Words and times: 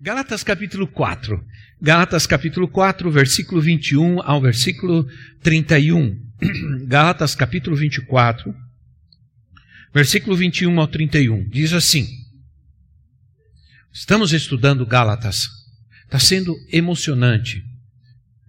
Gálatas 0.00 0.44
capítulo 0.44 0.86
4. 0.86 1.44
Gálatas 1.80 2.26
capítulo 2.26 2.68
4, 2.68 3.10
versículo 3.10 3.60
21 3.60 4.22
ao 4.22 4.40
versículo 4.40 5.08
31. 5.42 6.16
Gálatas 6.86 7.34
capítulo 7.34 7.76
24, 7.76 8.54
versículo 9.92 10.36
21 10.36 10.80
ao 10.80 10.86
31. 10.86 11.48
Diz 11.48 11.72
assim: 11.72 12.06
Estamos 13.92 14.32
estudando 14.32 14.86
Gálatas 14.86 15.48
Está 16.04 16.18
sendo 16.18 16.56
emocionante 16.72 17.62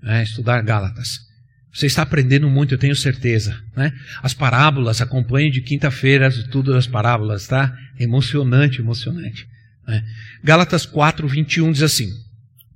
né, 0.01 0.23
estudar 0.23 0.61
Gálatas. 0.61 1.27
Você 1.73 1.87
está 1.87 2.03
aprendendo 2.03 2.49
muito, 2.49 2.73
eu 2.73 2.77
tenho 2.77 2.95
certeza. 2.95 3.61
Né? 3.75 3.91
As 4.23 4.33
parábolas, 4.33 5.01
acompanhe 5.01 5.51
de 5.51 5.61
quinta-feira 5.61 6.31
tudo 6.49 6.71
das 6.71 6.87
parábolas, 6.87 7.47
tá? 7.47 7.75
Emocionante, 7.99 8.79
emocionante. 8.79 9.45
Né? 9.89 10.05
Gálatas 10.43 10.85
4, 10.85 11.27
21 11.27 11.71
diz 11.71 11.81
assim: 11.81 12.07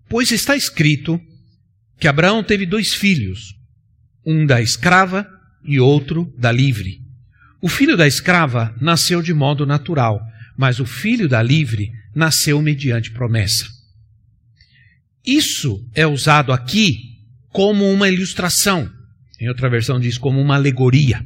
Pois 0.09 0.31
está 0.31 0.55
escrito 0.55 1.21
que 1.99 2.07
Abraão 2.07 2.43
teve 2.43 2.65
dois 2.65 2.93
filhos, 2.93 3.53
um 4.25 4.45
da 4.45 4.61
escrava 4.61 5.27
e 5.63 5.79
outro 5.79 6.33
da 6.37 6.51
livre. 6.51 6.99
O 7.61 7.69
filho 7.69 7.95
da 7.95 8.07
escrava 8.07 8.75
nasceu 8.81 9.21
de 9.21 9.33
modo 9.33 9.65
natural, 9.65 10.19
mas 10.57 10.79
o 10.79 10.85
filho 10.85 11.29
da 11.29 11.41
livre 11.41 11.91
nasceu 12.15 12.61
mediante 12.61 13.11
promessa. 13.11 13.65
Isso 15.25 15.87
é 15.93 16.05
usado 16.05 16.51
aqui 16.51 16.97
como 17.49 17.89
uma 17.89 18.09
ilustração. 18.09 18.91
Em 19.39 19.47
outra 19.47 19.69
versão 19.69 19.99
diz 19.99 20.17
como 20.17 20.41
uma 20.41 20.55
alegoria. 20.55 21.23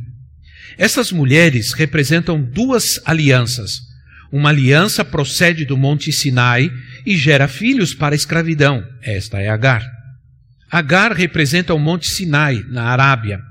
Essas 0.77 1.11
mulheres 1.11 1.73
representam 1.73 2.41
duas 2.41 2.99
alianças. 3.05 3.87
Uma 4.31 4.49
aliança 4.49 5.05
procede 5.05 5.65
do 5.65 5.77
Monte 5.77 6.11
Sinai 6.11 6.71
e 7.05 7.15
gera 7.15 7.47
filhos 7.47 7.93
para 7.93 8.13
a 8.13 8.17
escravidão. 8.17 8.85
Esta 9.01 9.39
é 9.39 9.49
Agar. 9.49 9.85
Agar 10.69 11.13
representa 11.13 11.73
o 11.73 11.79
Monte 11.79 12.09
Sinai, 12.09 12.63
na 12.69 12.83
Arábia, 12.83 13.41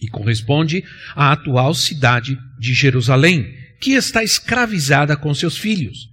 e 0.00 0.08
corresponde 0.08 0.82
à 1.14 1.32
atual 1.32 1.72
cidade 1.72 2.36
de 2.58 2.74
Jerusalém, 2.74 3.54
que 3.80 3.92
está 3.92 4.24
escravizada 4.24 5.16
com 5.16 5.32
seus 5.32 5.56
filhos. 5.56 6.08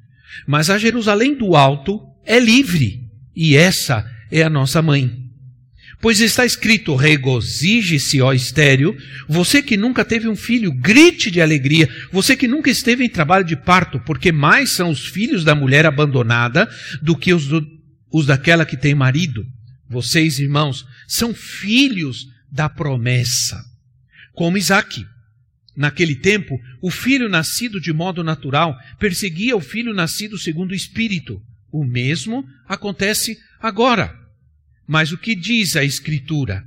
Mas 0.47 0.69
a 0.69 0.77
Jerusalém 0.77 1.35
do 1.35 1.55
Alto 1.55 1.99
é 2.25 2.39
livre 2.39 3.09
e 3.35 3.55
essa 3.55 4.05
é 4.31 4.43
a 4.43 4.49
nossa 4.49 4.81
mãe. 4.81 5.28
Pois 6.01 6.21
está 6.21 6.45
escrito: 6.45 6.95
regozije-se, 6.95 8.21
ó 8.21 8.31
estéreo, 8.31 8.95
você 9.27 9.61
que 9.61 9.75
nunca 9.75 10.05
teve 10.05 10.27
um 10.27 10.35
filho, 10.35 10.71
grite 10.71 11.29
de 11.29 11.41
alegria, 11.41 11.89
você 12.11 12.35
que 12.35 12.47
nunca 12.47 12.69
esteve 12.69 13.03
em 13.03 13.09
trabalho 13.09 13.43
de 13.43 13.55
parto, 13.55 13.99
porque 14.01 14.31
mais 14.31 14.71
são 14.71 14.89
os 14.89 15.07
filhos 15.07 15.43
da 15.43 15.53
mulher 15.53 15.85
abandonada 15.85 16.69
do 17.01 17.17
que 17.17 17.33
os, 17.33 17.47
do, 17.47 17.65
os 18.11 18.25
daquela 18.25 18.65
que 18.65 18.77
tem 18.77 18.95
marido. 18.95 19.45
Vocês, 19.89 20.39
irmãos, 20.39 20.85
são 21.07 21.33
filhos 21.33 22.27
da 22.51 22.69
promessa, 22.69 23.61
como 24.33 24.57
Isaac. 24.57 25.05
Naquele 25.75 26.15
tempo, 26.15 26.59
o 26.81 26.91
filho 26.91 27.29
nascido 27.29 27.79
de 27.79 27.93
modo 27.93 28.23
natural 28.23 28.77
perseguia 28.99 29.55
o 29.55 29.61
filho 29.61 29.93
nascido 29.93 30.37
segundo 30.37 30.71
o 30.71 30.75
espírito. 30.75 31.41
O 31.71 31.85
mesmo 31.85 32.45
acontece 32.67 33.37
agora. 33.61 34.13
Mas 34.89 35.11
o 35.11 35.19
que 35.19 35.35
diz 35.35 35.75
a 35.75 35.83
Escritura? 35.83 36.65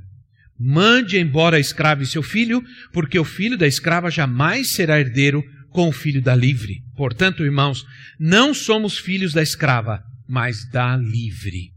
Mande 0.57 1.19
embora 1.19 1.57
a 1.57 1.61
escrava 1.61 2.05
e 2.05 2.07
seu 2.07 2.23
filho, 2.23 2.63
porque 2.93 3.19
o 3.19 3.25
filho 3.25 3.59
da 3.59 3.67
escrava 3.67 4.13
jamais 4.13 4.75
será 4.75 5.01
herdeiro 5.01 5.43
com 5.71 5.89
o 5.89 5.93
filho 5.93 6.23
da 6.23 6.33
livre. 6.33 6.85
Portanto, 6.95 7.43
irmãos, 7.43 7.85
não 8.21 8.55
somos 8.55 8.97
filhos 8.97 9.33
da 9.33 9.43
escrava, 9.43 10.05
mas 10.29 10.65
da 10.71 10.97
livre. 10.97 11.73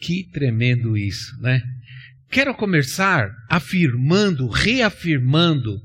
Que 0.00 0.28
tremendo 0.32 0.96
isso, 0.96 1.40
né? 1.40 1.62
Quero 2.28 2.56
começar 2.56 3.30
afirmando, 3.48 4.48
reafirmando 4.48 5.80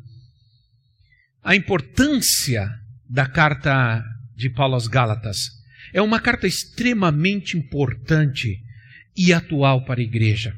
a 1.44 1.56
importância 1.56 2.68
da 3.08 3.28
carta 3.28 4.04
de 4.36 4.50
Paulo 4.50 4.74
aos 4.74 4.88
Gálatas. 4.88 5.59
É 5.94 6.02
uma 6.02 6.20
carta 6.20 6.48
extremamente 6.48 7.58
importante 7.58 8.62
e 9.16 9.34
atual 9.34 9.86
para 9.86 10.00
a 10.00 10.04
igreja. 10.04 10.56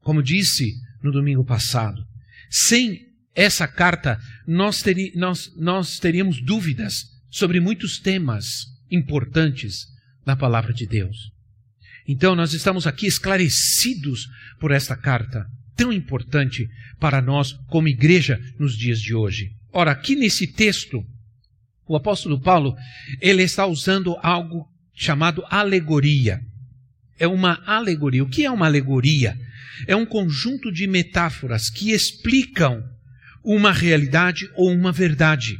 Como 0.00 0.22
disse 0.22 0.74
no 1.02 1.12
domingo 1.12 1.44
passado, 1.44 2.04
sem 2.50 3.00
essa 3.34 3.66
carta 3.66 4.18
nós, 4.46 4.82
teri, 4.82 5.12
nós, 5.16 5.52
nós 5.56 5.98
teríamos 5.98 6.40
dúvidas 6.40 7.04
sobre 7.30 7.58
muitos 7.60 7.98
temas 7.98 8.66
importantes 8.90 9.86
na 10.24 10.36
palavra 10.36 10.72
de 10.72 10.86
Deus. 10.86 11.32
Então 12.06 12.34
nós 12.34 12.52
estamos 12.52 12.86
aqui 12.86 13.06
esclarecidos 13.06 14.28
por 14.60 14.70
esta 14.70 14.96
carta 14.96 15.46
tão 15.74 15.92
importante 15.92 16.68
para 17.00 17.20
nós 17.20 17.52
como 17.68 17.88
igreja 17.88 18.40
nos 18.58 18.76
dias 18.76 19.00
de 19.00 19.14
hoje. 19.14 19.50
Ora, 19.72 19.90
aqui 19.90 20.14
nesse 20.14 20.46
texto, 20.46 21.04
o 21.86 21.96
apóstolo 21.96 22.40
Paulo, 22.40 22.74
ele 23.20 23.42
está 23.42 23.66
usando 23.66 24.16
algo 24.22 24.66
chamado 24.94 25.44
alegoria. 25.50 26.40
É 27.18 27.26
uma 27.26 27.62
alegoria. 27.66 28.22
O 28.22 28.28
que 28.28 28.44
é 28.44 28.50
uma 28.50 28.66
alegoria? 28.66 29.38
É 29.86 29.94
um 29.94 30.06
conjunto 30.06 30.72
de 30.72 30.86
metáforas 30.86 31.68
que 31.68 31.90
explicam 31.90 32.82
uma 33.42 33.72
realidade 33.72 34.48
ou 34.54 34.72
uma 34.72 34.90
verdade. 34.90 35.58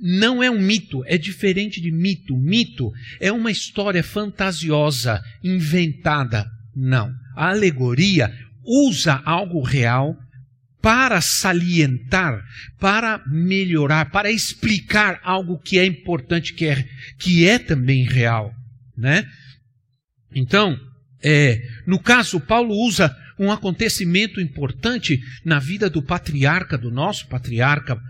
Não 0.00 0.42
é 0.42 0.50
um 0.50 0.60
mito, 0.60 1.04
é 1.06 1.16
diferente 1.16 1.80
de 1.80 1.92
mito. 1.92 2.36
Mito 2.36 2.90
é 3.20 3.30
uma 3.30 3.50
história 3.50 4.02
fantasiosa, 4.02 5.22
inventada. 5.44 6.50
Não. 6.74 7.12
A 7.36 7.50
alegoria 7.50 8.32
usa 8.64 9.20
algo 9.24 9.62
real 9.62 10.16
para 10.80 11.20
salientar, 11.20 12.42
para 12.78 13.22
melhorar, 13.26 14.10
para 14.10 14.30
explicar 14.30 15.20
algo 15.22 15.58
que 15.58 15.78
é 15.78 15.84
importante, 15.84 16.54
que 16.54 16.66
é, 16.66 16.84
que 17.18 17.46
é 17.46 17.58
também 17.58 18.04
real, 18.04 18.52
né? 18.96 19.26
Então, 20.34 20.78
é, 21.22 21.60
no 21.86 21.98
caso, 21.98 22.40
Paulo 22.40 22.74
usa 22.74 23.14
um 23.38 23.50
acontecimento 23.50 24.40
importante 24.40 25.20
na 25.44 25.58
vida 25.58 25.90
do 25.90 26.02
patriarca, 26.02 26.78
do 26.78 26.90
nosso 26.90 27.26
patriarca, 27.26 28.00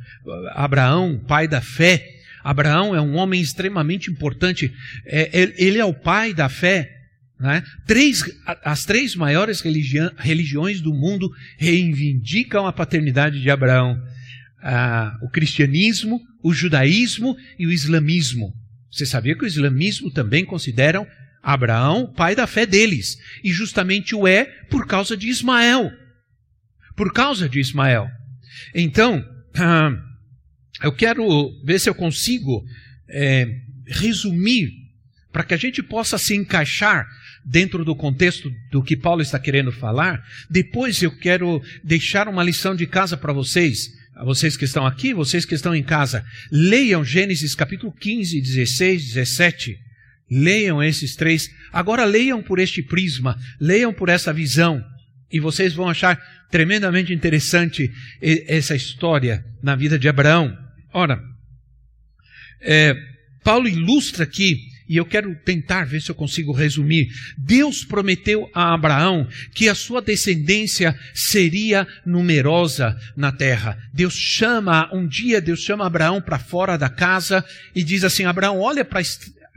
Abraão, 0.52 1.18
pai 1.26 1.48
da 1.48 1.60
fé. 1.60 2.04
Abraão 2.42 2.94
é 2.94 3.00
um 3.00 3.16
homem 3.16 3.40
extremamente 3.40 4.10
importante. 4.10 4.72
É, 5.06 5.30
ele 5.56 5.78
é 5.78 5.84
o 5.84 5.94
pai 5.94 6.34
da 6.34 6.48
fé 6.48 6.99
né? 7.40 7.64
Três, 7.86 8.22
as 8.62 8.84
três 8.84 9.16
maiores 9.16 9.62
religiões 9.62 10.82
do 10.82 10.92
mundo 10.92 11.30
reivindicam 11.56 12.66
a 12.66 12.72
paternidade 12.72 13.40
de 13.40 13.50
Abraão: 13.50 13.98
ah, 14.62 15.16
o 15.22 15.30
cristianismo, 15.30 16.20
o 16.42 16.52
judaísmo 16.52 17.34
e 17.58 17.66
o 17.66 17.72
islamismo. 17.72 18.54
Você 18.92 19.06
sabia 19.06 19.34
que 19.34 19.44
o 19.44 19.46
islamismo 19.46 20.10
também 20.10 20.44
consideram 20.44 21.06
Abraão 21.42 22.12
pai 22.12 22.36
da 22.36 22.46
fé 22.46 22.66
deles? 22.66 23.16
E 23.42 23.50
justamente 23.50 24.14
o 24.14 24.28
é 24.28 24.44
por 24.68 24.86
causa 24.86 25.16
de 25.16 25.28
Ismael. 25.28 25.90
Por 26.94 27.10
causa 27.10 27.48
de 27.48 27.58
Ismael. 27.58 28.06
Então, 28.74 29.24
ah, 29.56 29.92
eu 30.82 30.92
quero 30.92 31.24
ver 31.64 31.78
se 31.78 31.88
eu 31.88 31.94
consigo 31.94 32.62
é, 33.08 33.46
resumir 33.86 34.70
para 35.32 35.44
que 35.44 35.54
a 35.54 35.56
gente 35.56 35.82
possa 35.82 36.18
se 36.18 36.34
encaixar 36.34 37.06
dentro 37.44 37.84
do 37.84 37.94
contexto 37.94 38.52
do 38.70 38.82
que 38.82 38.96
Paulo 38.96 39.22
está 39.22 39.38
querendo 39.38 39.72
falar, 39.72 40.22
depois 40.48 41.02
eu 41.02 41.16
quero 41.16 41.62
deixar 41.82 42.28
uma 42.28 42.44
lição 42.44 42.74
de 42.74 42.86
casa 42.86 43.16
para 43.16 43.32
vocês, 43.32 43.88
vocês 44.24 44.56
que 44.56 44.64
estão 44.64 44.86
aqui, 44.86 45.14
vocês 45.14 45.44
que 45.44 45.54
estão 45.54 45.74
em 45.74 45.82
casa. 45.82 46.24
Leiam 46.50 47.04
Gênesis 47.04 47.54
capítulo 47.54 47.92
15, 47.92 48.40
16, 48.40 49.06
17. 49.14 49.78
Leiam 50.30 50.82
esses 50.82 51.16
três. 51.16 51.50
Agora 51.72 52.04
leiam 52.04 52.42
por 52.42 52.58
este 52.58 52.82
prisma, 52.82 53.36
leiam 53.60 53.92
por 53.92 54.08
essa 54.08 54.32
visão, 54.32 54.84
e 55.32 55.40
vocês 55.40 55.72
vão 55.72 55.88
achar 55.88 56.20
tremendamente 56.50 57.12
interessante 57.12 57.90
essa 58.20 58.74
história 58.74 59.44
na 59.62 59.76
vida 59.76 59.98
de 59.98 60.08
Abraão. 60.08 60.56
Ora, 60.92 61.20
é, 62.60 62.94
Paulo 63.42 63.68
ilustra 63.68 64.24
aqui, 64.24 64.58
e 64.90 64.96
eu 64.96 65.04
quero 65.04 65.32
tentar 65.44 65.84
ver 65.84 66.02
se 66.02 66.10
eu 66.10 66.16
consigo 66.16 66.52
resumir. 66.52 67.06
Deus 67.38 67.84
prometeu 67.84 68.50
a 68.52 68.74
Abraão 68.74 69.28
que 69.54 69.68
a 69.68 69.74
sua 69.74 70.02
descendência 70.02 70.98
seria 71.14 71.86
numerosa 72.04 72.98
na 73.16 73.30
terra. 73.30 73.78
Deus 73.94 74.14
chama, 74.14 74.92
um 74.92 75.06
dia 75.06 75.40
Deus 75.40 75.60
chama 75.60 75.86
Abraão 75.86 76.20
para 76.20 76.40
fora 76.40 76.76
da 76.76 76.88
casa 76.88 77.44
e 77.72 77.84
diz 77.84 78.02
assim: 78.02 78.24
Abraão, 78.24 78.58
olha 78.58 78.84
para 78.84 79.00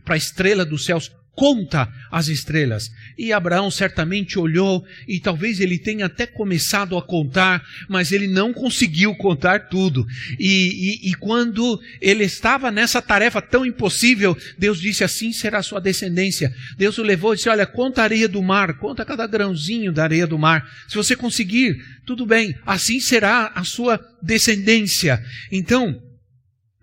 a 0.09 0.15
estrela 0.15 0.63
dos 0.63 0.85
céus, 0.85 1.11
conta 1.35 1.91
as 2.11 2.27
estrelas. 2.27 2.91
E 3.17 3.33
Abraão 3.33 3.71
certamente 3.71 4.37
olhou 4.37 4.85
e 5.07 5.19
talvez 5.19 5.59
ele 5.59 5.77
tenha 5.77 6.05
até 6.05 6.25
começado 6.25 6.97
a 6.97 7.01
contar, 7.01 7.63
mas 7.89 8.11
ele 8.11 8.27
não 8.27 8.53
conseguiu 8.53 9.15
contar 9.15 9.67
tudo. 9.67 10.05
E, 10.39 11.07
e, 11.07 11.09
e, 11.11 11.13
quando 11.15 11.81
ele 11.99 12.23
estava 12.23 12.71
nessa 12.71 13.01
tarefa 13.01 13.41
tão 13.41 13.65
impossível, 13.65 14.37
Deus 14.57 14.79
disse: 14.79 15.03
Assim 15.03 15.31
será 15.31 15.61
sua 15.63 15.81
descendência. 15.81 16.53
Deus 16.77 16.97
o 16.97 17.03
levou 17.03 17.33
e 17.33 17.37
disse: 17.37 17.49
Olha, 17.49 17.65
conta 17.65 18.01
a 18.01 18.05
areia 18.05 18.27
do 18.27 18.41
mar, 18.41 18.77
conta 18.77 19.05
cada 19.05 19.25
grãozinho 19.25 19.91
da 19.91 20.03
areia 20.03 20.27
do 20.27 20.37
mar. 20.37 20.63
Se 20.87 20.95
você 20.95 21.15
conseguir, 21.15 21.77
tudo 22.05 22.25
bem, 22.25 22.55
assim 22.65 22.99
será 22.99 23.51
a 23.55 23.63
sua 23.63 23.99
descendência. 24.21 25.21
Então, 25.51 25.99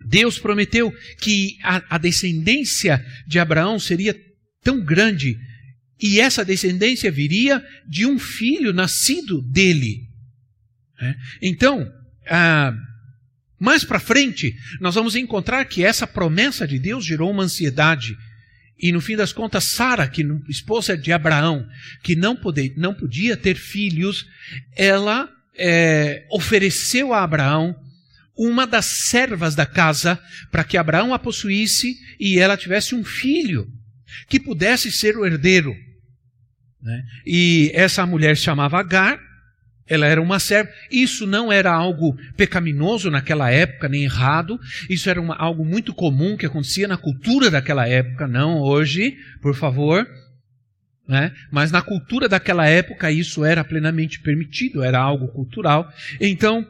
Deus 0.05 0.39
prometeu 0.39 0.93
que 1.21 1.57
a, 1.63 1.95
a 1.95 1.99
descendência 1.99 3.05
de 3.27 3.39
Abraão 3.39 3.79
seria 3.79 4.15
tão 4.63 4.81
grande, 4.81 5.39
e 6.01 6.19
essa 6.19 6.45
descendência 6.45 7.11
viria 7.11 7.65
de 7.87 8.07
um 8.07 8.19
filho 8.19 8.73
nascido 8.73 9.43
dele. 9.43 10.09
É? 11.01 11.15
Então, 11.43 11.91
ah, 12.29 12.75
mais 13.59 13.85
para 13.85 14.01
frente, 14.01 14.57
nós 14.81 14.95
vamos 14.95 15.15
encontrar 15.15 15.65
que 15.67 15.85
essa 15.85 16.07
promessa 16.07 16.67
de 16.67 16.79
Deus 16.79 17.05
gerou 17.05 17.31
uma 17.31 17.43
ansiedade. 17.43 18.17
E 18.79 18.91
no 18.91 19.01
fim 19.01 19.15
das 19.15 19.33
contas, 19.33 19.73
Sara, 19.73 20.09
que 20.09 20.27
esposa 20.49 20.97
de 20.97 21.13
Abraão, 21.13 21.67
que 22.03 22.17
não, 22.17 22.35
poder, 22.35 22.73
não 22.77 22.95
podia 22.95 23.37
ter 23.37 23.57
filhos, 23.57 24.27
ela 24.75 25.29
é, 25.55 26.25
ofereceu 26.31 27.13
a 27.13 27.23
Abraão 27.23 27.77
uma 28.35 28.67
das 28.67 28.87
servas 28.87 29.55
da 29.55 29.67
casa 29.67 30.19
para 30.51 30.65
que 30.65 30.79
Abraão 30.79 31.13
a 31.13 31.19
possuísse 31.19 31.99
e 32.19 32.39
ela 32.39 32.57
tivesse 32.57 32.95
um 32.95 33.05
filho 33.05 33.71
que 34.29 34.41
pudesse 34.41 34.91
ser 34.91 35.17
o 35.17 35.25
herdeiro. 35.25 35.75
Né? 36.83 37.03
E 37.27 37.71
essa 37.75 38.07
mulher 38.07 38.37
se 38.37 38.45
chamava 38.45 38.79
Agar, 38.79 39.21
ela 39.91 40.07
era 40.07 40.23
uma 40.23 40.39
serva. 40.39 40.71
Isso 40.91 41.27
não 41.27 41.51
era 41.51 41.73
algo 41.73 42.17
pecaminoso 42.37 43.11
naquela 43.11 43.51
época, 43.51 43.89
nem 43.89 44.05
errado. 44.05 44.59
Isso 44.89 45.11
era 45.11 45.21
uma, 45.21 45.35
algo 45.35 45.65
muito 45.65 45.93
comum 45.93 46.37
que 46.37 46.47
acontecia 46.47 46.87
na 46.87 46.97
cultura 46.97 47.51
daquela 47.51 47.89
época, 47.89 48.29
não 48.29 48.61
hoje, 48.61 49.17
por 49.43 49.55
favor. 49.55 50.07
Né? 51.09 51.35
Mas 51.51 51.73
na 51.73 51.83
cultura 51.83 52.29
daquela 52.29 52.69
época 52.69 53.11
isso 53.11 53.45
era 53.45 53.65
plenamente 53.65 54.21
permitido, 54.21 54.81
era 54.81 55.01
algo 55.01 55.27
cultural. 55.27 55.93
Então, 56.21 56.65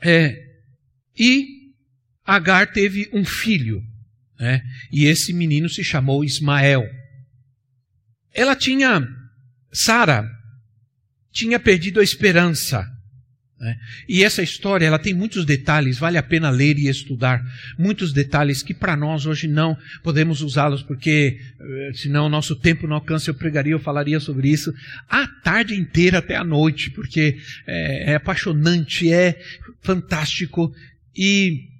é, 0.00 0.42
e 1.18 1.60
Agar 2.24 2.72
teve 2.72 3.10
um 3.12 3.26
filho. 3.26 3.82
Né? 4.38 4.62
E 4.90 5.06
esse 5.06 5.32
menino 5.32 5.68
se 5.68 5.84
chamou 5.84 6.24
Ismael. 6.24 6.84
Ela 8.34 8.56
tinha, 8.56 9.06
Sara, 9.72 10.28
tinha 11.32 11.58
perdido 11.60 12.00
a 12.00 12.04
esperança. 12.04 12.86
Né? 13.62 13.76
E 14.08 14.24
essa 14.24 14.42
história, 14.42 14.84
ela 14.84 14.98
tem 14.98 15.14
muitos 15.14 15.44
detalhes, 15.44 15.96
vale 15.96 16.18
a 16.18 16.22
pena 16.22 16.50
ler 16.50 16.76
e 16.76 16.88
estudar. 16.88 17.40
Muitos 17.78 18.12
detalhes 18.12 18.60
que 18.60 18.74
para 18.74 18.96
nós 18.96 19.24
hoje 19.24 19.46
não 19.46 19.78
podemos 20.02 20.42
usá-los, 20.42 20.82
porque 20.82 21.38
eh, 21.60 21.90
senão 21.94 22.26
o 22.26 22.28
nosso 22.28 22.56
tempo 22.56 22.88
não 22.88 22.96
alcança. 22.96 23.30
Eu 23.30 23.34
pregaria, 23.34 23.72
eu 23.72 23.78
falaria 23.78 24.18
sobre 24.18 24.48
isso 24.48 24.74
a 25.08 25.28
tarde 25.28 25.76
inteira 25.76 26.18
até 26.18 26.34
a 26.34 26.42
noite, 26.42 26.90
porque 26.90 27.38
é, 27.64 28.12
é 28.12 28.14
apaixonante, 28.16 29.12
é 29.12 29.40
fantástico. 29.80 30.74
E 31.16 31.71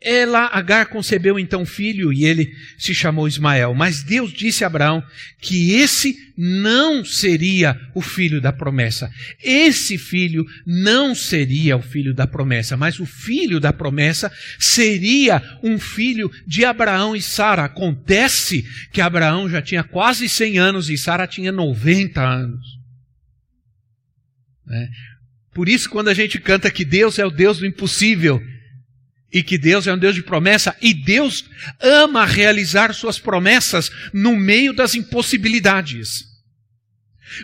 ela, 0.00 0.46
Agar, 0.46 0.86
concebeu 0.86 1.40
então 1.40 1.62
um 1.62 1.66
filho 1.66 2.12
e 2.12 2.24
ele 2.24 2.54
se 2.78 2.94
chamou 2.94 3.26
Ismael. 3.26 3.74
Mas 3.74 4.04
Deus 4.04 4.32
disse 4.32 4.62
a 4.62 4.68
Abraão 4.68 5.02
que 5.40 5.72
esse 5.72 6.16
não 6.36 7.04
seria 7.04 7.76
o 7.96 8.00
filho 8.00 8.40
da 8.40 8.52
promessa. 8.52 9.10
Esse 9.42 9.98
filho 9.98 10.46
não 10.64 11.16
seria 11.16 11.76
o 11.76 11.82
filho 11.82 12.14
da 12.14 12.28
promessa, 12.28 12.76
mas 12.76 13.00
o 13.00 13.06
filho 13.06 13.58
da 13.58 13.72
promessa 13.72 14.30
seria 14.58 15.42
um 15.64 15.80
filho 15.80 16.30
de 16.46 16.64
Abraão 16.64 17.16
e 17.16 17.20
Sara. 17.20 17.64
Acontece 17.64 18.64
que 18.92 19.00
Abraão 19.00 19.48
já 19.48 19.60
tinha 19.60 19.82
quase 19.82 20.28
100 20.28 20.58
anos 20.58 20.90
e 20.90 20.96
Sara 20.96 21.26
tinha 21.26 21.50
90 21.50 22.20
anos. 22.20 22.78
É. 24.70 24.88
Por 25.52 25.68
isso, 25.68 25.90
quando 25.90 26.06
a 26.06 26.14
gente 26.14 26.38
canta 26.38 26.70
que 26.70 26.84
Deus 26.84 27.18
é 27.18 27.26
o 27.26 27.30
Deus 27.30 27.58
do 27.58 27.66
impossível, 27.66 28.40
e 29.32 29.42
que 29.42 29.58
Deus 29.58 29.86
é 29.86 29.92
um 29.92 29.98
Deus 29.98 30.14
de 30.14 30.22
promessa 30.22 30.76
e 30.80 30.94
Deus 30.94 31.44
ama 31.80 32.24
realizar 32.24 32.94
suas 32.94 33.18
promessas 33.18 33.90
no 34.12 34.36
meio 34.36 34.72
das 34.72 34.94
impossibilidades. 34.94 36.26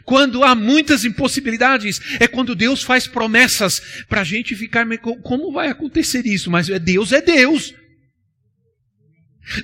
Quando 0.05 0.43
há 0.43 0.55
muitas 0.55 1.05
impossibilidades, 1.05 2.01
é 2.19 2.27
quando 2.27 2.55
Deus 2.55 2.83
faz 2.83 3.07
promessas 3.07 4.05
para 4.09 4.23
a 4.23 4.25
gente 4.25 4.57
ficar, 4.57 4.87
como 5.23 5.53
vai 5.53 5.69
acontecer 5.69 6.27
isso? 6.27 6.51
Mas 6.51 6.69
Deus 6.69 7.13
é 7.13 7.21
Deus. 7.21 7.75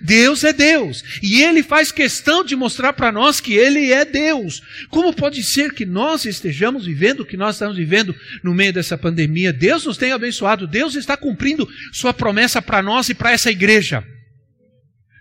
Deus 0.02 0.44
é 0.44 0.52
Deus. 0.52 1.02
E 1.22 1.42
Ele 1.42 1.62
faz 1.62 1.90
questão 1.90 2.44
de 2.44 2.54
mostrar 2.54 2.92
para 2.92 3.10
nós 3.10 3.40
que 3.40 3.54
Ele 3.54 3.92
é 3.92 4.04
Deus. 4.04 4.62
Como 4.88 5.12
pode 5.12 5.42
ser 5.42 5.72
que 5.72 5.86
nós 5.86 6.24
estejamos 6.24 6.86
vivendo 6.86 7.20
o 7.20 7.26
que 7.26 7.36
nós 7.36 7.56
estamos 7.56 7.76
vivendo 7.76 8.14
no 8.42 8.54
meio 8.54 8.72
dessa 8.72 8.98
pandemia? 8.98 9.52
Deus 9.52 9.84
nos 9.84 9.96
tem 9.96 10.12
abençoado. 10.12 10.66
Deus 10.66 10.94
está 10.94 11.16
cumprindo 11.16 11.68
Sua 11.92 12.12
promessa 12.12 12.60
para 12.60 12.82
nós 12.82 13.08
e 13.08 13.14
para 13.14 13.32
essa 13.32 13.50
igreja. 13.50 14.04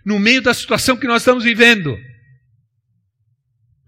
No 0.04 0.18
meio 0.18 0.42
da 0.42 0.54
situação 0.54 0.96
que 0.96 1.06
nós 1.06 1.22
estamos 1.22 1.44
vivendo. 1.44 1.98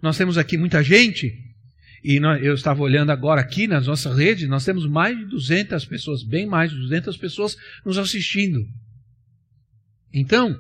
Nós 0.01 0.17
temos 0.17 0.37
aqui 0.37 0.57
muita 0.57 0.83
gente. 0.83 1.33
E 2.05 2.17
eu 2.43 2.55
estava 2.55 2.83
olhando 2.83 3.11
agora 3.11 3.41
aqui 3.41 3.69
nas 3.69 3.87
nossas 3.87 4.19
redes, 4.19 4.49
nós 4.49 4.65
temos 4.65 4.89
mais 4.89 5.17
de 5.17 5.25
200 5.27 5.85
pessoas, 5.85 6.25
bem 6.25 6.47
mais 6.47 6.73
de 6.73 6.77
200 6.77 7.17
pessoas 7.17 7.57
nos 7.87 7.97
assistindo. 7.97 8.67
Então, 10.13 10.55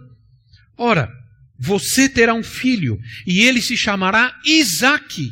ora, 0.76 1.10
você 1.58 2.08
terá 2.08 2.34
um 2.34 2.42
filho, 2.42 2.98
e 3.26 3.40
ele 3.40 3.60
se 3.60 3.76
chamará 3.76 4.34
Isaque. 4.44 5.30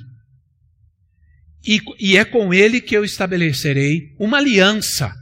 E, 1.67 1.81
e 1.99 2.17
é 2.17 2.25
com 2.25 2.55
ele 2.55 2.81
que 2.81 2.97
eu 2.97 3.05
estabelecerei 3.05 4.15
uma 4.19 4.39
aliança, 4.39 5.13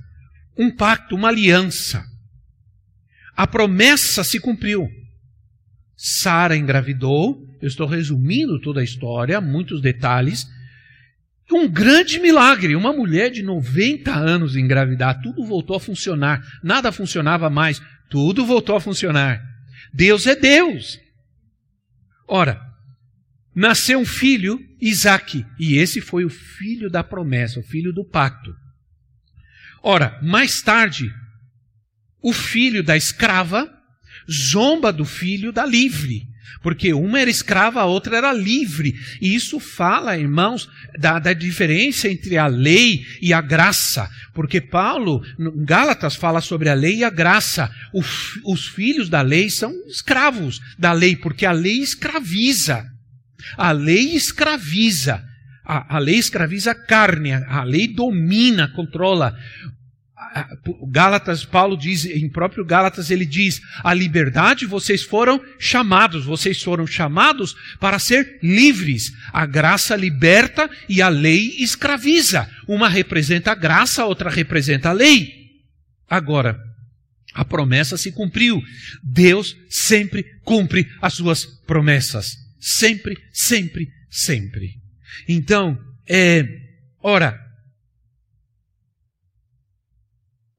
um 0.57 0.71
pacto, 0.71 1.15
uma 1.15 1.29
aliança. 1.29 2.05
A 3.37 3.47
promessa 3.47 4.23
se 4.23 4.39
cumpriu. 4.39 4.89
Sara 5.97 6.57
engravidou, 6.57 7.45
eu 7.61 7.69
estou 7.69 7.87
resumindo 7.87 8.61
toda 8.61 8.81
a 8.81 8.85
história, 8.85 9.41
muitos 9.41 9.81
detalhes. 9.81 10.47
Um 11.51 11.67
grande 11.67 12.21
milagre, 12.21 12.77
uma 12.77 12.93
mulher 12.93 13.31
de 13.31 13.43
90 13.43 14.13
anos 14.13 14.55
engravidar, 14.55 15.21
tudo 15.23 15.45
voltou 15.47 15.75
a 15.77 15.81
funcionar, 15.81 16.41
nada 16.63 16.93
funcionava 16.93 17.49
mais, 17.49 17.81
tudo 18.09 18.45
voltou 18.45 18.77
a 18.77 18.81
funcionar. 18.81 19.43
Deus 19.93 20.27
é 20.27 20.35
Deus. 20.35 20.99
Ora, 22.27 22.61
nasceu 23.55 23.99
um 23.99 24.07
filho, 24.07 24.61
Isaac, 24.81 25.45
e 25.59 25.77
esse 25.79 26.01
foi 26.01 26.25
o 26.25 26.31
filho 26.31 26.91
da 26.91 27.03
promessa, 27.03 27.61
o 27.61 27.63
filho 27.63 27.93
do 27.93 28.05
pacto. 28.05 28.55
Ora, 29.83 30.19
mais 30.23 30.61
tarde, 30.61 31.13
o 32.23 32.33
filho 32.33 32.83
da 32.83 32.97
escrava 32.97 33.73
zomba 34.31 34.93
do 34.93 35.05
filho 35.05 35.53
da 35.53 35.65
livre. 35.65 36.27
Porque 36.63 36.93
uma 36.93 37.21
era 37.21 37.31
escrava, 37.31 37.81
a 37.81 37.87
outra 37.87 38.17
era 38.17 38.33
livre. 38.33 38.95
E 39.21 39.35
isso 39.35 39.61
fala, 39.61 40.19
irmãos, 40.19 40.69
da, 40.99 41.19
da 41.19 41.33
diferença 41.33 42.09
entre 42.09 42.37
a 42.37 42.47
lei 42.47 43.05
e 43.21 43.33
a 43.33 43.41
graça. 43.41 44.09
Porque 44.35 44.61
Paulo, 44.61 45.23
em 45.39 45.65
Gálatas, 45.65 46.17
fala 46.17 46.41
sobre 46.41 46.69
a 46.69 46.75
lei 46.75 46.99
e 46.99 47.05
a 47.05 47.11
graça. 47.11 47.71
O, 47.93 48.03
os 48.53 48.67
filhos 48.67 49.09
da 49.09 49.21
lei 49.21 49.51
são 49.51 49.73
escravos 49.87 50.61
da 50.79 50.93
lei, 50.93 51.17
porque 51.17 51.47
a 51.47 51.53
lei 51.53 51.79
escraviza. 51.79 52.85
A 53.57 53.73
lei 53.73 54.15
escraviza. 54.15 55.23
A, 55.65 55.97
a 55.97 55.99
lei 55.99 56.17
escraviza 56.17 56.71
a 56.71 56.75
carne, 56.75 57.33
a 57.33 57.63
lei 57.63 57.89
domina, 57.89 58.69
controla. 58.69 59.37
Gálatas, 60.91 61.45
Paulo 61.45 61.77
diz, 61.77 62.05
em 62.05 62.29
próprio 62.29 62.65
Gálatas, 62.65 63.11
ele 63.11 63.27
diz: 63.27 63.61
a 63.83 63.95
liberdade 63.95 64.67
vocês 64.67 65.03
foram 65.03 65.41
chamados, 65.59 66.25
vocês 66.25 66.63
foram 66.63 66.87
chamados 66.87 67.55
para 67.81 67.99
ser 67.99 68.39
livres. 68.43 69.13
A 69.33 69.47
graça 69.47 69.97
liberta 69.97 70.69
e 70.89 71.01
a 71.03 71.09
lei 71.09 71.57
escraviza. 71.59 72.49
Uma 72.67 72.89
representa 72.89 73.53
a 73.53 73.55
graça, 73.55 74.03
a 74.03 74.07
outra 74.07 74.31
representa 74.31 74.91
a 74.91 74.93
lei. 74.93 75.33
Agora, 76.09 76.59
A 77.35 77.45
promessa 77.45 77.97
se 77.97 78.11
cumpriu. 78.11 78.61
Deus 79.03 79.57
sempre 79.69 80.25
cumpre 80.45 80.89
as 81.01 81.15
suas 81.15 81.45
promessas. 81.67 82.37
Sempre, 82.59 83.17
sempre, 83.33 83.89
sempre. 84.11 84.75
Então, 85.29 85.79
é, 86.09 86.45
ora, 87.01 87.39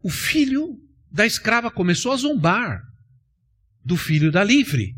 o 0.02 0.10
filho 0.10 0.78
da 1.12 1.26
escrava 1.26 1.70
começou 1.72 2.12
a 2.12 2.18
zombar 2.18 2.82
do 3.84 3.98
filho 3.98 4.32
da 4.32 4.44
livre. 4.44 4.96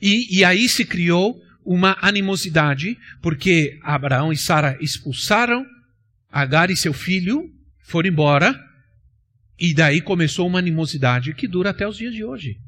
E, 0.00 0.38
e 0.38 0.44
aí 0.44 0.68
se 0.68 0.84
criou 0.84 1.40
uma 1.64 1.96
animosidade, 2.00 2.96
porque 3.20 3.78
Abraão 3.82 4.32
e 4.32 4.36
Sara 4.36 4.78
expulsaram 4.80 5.64
Agar 6.30 6.70
e 6.70 6.76
seu 6.76 6.92
filho, 6.92 7.50
foram 7.80 8.10
embora, 8.10 8.54
e 9.58 9.72
daí 9.72 10.02
começou 10.02 10.46
uma 10.46 10.58
animosidade 10.58 11.32
que 11.32 11.48
dura 11.48 11.70
até 11.70 11.88
os 11.88 11.96
dias 11.96 12.12
de 12.12 12.22
hoje. 12.22 12.58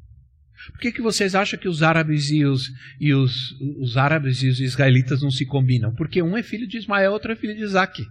Por 0.71 0.81
que, 0.81 0.91
que 0.91 1.03
vocês 1.03 1.35
acham 1.35 1.59
que 1.59 1.69
os 1.69 1.83
árabes 1.83 2.31
e 2.31 2.45
os, 2.45 2.71
e 2.99 3.12
os, 3.12 3.53
os 3.79 3.97
árabes 3.97 4.43
e 4.43 4.49
os 4.49 4.59
israelitas 4.59 5.21
não 5.21 5.31
se 5.31 5.45
combinam? 5.45 5.95
Porque 5.95 6.23
um 6.23 6.37
é 6.37 6.43
filho 6.43 6.67
de 6.67 6.79
Ismael, 6.79 7.12
outro 7.12 7.31
é 7.31 7.37
filho 7.37 7.55
de 7.55 7.62
Isaac. 7.62 8.03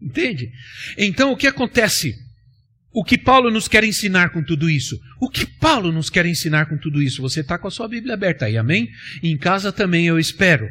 Entende? 0.00 0.52
Então 0.96 1.32
o 1.32 1.36
que 1.36 1.46
acontece? 1.46 2.14
O 2.94 3.02
que 3.02 3.18
Paulo 3.18 3.50
nos 3.50 3.66
quer 3.66 3.82
ensinar 3.82 4.30
com 4.30 4.40
tudo 4.40 4.70
isso? 4.70 5.00
O 5.20 5.28
que 5.28 5.44
Paulo 5.44 5.90
nos 5.90 6.08
quer 6.08 6.24
ensinar 6.26 6.66
com 6.66 6.78
tudo 6.78 7.02
isso? 7.02 7.20
Você 7.22 7.40
está 7.40 7.58
com 7.58 7.66
a 7.66 7.70
sua 7.70 7.88
Bíblia 7.88 8.14
aberta 8.14 8.46
aí, 8.46 8.56
amém? 8.56 8.88
em 9.20 9.36
casa 9.36 9.72
também 9.72 10.06
eu 10.06 10.16
espero. 10.16 10.68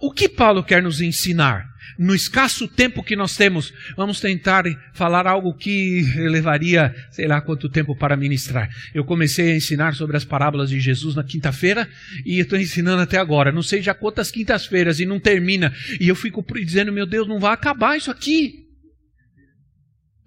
O 0.00 0.10
que 0.12 0.28
Paulo 0.28 0.64
quer 0.64 0.82
nos 0.82 1.00
ensinar? 1.00 1.64
No 1.96 2.16
escasso 2.16 2.66
tempo 2.66 3.04
que 3.04 3.14
nós 3.14 3.36
temos, 3.36 3.72
vamos 3.96 4.18
tentar 4.18 4.64
falar 4.92 5.28
algo 5.28 5.54
que 5.54 6.02
levaria, 6.28 6.92
sei 7.12 7.28
lá 7.28 7.40
quanto 7.40 7.68
tempo 7.68 7.94
para 7.94 8.16
ministrar. 8.16 8.68
Eu 8.92 9.04
comecei 9.04 9.52
a 9.52 9.56
ensinar 9.56 9.94
sobre 9.94 10.16
as 10.16 10.24
parábolas 10.24 10.68
de 10.68 10.80
Jesus 10.80 11.14
na 11.14 11.22
quinta-feira 11.22 11.88
e 12.26 12.40
estou 12.40 12.58
ensinando 12.58 13.02
até 13.02 13.18
agora. 13.18 13.52
Não 13.52 13.62
sei 13.62 13.80
já 13.80 13.94
quantas 13.94 14.32
quintas-feiras 14.32 14.98
e 14.98 15.06
não 15.06 15.20
termina. 15.20 15.72
E 16.00 16.08
eu 16.08 16.16
fico 16.16 16.44
dizendo, 16.54 16.92
meu 16.92 17.06
Deus, 17.06 17.28
não 17.28 17.38
vai 17.38 17.52
acabar 17.52 17.96
isso 17.96 18.10
aqui. 18.10 18.66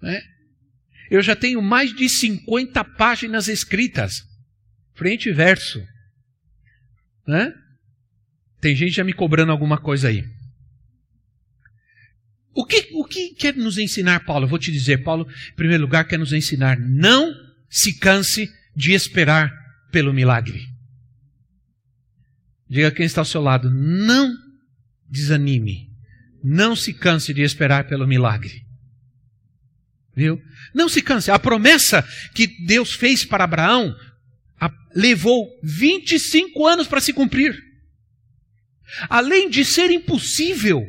É? 0.02 0.35
Eu 1.10 1.22
já 1.22 1.36
tenho 1.36 1.62
mais 1.62 1.94
de 1.94 2.08
50 2.08 2.82
páginas 2.84 3.48
escritas, 3.48 4.22
frente 4.94 5.28
e 5.28 5.32
verso. 5.32 5.82
Né? 7.26 7.52
Tem 8.60 8.74
gente 8.74 8.92
já 8.92 9.04
me 9.04 9.12
cobrando 9.12 9.52
alguma 9.52 9.78
coisa 9.78 10.08
aí. 10.08 10.24
O 12.54 12.64
que, 12.64 12.88
o 12.94 13.04
que 13.04 13.34
quer 13.34 13.54
nos 13.54 13.76
ensinar, 13.76 14.24
Paulo? 14.24 14.46
Eu 14.46 14.48
vou 14.48 14.58
te 14.58 14.72
dizer, 14.72 15.04
Paulo, 15.04 15.28
em 15.52 15.54
primeiro 15.54 15.82
lugar, 15.82 16.06
quer 16.06 16.18
nos 16.18 16.32
ensinar: 16.32 16.78
não 16.80 17.32
se 17.68 17.98
canse 17.98 18.50
de 18.74 18.92
esperar 18.92 19.52
pelo 19.92 20.12
milagre. 20.12 20.66
Diga 22.68 22.90
quem 22.90 23.06
está 23.06 23.20
ao 23.20 23.26
seu 23.26 23.42
lado: 23.42 23.70
não 23.70 24.34
desanime, 25.08 25.90
não 26.42 26.74
se 26.74 26.94
canse 26.94 27.32
de 27.32 27.42
esperar 27.42 27.86
pelo 27.86 28.06
milagre. 28.06 28.65
Viu? 30.16 30.40
Não 30.74 30.88
se 30.88 31.02
canse. 31.02 31.30
A 31.30 31.38
promessa 31.38 32.02
que 32.34 32.46
Deus 32.64 32.94
fez 32.94 33.24
para 33.24 33.44
Abraão 33.44 33.94
levou 34.94 35.46
25 35.62 36.66
anos 36.66 36.88
para 36.88 37.02
se 37.02 37.12
cumprir. 37.12 37.62
Além 39.10 39.50
de 39.50 39.62
ser 39.62 39.90
impossível, 39.90 40.82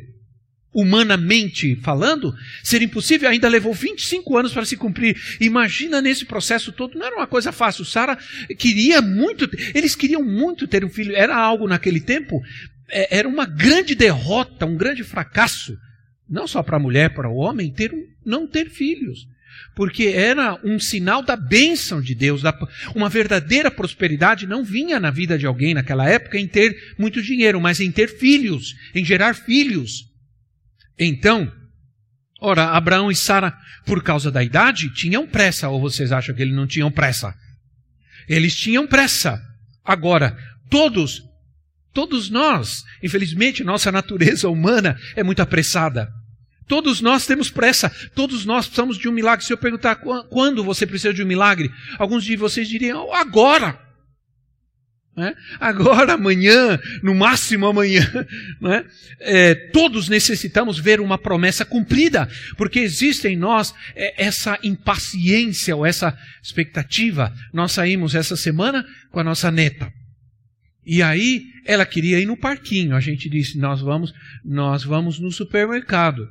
humanamente 0.72 1.76
falando, 1.82 2.34
ser 2.62 2.80
impossível, 2.80 3.28
ainda 3.28 3.48
levou 3.48 3.74
25 3.74 4.38
anos 4.38 4.52
para 4.52 4.64
se 4.64 4.78
cumprir. 4.78 5.20
Imagina 5.40 6.00
nesse 6.00 6.24
processo 6.24 6.72
todo, 6.72 6.98
não 6.98 7.04
era 7.04 7.16
uma 7.16 7.26
coisa 7.26 7.52
fácil. 7.52 7.84
Sara 7.84 8.16
queria 8.56 9.02
muito, 9.02 9.50
eles 9.74 9.94
queriam 9.94 10.24
muito 10.24 10.66
ter 10.66 10.84
um 10.84 10.88
filho, 10.90 11.14
era 11.14 11.36
algo 11.36 11.68
naquele 11.68 12.00
tempo, 12.00 12.40
é, 12.88 13.18
era 13.18 13.28
uma 13.28 13.44
grande 13.44 13.94
derrota, 13.94 14.64
um 14.64 14.76
grande 14.76 15.04
fracasso, 15.04 15.76
não 16.28 16.46
só 16.46 16.62
para 16.62 16.76
a 16.76 16.80
mulher, 16.80 17.14
para 17.14 17.28
o 17.28 17.36
homem, 17.36 17.72
ter 17.72 17.92
não 18.24 18.46
ter 18.46 18.68
filhos 18.68 19.26
porque 19.74 20.06
era 20.06 20.58
um 20.64 20.78
sinal 20.78 21.22
da 21.22 21.36
bênção 21.36 22.00
de 22.00 22.14
Deus. 22.14 22.42
Uma 22.94 23.08
verdadeira 23.08 23.70
prosperidade 23.70 24.46
não 24.46 24.64
vinha 24.64 24.98
na 24.98 25.10
vida 25.10 25.38
de 25.38 25.46
alguém 25.46 25.74
naquela 25.74 26.08
época 26.08 26.38
em 26.38 26.48
ter 26.48 26.94
muito 26.98 27.22
dinheiro, 27.22 27.60
mas 27.60 27.80
em 27.80 27.90
ter 27.90 28.08
filhos, 28.18 28.74
em 28.94 29.04
gerar 29.04 29.34
filhos. 29.34 30.08
Então, 30.98 31.52
ora, 32.40 32.70
Abraão 32.70 33.10
e 33.10 33.14
Sara, 33.14 33.56
por 33.86 34.02
causa 34.02 34.30
da 34.30 34.42
idade, 34.42 34.92
tinham 34.92 35.26
pressa, 35.26 35.68
ou 35.68 35.80
vocês 35.80 36.10
acham 36.10 36.34
que 36.34 36.42
eles 36.42 36.54
não 36.54 36.66
tinham 36.66 36.90
pressa? 36.90 37.34
Eles 38.28 38.56
tinham 38.56 38.86
pressa. 38.86 39.40
Agora, 39.84 40.36
todos, 40.68 41.22
todos 41.94 42.28
nós, 42.28 42.82
infelizmente, 43.00 43.62
nossa 43.62 43.92
natureza 43.92 44.48
humana 44.48 44.98
é 45.14 45.22
muito 45.22 45.40
apressada. 45.40 46.17
Todos 46.68 47.00
nós 47.00 47.26
temos 47.26 47.50
pressa, 47.50 47.90
todos 48.14 48.44
nós 48.44 48.66
precisamos 48.66 48.98
de 48.98 49.08
um 49.08 49.12
milagre. 49.12 49.44
Se 49.44 49.52
eu 49.52 49.58
perguntar 49.58 49.96
quando 50.28 50.62
você 50.62 50.86
precisa 50.86 51.14
de 51.14 51.22
um 51.22 51.26
milagre, 51.26 51.70
alguns 51.98 52.22
de 52.22 52.36
vocês 52.36 52.68
diriam 52.68 53.12
agora. 53.12 53.88
É? 55.16 55.34
Agora, 55.58 56.12
amanhã, 56.12 56.78
no 57.02 57.14
máximo 57.14 57.66
amanhã. 57.66 58.06
É? 58.60 58.84
É, 59.20 59.54
todos 59.70 60.08
necessitamos 60.08 60.78
ver 60.78 61.00
uma 61.00 61.16
promessa 61.16 61.64
cumprida, 61.64 62.28
porque 62.56 62.80
existe 62.80 63.26
em 63.28 63.36
nós 63.36 63.72
é, 63.94 64.24
essa 64.24 64.58
impaciência 64.62 65.74
ou 65.74 65.86
essa 65.86 66.16
expectativa. 66.42 67.32
Nós 67.52 67.72
saímos 67.72 68.14
essa 68.14 68.36
semana 68.36 68.84
com 69.10 69.20
a 69.20 69.24
nossa 69.24 69.50
neta. 69.50 69.92
E 70.84 71.02
aí 71.02 71.44
ela 71.64 71.86
queria 71.86 72.20
ir 72.20 72.26
no 72.26 72.36
parquinho. 72.36 72.94
A 72.94 73.00
gente 73.00 73.28
disse: 73.30 73.58
nós 73.58 73.80
vamos, 73.80 74.12
nós 74.44 74.84
vamos 74.84 75.18
no 75.18 75.30
supermercado 75.30 76.28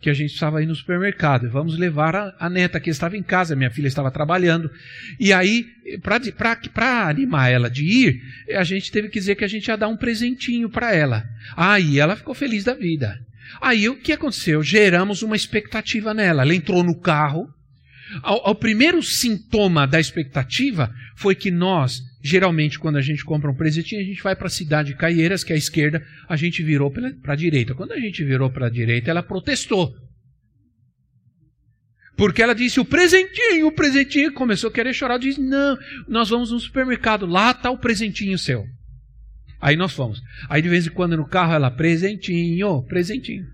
que 0.00 0.10
a 0.10 0.14
gente 0.14 0.28
precisava 0.28 0.62
ir 0.62 0.66
no 0.66 0.74
supermercado. 0.74 1.50
Vamos 1.50 1.78
levar 1.78 2.14
a, 2.14 2.34
a, 2.38 2.50
neta 2.50 2.78
que 2.78 2.90
estava 2.90 3.16
em 3.16 3.22
casa, 3.22 3.56
minha 3.56 3.70
filha 3.70 3.88
estava 3.88 4.10
trabalhando. 4.10 4.70
E 5.18 5.32
aí, 5.32 5.66
para 6.00 7.08
animar 7.08 7.50
ela 7.50 7.70
de 7.70 7.84
ir, 7.84 8.22
a 8.56 8.64
gente 8.64 8.92
teve 8.92 9.08
que 9.08 9.18
dizer 9.18 9.36
que 9.36 9.44
a 9.44 9.48
gente 9.48 9.68
ia 9.68 9.76
dar 9.76 9.88
um 9.88 9.96
presentinho 9.96 10.68
para 10.68 10.94
ela. 10.94 11.24
Aí 11.56 11.98
ela 11.98 12.16
ficou 12.16 12.34
feliz 12.34 12.64
da 12.64 12.74
vida. 12.74 13.18
Aí 13.60 13.88
o 13.88 13.96
que 13.96 14.12
aconteceu? 14.12 14.62
Geramos 14.62 15.22
uma 15.22 15.36
expectativa 15.36 16.12
nela. 16.12 16.42
Ela 16.42 16.54
entrou 16.54 16.82
no 16.82 16.94
carro. 16.94 17.48
Ao 18.22 18.54
primeiro 18.54 19.02
sintoma 19.02 19.86
da 19.86 19.98
expectativa 19.98 20.94
foi 21.16 21.34
que 21.34 21.50
nós 21.50 22.00
Geralmente, 22.26 22.76
quando 22.76 22.96
a 22.96 23.00
gente 23.00 23.24
compra 23.24 23.48
um 23.48 23.54
presentinho, 23.54 24.00
a 24.00 24.04
gente 24.04 24.20
vai 24.20 24.34
para 24.34 24.48
a 24.48 24.50
cidade 24.50 24.88
de 24.88 24.98
Caieiras, 24.98 25.44
que 25.44 25.52
é 25.52 25.54
a 25.54 25.58
esquerda, 25.58 26.04
a 26.28 26.34
gente 26.34 26.60
virou 26.60 26.90
para 26.90 27.32
a 27.32 27.36
direita. 27.36 27.72
Quando 27.72 27.92
a 27.92 28.00
gente 28.00 28.24
virou 28.24 28.50
para 28.50 28.66
a 28.66 28.68
direita, 28.68 29.12
ela 29.12 29.22
protestou. 29.22 29.94
Porque 32.16 32.42
ela 32.42 32.52
disse: 32.52 32.80
o 32.80 32.84
presentinho, 32.84 33.68
o 33.68 33.72
presentinho. 33.72 34.32
Começou 34.32 34.70
a 34.70 34.72
querer 34.72 34.92
chorar. 34.92 35.18
Disse: 35.18 35.40
não, 35.40 35.78
nós 36.08 36.28
vamos 36.28 36.50
no 36.50 36.58
supermercado, 36.58 37.26
lá 37.26 37.52
está 37.52 37.70
o 37.70 37.78
presentinho 37.78 38.36
seu. 38.36 38.66
Aí 39.60 39.76
nós 39.76 39.92
fomos. 39.92 40.20
Aí 40.48 40.60
de 40.60 40.68
vez 40.68 40.84
em 40.84 40.90
quando 40.90 41.16
no 41.16 41.28
carro 41.28 41.52
ela: 41.52 41.70
presentinho, 41.70 42.82
presentinho. 42.88 43.44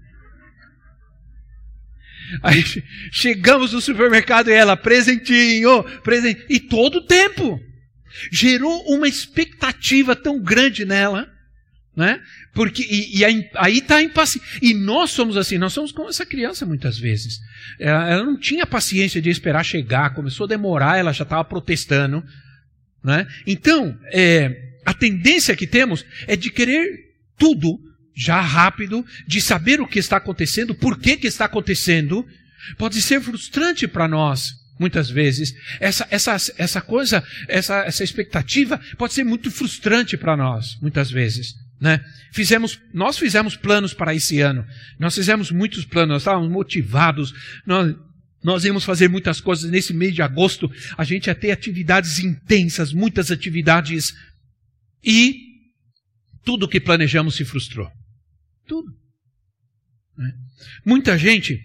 Aí 2.42 2.64
chegamos 3.12 3.74
no 3.74 3.82
supermercado 3.82 4.48
e 4.48 4.54
ela: 4.54 4.78
presentinho, 4.78 5.84
presentinho. 6.00 6.46
E 6.48 6.58
todo 6.58 6.96
o 6.96 7.06
tempo 7.06 7.60
gerou 8.30 8.84
uma 8.88 9.08
expectativa 9.08 10.14
tão 10.14 10.40
grande 10.40 10.84
nela, 10.84 11.30
né? 11.96 12.20
Porque 12.54 12.82
e, 12.82 13.18
e 13.18 13.24
aí 13.24 13.78
está 13.78 13.96
a 13.96 14.02
impaciência. 14.02 14.58
E 14.60 14.74
nós 14.74 15.10
somos 15.10 15.36
assim, 15.36 15.58
nós 15.58 15.72
somos 15.72 15.92
como 15.92 16.08
essa 16.08 16.24
criança 16.24 16.64
muitas 16.64 16.98
vezes. 16.98 17.38
Ela, 17.78 18.08
ela 18.10 18.24
não 18.24 18.38
tinha 18.38 18.66
paciência 18.66 19.20
de 19.20 19.30
esperar 19.30 19.64
chegar, 19.64 20.14
começou 20.14 20.44
a 20.44 20.48
demorar, 20.48 20.98
ela 20.98 21.12
já 21.12 21.22
estava 21.22 21.44
protestando, 21.44 22.24
né? 23.04 23.26
Então, 23.46 23.98
é, 24.12 24.72
a 24.84 24.94
tendência 24.94 25.56
que 25.56 25.66
temos 25.66 26.04
é 26.26 26.36
de 26.36 26.50
querer 26.50 26.86
tudo 27.38 27.78
já 28.14 28.40
rápido, 28.40 29.04
de 29.26 29.40
saber 29.40 29.80
o 29.80 29.86
que 29.86 29.98
está 29.98 30.18
acontecendo, 30.18 30.74
por 30.74 30.98
que, 30.98 31.16
que 31.16 31.26
está 31.26 31.46
acontecendo. 31.46 32.26
Pode 32.78 33.02
ser 33.02 33.20
frustrante 33.20 33.88
para 33.88 34.06
nós 34.06 34.61
muitas 34.78 35.10
vezes. 35.10 35.54
Essa, 35.80 36.06
essa, 36.10 36.36
essa 36.56 36.80
coisa, 36.80 37.22
essa, 37.48 37.84
essa 37.84 38.04
expectativa 38.04 38.80
pode 38.96 39.14
ser 39.14 39.24
muito 39.24 39.50
frustrante 39.50 40.16
para 40.16 40.36
nós, 40.36 40.78
muitas 40.80 41.10
vezes. 41.10 41.54
Né? 41.80 42.00
Fizemos, 42.32 42.80
nós 42.94 43.18
fizemos 43.18 43.56
planos 43.56 43.92
para 43.92 44.14
esse 44.14 44.40
ano. 44.40 44.64
Nós 44.98 45.14
fizemos 45.14 45.50
muitos 45.50 45.84
planos, 45.84 46.10
nós 46.10 46.22
estávamos 46.22 46.50
motivados. 46.50 47.34
Nós, 47.66 47.94
nós 48.42 48.64
íamos 48.64 48.84
fazer 48.84 49.08
muitas 49.08 49.40
coisas 49.40 49.68
nesse 49.68 49.92
mês 49.92 50.14
de 50.14 50.22
agosto. 50.22 50.70
A 50.96 51.02
gente 51.02 51.26
ia 51.26 51.34
ter 51.34 51.50
atividades 51.50 52.20
intensas, 52.20 52.92
muitas 52.92 53.30
atividades. 53.32 54.14
E 55.02 55.36
tudo 56.44 56.68
que 56.68 56.80
planejamos 56.80 57.34
se 57.34 57.44
frustrou. 57.44 57.90
Tudo. 58.66 58.92
Né? 60.16 60.32
Muita 60.84 61.18
gente 61.18 61.60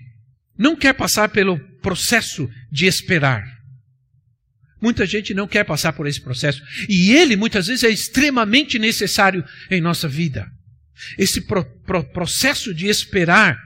não 0.57 0.75
quer 0.75 0.93
passar 0.93 1.29
pelo 1.29 1.59
processo 1.87 2.49
de 2.69 2.85
esperar. 2.85 3.45
Muita 4.81 5.05
gente 5.05 5.33
não 5.33 5.47
quer 5.47 5.63
passar 5.63 5.93
por 5.93 6.05
esse 6.05 6.19
processo. 6.19 6.61
E 6.89 7.13
ele, 7.13 7.37
muitas 7.37 7.67
vezes, 7.67 7.85
é 7.85 7.89
extremamente 7.89 8.77
necessário 8.77 9.41
em 9.71 9.79
nossa 9.79 10.05
vida. 10.05 10.45
Esse 11.17 11.39
pro, 11.39 11.63
pro, 11.83 12.03
processo 12.03 12.73
de 12.73 12.87
esperar 12.87 13.57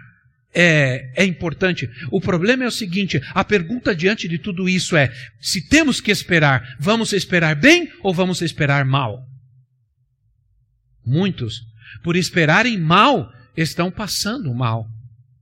é, 0.54 1.12
é 1.16 1.26
importante. 1.26 1.90
O 2.12 2.22
problema 2.22 2.64
é 2.64 2.68
o 2.68 2.72
seguinte: 2.72 3.20
a 3.34 3.44
pergunta 3.44 3.96
diante 3.96 4.28
de 4.28 4.38
tudo 4.38 4.70
isso 4.70 4.96
é: 4.96 5.12
se 5.42 5.68
temos 5.68 6.00
que 6.00 6.12
esperar, 6.12 6.76
vamos 6.80 7.14
esperar 7.14 7.56
bem 7.56 7.92
ou 8.04 8.14
vamos 8.14 8.40
esperar 8.44 8.86
mal? 8.86 9.26
Muitos, 11.04 11.62
por 12.04 12.16
esperarem 12.16 12.78
mal, 12.78 13.34
estão 13.58 13.90
passando 13.90 14.54
mal, 14.54 14.88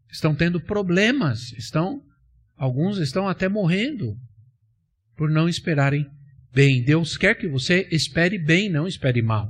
estão 0.09 0.33
tendo 0.33 0.62
problemas, 0.62 1.51
estão, 1.57 2.01
alguns 2.60 2.98
estão 2.98 3.28
até 3.28 3.48
morrendo 3.48 4.16
por 5.16 5.30
não 5.30 5.50
esperarem 5.50 6.06
bem. 6.54 6.84
Deus 6.84 7.18
quer 7.18 7.36
que 7.36 7.48
você 7.48 7.88
espere 7.92 8.38
bem, 8.38 8.70
não 8.70 8.86
espere 8.86 9.22
mal. 9.22 9.50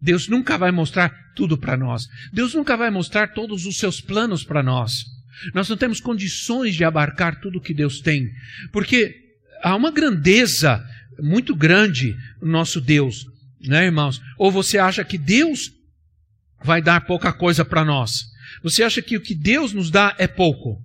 Deus 0.00 0.28
nunca 0.28 0.56
vai 0.56 0.72
mostrar 0.72 1.12
tudo 1.34 1.58
para 1.58 1.76
nós. 1.76 2.06
Deus 2.32 2.54
nunca 2.54 2.76
vai 2.76 2.90
mostrar 2.90 3.28
todos 3.28 3.66
os 3.66 3.78
seus 3.78 4.00
planos 4.00 4.44
para 4.44 4.62
nós. 4.62 5.04
Nós 5.54 5.68
não 5.68 5.76
temos 5.76 6.00
condições 6.00 6.74
de 6.74 6.84
abarcar 6.84 7.40
tudo 7.40 7.60
que 7.60 7.74
Deus 7.74 8.00
tem, 8.00 8.30
porque 8.72 9.14
há 9.62 9.76
uma 9.76 9.90
grandeza 9.90 10.82
muito 11.18 11.54
grande 11.54 12.16
no 12.40 12.48
nosso 12.48 12.80
Deus, 12.80 13.26
né, 13.60 13.84
irmãos? 13.84 14.20
Ou 14.38 14.50
você 14.50 14.78
acha 14.78 15.04
que 15.04 15.18
Deus 15.18 15.70
vai 16.64 16.80
dar 16.80 17.02
pouca 17.06 17.32
coisa 17.32 17.64
para 17.64 17.84
nós? 17.84 18.12
Você 18.62 18.82
acha 18.82 19.02
que 19.02 19.16
o 19.16 19.20
que 19.20 19.34
Deus 19.34 19.72
nos 19.72 19.90
dá 19.90 20.14
é 20.18 20.26
pouco? 20.26 20.82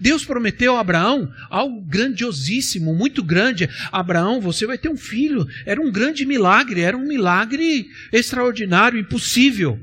Deus 0.00 0.24
prometeu 0.24 0.76
a 0.76 0.80
Abraão 0.80 1.30
algo 1.50 1.80
grandiosíssimo, 1.82 2.94
muito 2.94 3.22
grande. 3.22 3.68
Abraão, 3.92 4.40
você 4.40 4.66
vai 4.66 4.78
ter 4.78 4.88
um 4.88 4.96
filho. 4.96 5.46
Era 5.64 5.80
um 5.80 5.92
grande 5.92 6.24
milagre, 6.24 6.80
era 6.80 6.96
um 6.96 7.06
milagre 7.06 7.86
extraordinário, 8.12 8.98
impossível. 8.98 9.78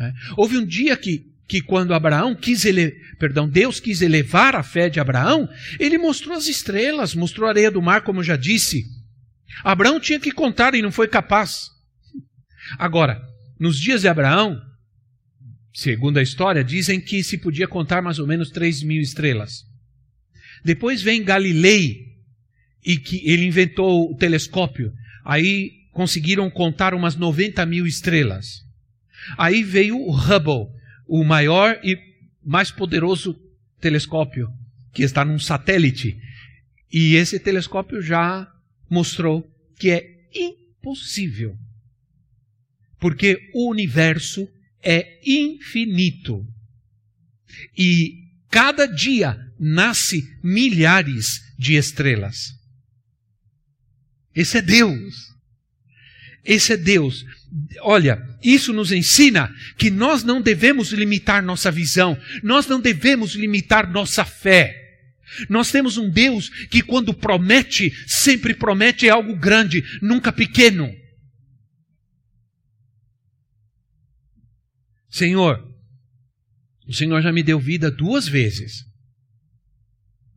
É. 0.00 0.12
Houve 0.36 0.56
um 0.56 0.64
dia 0.64 0.96
que, 0.96 1.26
que 1.46 1.60
quando 1.60 1.92
Abraão 1.92 2.34
quis 2.34 2.64
ele, 2.64 2.92
perdão, 3.18 3.48
Deus 3.48 3.80
quis 3.80 4.00
elevar 4.00 4.54
a 4.54 4.62
fé 4.62 4.88
de 4.88 5.00
Abraão, 5.00 5.48
ele 5.78 5.98
mostrou 5.98 6.36
as 6.36 6.46
estrelas, 6.46 7.14
mostrou 7.14 7.46
a 7.46 7.50
areia 7.50 7.70
do 7.70 7.82
mar, 7.82 8.02
como 8.02 8.20
eu 8.20 8.24
já 8.24 8.36
disse. 8.36 8.84
Abraão 9.64 9.98
tinha 9.98 10.20
que 10.20 10.30
contar 10.30 10.74
e 10.74 10.82
não 10.82 10.92
foi 10.92 11.08
capaz. 11.08 11.68
Agora, 12.78 13.20
nos 13.58 13.78
dias 13.78 14.02
de 14.02 14.08
Abraão, 14.08 14.60
segundo 15.78 16.18
a 16.18 16.22
história, 16.22 16.64
dizem 16.64 17.00
que 17.00 17.22
se 17.22 17.38
podia 17.38 17.68
contar 17.68 18.02
mais 18.02 18.18
ou 18.18 18.26
menos 18.26 18.50
3 18.50 18.82
mil 18.82 19.00
estrelas. 19.00 19.64
Depois 20.64 21.00
vem 21.00 21.22
Galilei, 21.22 22.08
e 22.84 22.96
que 22.96 23.22
ele 23.28 23.44
inventou 23.44 24.10
o 24.10 24.16
telescópio. 24.16 24.92
Aí 25.24 25.70
conseguiram 25.92 26.50
contar 26.50 26.94
umas 26.94 27.14
90 27.14 27.64
mil 27.66 27.86
estrelas. 27.86 28.64
Aí 29.36 29.62
veio 29.62 29.96
o 29.96 30.10
Hubble, 30.10 30.74
o 31.06 31.22
maior 31.22 31.78
e 31.84 31.96
mais 32.44 32.72
poderoso 32.72 33.38
telescópio, 33.80 34.48
que 34.92 35.04
está 35.04 35.24
num 35.24 35.38
satélite. 35.38 36.18
E 36.92 37.14
esse 37.14 37.38
telescópio 37.38 38.02
já 38.02 38.50
mostrou 38.90 39.48
que 39.78 39.90
é 39.90 40.04
impossível. 40.34 41.56
Porque 42.98 43.38
o 43.54 43.70
universo 43.70 44.48
é 44.82 45.20
infinito. 45.24 46.46
E 47.76 48.14
cada 48.50 48.86
dia 48.86 49.36
nasce 49.58 50.22
milhares 50.42 51.40
de 51.58 51.74
estrelas. 51.74 52.54
Esse 54.34 54.58
é 54.58 54.62
Deus. 54.62 55.14
Esse 56.44 56.72
é 56.72 56.76
Deus. 56.76 57.24
Olha, 57.80 58.22
isso 58.42 58.72
nos 58.72 58.92
ensina 58.92 59.52
que 59.76 59.90
nós 59.90 60.22
não 60.22 60.40
devemos 60.40 60.92
limitar 60.92 61.42
nossa 61.42 61.70
visão, 61.70 62.16
nós 62.42 62.66
não 62.66 62.80
devemos 62.80 63.34
limitar 63.34 63.90
nossa 63.90 64.24
fé. 64.24 64.88
Nós 65.48 65.70
temos 65.70 65.98
um 65.98 66.08
Deus 66.08 66.48
que, 66.70 66.80
quando 66.80 67.12
promete, 67.12 67.92
sempre 68.06 68.54
promete 68.54 69.10
algo 69.10 69.36
grande, 69.36 69.84
nunca 70.00 70.32
pequeno. 70.32 70.94
Senhor, 75.08 75.66
o 76.86 76.92
Senhor 76.92 77.20
já 77.22 77.32
me 77.32 77.42
deu 77.42 77.58
vida 77.58 77.90
duas 77.90 78.28
vezes. 78.28 78.86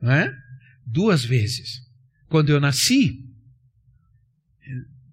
Não 0.01 0.11
é? 0.11 0.35
Duas 0.85 1.23
vezes. 1.23 1.81
Quando 2.27 2.49
eu 2.49 2.59
nasci, 2.59 3.25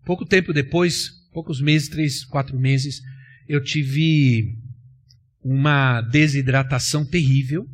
pouco 0.05 0.25
tempo 0.25 0.53
depois, 0.53 1.11
poucos 1.33 1.61
meses, 1.61 1.89
três, 1.89 2.25
quatro 2.25 2.59
meses, 2.59 3.01
eu 3.49 3.63
tive 3.63 4.57
uma 5.43 6.01
desidratação 6.01 7.05
terrível 7.05 7.69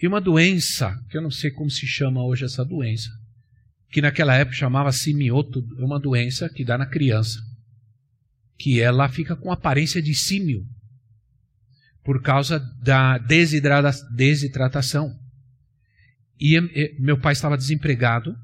e 0.00 0.06
uma 0.06 0.20
doença, 0.20 0.96
que 1.10 1.16
eu 1.16 1.22
não 1.22 1.30
sei 1.30 1.50
como 1.50 1.70
se 1.70 1.86
chama 1.86 2.24
hoje 2.24 2.44
essa 2.44 2.64
doença, 2.64 3.10
que 3.90 4.00
naquela 4.00 4.34
época 4.36 4.56
chamava 4.56 4.92
simioto, 4.92 5.66
é 5.78 5.84
uma 5.84 5.98
doença 5.98 6.48
que 6.48 6.64
dá 6.64 6.78
na 6.78 6.86
criança, 6.86 7.40
que 8.56 8.80
ela 8.80 9.08
fica 9.08 9.34
com 9.34 9.50
aparência 9.50 10.00
de 10.00 10.14
símio 10.14 10.66
por 12.08 12.22
causa 12.22 12.58
da 12.82 13.18
desidratação. 13.18 15.14
E, 16.40 16.56
e 16.56 16.96
meu 16.98 17.20
pai 17.20 17.34
estava 17.34 17.54
desempregado, 17.54 18.34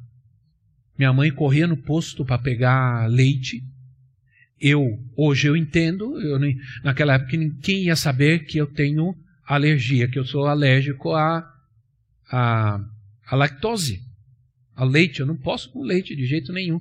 minha 0.98 1.11
mãe 1.14 1.31
corria 1.31 1.66
no 1.66 1.79
posto 1.79 2.27
para 2.27 2.37
pegar 2.37 3.09
leite. 3.09 3.64
Eu, 4.61 5.03
hoje 5.16 5.48
eu 5.48 5.57
entendo, 5.57 6.20
eu 6.20 6.38
naquela 6.83 7.14
época 7.14 7.38
ninguém 7.38 7.85
ia 7.85 7.96
saber 7.96 8.40
que 8.40 8.59
eu 8.59 8.66
tenho 8.66 9.16
alergia, 9.46 10.09
que 10.09 10.18
eu 10.18 10.27
sou 10.27 10.46
alérgico 10.46 11.14
a 11.14 11.50
lactose, 13.33 14.03
a 14.77 14.85
leite. 14.85 15.20
Eu 15.20 15.27
não 15.27 15.37
posso 15.38 15.72
com 15.72 15.83
leite 15.83 16.14
de 16.14 16.27
jeito 16.27 16.53
nenhum. 16.53 16.79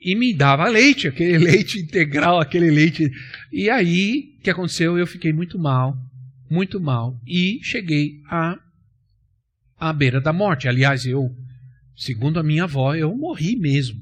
E 0.00 0.14
me 0.14 0.32
dava 0.32 0.66
leite, 0.66 1.06
aquele 1.06 1.36
leite 1.44 1.78
integral, 1.78 2.40
aquele 2.40 2.70
leite. 2.70 3.12
E 3.52 3.68
aí, 3.68 4.34
o 4.38 4.42
que 4.42 4.48
aconteceu? 4.48 4.96
Eu 4.96 5.06
fiquei 5.06 5.30
muito 5.30 5.58
mal 5.58 5.94
muito 6.52 6.78
mal 6.78 7.18
e 7.26 7.60
cheguei 7.62 8.20
à, 8.28 8.58
à 9.78 9.92
beira 9.92 10.20
da 10.20 10.32
morte. 10.32 10.68
Aliás, 10.68 11.06
eu, 11.06 11.34
segundo 11.96 12.38
a 12.38 12.42
minha 12.42 12.64
avó, 12.64 12.94
eu 12.94 13.16
morri 13.16 13.56
mesmo. 13.56 13.98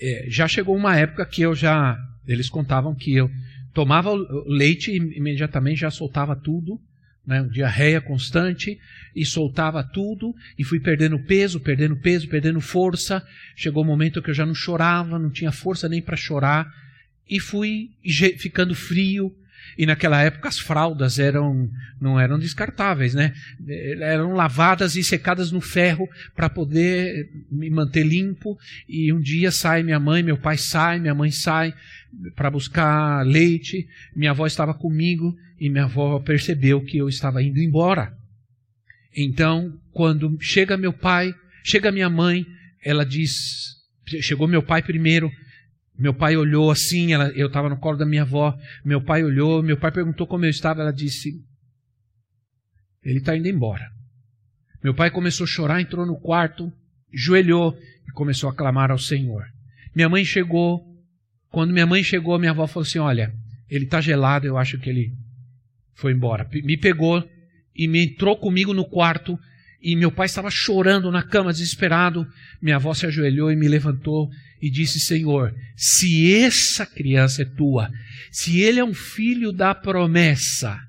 É, 0.00 0.26
já 0.28 0.46
chegou 0.46 0.76
uma 0.76 0.96
época 0.96 1.26
que 1.26 1.42
eu 1.42 1.54
já. 1.54 1.98
Eles 2.26 2.48
contavam 2.48 2.94
que 2.94 3.12
eu 3.12 3.28
tomava 3.74 4.12
leite 4.46 4.92
e 4.92 4.96
imediatamente 5.18 5.80
já 5.80 5.90
soltava 5.90 6.36
tudo, 6.36 6.80
né, 7.26 7.42
diarreia 7.50 8.00
constante, 8.00 8.78
e 9.14 9.26
soltava 9.26 9.82
tudo, 9.82 10.32
e 10.56 10.62
fui 10.62 10.78
perdendo 10.78 11.18
peso, 11.18 11.58
perdendo 11.58 11.96
peso, 11.96 12.28
perdendo 12.28 12.60
força. 12.60 13.26
Chegou 13.56 13.82
o 13.82 13.86
um 13.86 13.88
momento 13.88 14.22
que 14.22 14.30
eu 14.30 14.34
já 14.34 14.46
não 14.46 14.54
chorava, 14.54 15.18
não 15.18 15.30
tinha 15.30 15.50
força 15.50 15.88
nem 15.88 16.00
para 16.00 16.16
chorar, 16.16 16.72
e 17.28 17.40
fui 17.40 17.90
ficando 18.38 18.74
frio, 18.74 19.34
e 19.76 19.86
naquela 19.86 20.22
época 20.22 20.48
as 20.48 20.58
fraldas 20.58 21.18
eram 21.18 21.70
não 22.00 22.18
eram 22.18 22.38
descartáveis, 22.38 23.14
né? 23.14 23.32
Eram 24.00 24.32
lavadas 24.32 24.96
e 24.96 25.02
secadas 25.02 25.50
no 25.50 25.60
ferro 25.60 26.08
para 26.34 26.48
poder 26.48 27.28
me 27.50 27.70
manter 27.70 28.04
limpo. 28.04 28.56
E 28.88 29.12
um 29.12 29.20
dia 29.20 29.50
sai 29.50 29.82
minha 29.82 30.00
mãe, 30.00 30.22
meu 30.22 30.36
pai 30.36 30.56
sai, 30.56 30.98
minha 30.98 31.14
mãe 31.14 31.30
sai 31.30 31.74
para 32.34 32.50
buscar 32.50 33.24
leite. 33.24 33.86
Minha 34.14 34.32
avó 34.32 34.46
estava 34.46 34.74
comigo 34.74 35.34
e 35.58 35.70
minha 35.70 35.84
avó 35.84 36.18
percebeu 36.20 36.80
que 36.82 36.98
eu 36.98 37.08
estava 37.08 37.42
indo 37.42 37.60
embora. 37.60 38.12
Então, 39.16 39.72
quando 39.92 40.36
chega 40.40 40.76
meu 40.76 40.92
pai, 40.92 41.32
chega 41.62 41.92
minha 41.92 42.10
mãe, 42.10 42.44
ela 42.84 43.04
diz, 43.06 43.76
chegou 44.20 44.48
meu 44.48 44.62
pai 44.62 44.82
primeiro, 44.82 45.30
meu 45.96 46.12
pai 46.12 46.36
olhou 46.36 46.70
assim, 46.70 47.12
ela, 47.12 47.28
eu 47.30 47.46
estava 47.46 47.68
no 47.68 47.76
colo 47.76 47.96
da 47.96 48.04
minha 48.04 48.22
avó. 48.22 48.56
Meu 48.84 49.00
pai 49.00 49.22
olhou, 49.22 49.62
meu 49.62 49.76
pai 49.76 49.92
perguntou 49.92 50.26
como 50.26 50.44
eu 50.44 50.50
estava. 50.50 50.80
Ela 50.80 50.92
disse: 50.92 51.40
Ele 53.02 53.18
está 53.18 53.36
indo 53.36 53.48
embora. 53.48 53.88
Meu 54.82 54.92
pai 54.92 55.10
começou 55.10 55.44
a 55.44 55.48
chorar, 55.48 55.80
entrou 55.80 56.04
no 56.04 56.20
quarto, 56.20 56.72
joelhou 57.12 57.78
e 58.08 58.12
começou 58.12 58.50
a 58.50 58.54
clamar 58.54 58.90
ao 58.90 58.98
Senhor. 58.98 59.44
Minha 59.94 60.08
mãe 60.08 60.24
chegou. 60.24 60.84
Quando 61.48 61.72
minha 61.72 61.86
mãe 61.86 62.02
chegou, 62.02 62.38
minha 62.38 62.50
avó 62.50 62.66
falou 62.66 62.84
assim: 62.84 62.98
Olha, 62.98 63.32
ele 63.70 63.84
está 63.84 64.00
gelado, 64.00 64.46
eu 64.46 64.58
acho 64.58 64.78
que 64.78 64.90
ele 64.90 65.12
foi 65.94 66.12
embora. 66.12 66.48
Me 66.52 66.76
pegou 66.76 67.22
e 67.74 67.86
me 67.86 68.04
entrou 68.04 68.36
comigo 68.36 68.74
no 68.74 68.84
quarto. 68.84 69.38
E 69.84 69.94
meu 69.94 70.10
pai 70.10 70.24
estava 70.24 70.50
chorando 70.50 71.12
na 71.12 71.22
cama, 71.22 71.52
desesperado. 71.52 72.26
Minha 72.62 72.76
avó 72.76 72.94
se 72.94 73.04
ajoelhou 73.04 73.52
e 73.52 73.56
me 73.56 73.68
levantou 73.68 74.30
e 74.62 74.70
disse: 74.70 74.98
Senhor, 74.98 75.54
se 75.76 76.34
essa 76.34 76.86
criança 76.86 77.42
é 77.42 77.44
tua, 77.44 77.90
se 78.32 78.62
ele 78.62 78.80
é 78.80 78.84
um 78.84 78.94
filho 78.94 79.52
da 79.52 79.74
promessa, 79.74 80.80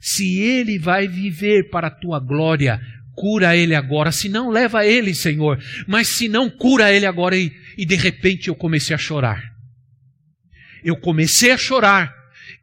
se 0.00 0.38
ele 0.38 0.78
vai 0.78 1.08
viver 1.08 1.68
para 1.68 1.88
a 1.88 1.90
tua 1.90 2.20
glória, 2.20 2.80
cura 3.16 3.56
ele 3.56 3.74
agora. 3.74 4.12
Se 4.12 4.28
não, 4.28 4.50
leva 4.50 4.86
ele, 4.86 5.14
Senhor. 5.14 5.60
Mas 5.88 6.06
se 6.06 6.28
não, 6.28 6.48
cura 6.48 6.92
ele 6.92 7.06
agora. 7.06 7.36
E, 7.36 7.50
e 7.76 7.84
de 7.84 7.96
repente 7.96 8.46
eu 8.46 8.54
comecei 8.54 8.94
a 8.94 8.98
chorar. 8.98 9.42
Eu 10.84 10.96
comecei 10.96 11.50
a 11.50 11.58
chorar. 11.58 12.14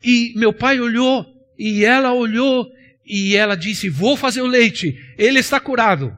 E 0.02 0.32
meu 0.38 0.54
pai 0.54 0.80
olhou, 0.80 1.26
e 1.60 1.84
ela 1.84 2.14
olhou, 2.14 2.72
e 3.06 3.36
ela 3.36 3.56
disse: 3.56 3.90
Vou 3.90 4.16
fazer 4.16 4.42
o 4.42 4.48
leite, 4.48 4.96
ele 5.18 5.40
está 5.40 5.60
curado. 5.60 6.16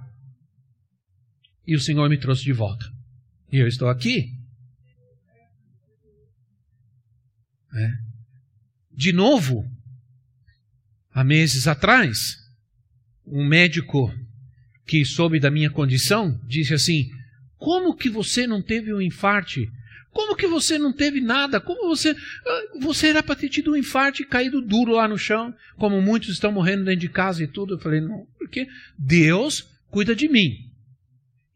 E 1.66 1.76
o 1.76 1.80
Senhor 1.80 2.10
me 2.10 2.18
trouxe 2.18 2.44
de 2.44 2.54
volta. 2.54 2.86
E 3.52 3.58
eu 3.58 3.68
estou 3.68 3.88
aqui. 3.90 4.32
É. 7.76 7.92
De 8.92 9.12
novo, 9.12 9.66
há 11.12 11.24
meses 11.24 11.68
atrás, 11.68 12.38
um 13.26 13.48
médico 13.48 14.14
que 14.86 15.06
soube 15.06 15.40
da 15.40 15.50
minha 15.50 15.70
condição 15.70 16.40
disse 16.48 16.74
assim: 16.74 17.10
Como 17.58 17.96
que 17.96 18.10
você 18.10 18.46
não 18.46 18.62
teve 18.62 18.94
um 18.94 19.02
infarte? 19.02 19.72
Como 20.14 20.36
que 20.36 20.46
você 20.46 20.78
não 20.78 20.94
teve 20.94 21.20
nada? 21.20 21.60
Como 21.60 21.90
você. 21.90 22.16
Ah, 22.46 22.62
você 22.80 23.08
era 23.08 23.24
para 23.24 23.36
ter 23.36 23.50
tido 23.50 23.72
um 23.72 23.76
infarto 23.76 24.22
e 24.22 24.26
caído 24.26 24.62
duro 24.62 24.94
lá 24.94 25.08
no 25.08 25.18
chão, 25.18 25.54
como 25.76 26.00
muitos 26.02 26.30
estão 26.30 26.52
morrendo 26.52 26.86
dentro 26.86 27.02
de 27.02 27.10
casa 27.10 27.44
e 27.44 27.48
tudo. 27.48 27.74
Eu 27.74 27.80
falei, 27.80 28.00
não, 28.00 28.28
porque 28.38 28.68
Deus 28.98 29.68
cuida 29.90 30.16
de 30.16 30.30
mim. 30.30 30.56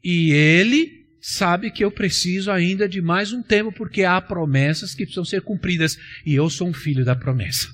E 0.04 0.32
Ele 0.32 1.06
sabe 1.22 1.70
que 1.70 1.84
eu 1.84 1.92
preciso 1.92 2.50
ainda 2.50 2.90
de 2.90 3.02
mais 3.02 3.32
um 3.32 3.44
tempo, 3.44 3.72
porque 3.72 4.04
há 4.04 4.20
promessas 4.20 4.96
que 4.96 5.04
precisam 5.04 5.26
ser 5.26 5.42
cumpridas. 5.42 5.96
E 6.26 6.34
eu 6.34 6.50
sou 6.50 6.68
um 6.68 6.74
filho 6.74 7.06
da 7.06 7.16
promessa. 7.16 7.68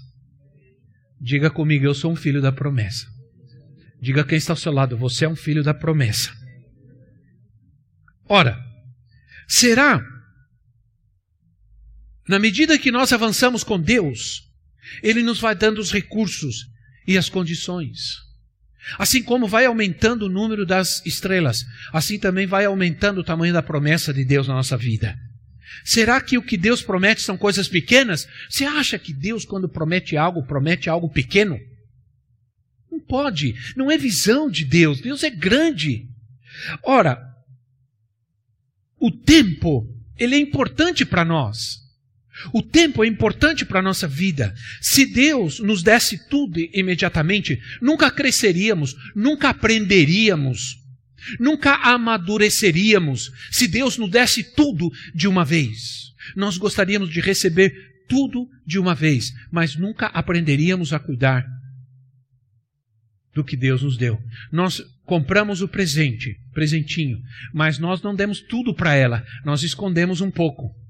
Diga 1.20 1.50
comigo, 1.50 1.86
eu 1.86 1.94
sou 1.94 2.12
um 2.12 2.16
filho 2.16 2.42
da 2.42 2.52
promessa. 2.52 3.08
Diga 4.02 4.26
quem 4.26 4.38
está 4.38 4.52
ao 4.52 4.58
seu 4.58 4.74
lado, 4.74 4.98
você 4.98 5.24
é 5.24 5.30
um 5.30 5.36
filho 5.36 5.64
da 5.64 5.74
promessa. 5.74 6.30
Ora, 8.28 8.60
será 9.48 10.04
na 12.28 12.40
medida 12.40 12.80
que 12.80 12.92
nós 12.92 13.12
avançamos 13.12 13.64
com 13.64 13.80
Deus, 13.80 14.44
Ele 15.02 15.22
nos 15.22 15.40
vai 15.40 15.56
dando 15.56 15.80
os 15.80 15.92
recursos 15.92 16.68
e 17.08 17.18
as 17.18 17.30
condições. 17.30 18.18
Assim 18.98 19.24
como 19.24 19.48
vai 19.48 19.66
aumentando 19.66 20.26
o 20.26 20.30
número 20.30 20.66
das 20.66 21.06
estrelas, 21.06 21.64
assim 21.92 22.20
também 22.20 22.46
vai 22.46 22.66
aumentando 22.66 23.22
o 23.22 23.24
tamanho 23.24 23.54
da 23.54 23.64
promessa 23.64 24.14
de 24.14 24.26
Deus 24.26 24.48
na 24.48 24.56
nossa 24.56 24.78
vida. 24.78 25.18
Será 25.86 26.20
que 26.22 26.38
o 26.38 26.44
que 26.44 26.58
Deus 26.58 26.82
promete 26.82 27.22
são 27.22 27.38
coisas 27.38 27.68
pequenas? 27.68 28.28
Você 28.50 28.66
acha 28.66 29.00
que 29.00 29.14
Deus, 29.14 29.46
quando 29.46 29.70
promete 29.70 30.16
algo, 30.16 30.46
promete 30.46 30.90
algo 30.90 31.10
pequeno? 31.10 31.60
Não 32.92 33.00
pode, 33.00 33.56
não 33.76 33.90
é 33.90 33.98
visão 33.98 34.50
de 34.50 34.64
Deus. 34.64 35.02
Deus 35.02 35.24
é 35.24 35.30
grande. 35.30 36.08
Ora, 36.84 37.20
o 39.00 39.12
tempo, 39.12 39.88
ele 40.18 40.36
é 40.36 40.40
importante 40.40 41.04
para 41.06 41.26
nós. 41.26 41.83
O 42.52 42.62
tempo 42.62 43.04
é 43.04 43.08
importante 43.08 43.66
para 43.66 43.80
a 43.80 43.84
nossa 43.84 44.08
vida. 44.08 44.54
Se 44.82 45.06
Deus 45.06 45.60
nos 45.60 45.84
desse 45.84 46.28
tudo 46.30 46.60
imediatamente, 46.74 47.60
nunca 47.82 48.10
cresceríamos, 48.10 48.96
nunca 49.16 49.50
aprenderíamos, 49.50 50.78
nunca 51.40 51.76
amadureceríamos. 51.76 53.32
Se 53.52 53.68
Deus 53.68 53.98
nos 53.98 54.10
desse 54.10 54.44
tudo 54.56 54.92
de 55.14 55.28
uma 55.28 55.46
vez, 55.46 56.14
nós 56.36 56.58
gostaríamos 56.58 57.10
de 57.10 57.22
receber 57.22 57.74
tudo 58.08 58.50
de 58.66 58.80
uma 58.80 58.96
vez, 58.96 59.32
mas 59.52 59.76
nunca 59.76 60.08
aprenderíamos 60.08 60.92
a 60.94 61.00
cuidar 61.00 61.46
do 63.34 63.44
que 63.44 63.58
Deus 63.58 63.82
nos 63.82 63.98
deu. 63.98 64.20
Nós 64.52 64.82
compramos 65.06 65.62
o 65.62 65.68
presente, 65.68 66.38
presentinho, 66.54 67.22
mas 67.54 67.80
nós 67.80 68.02
não 68.02 68.16
demos 68.16 68.40
tudo 68.42 68.74
para 68.74 68.96
ela, 68.96 69.26
nós 69.44 69.64
escondemos 69.64 70.22
um 70.22 70.32
pouco. 70.32 70.83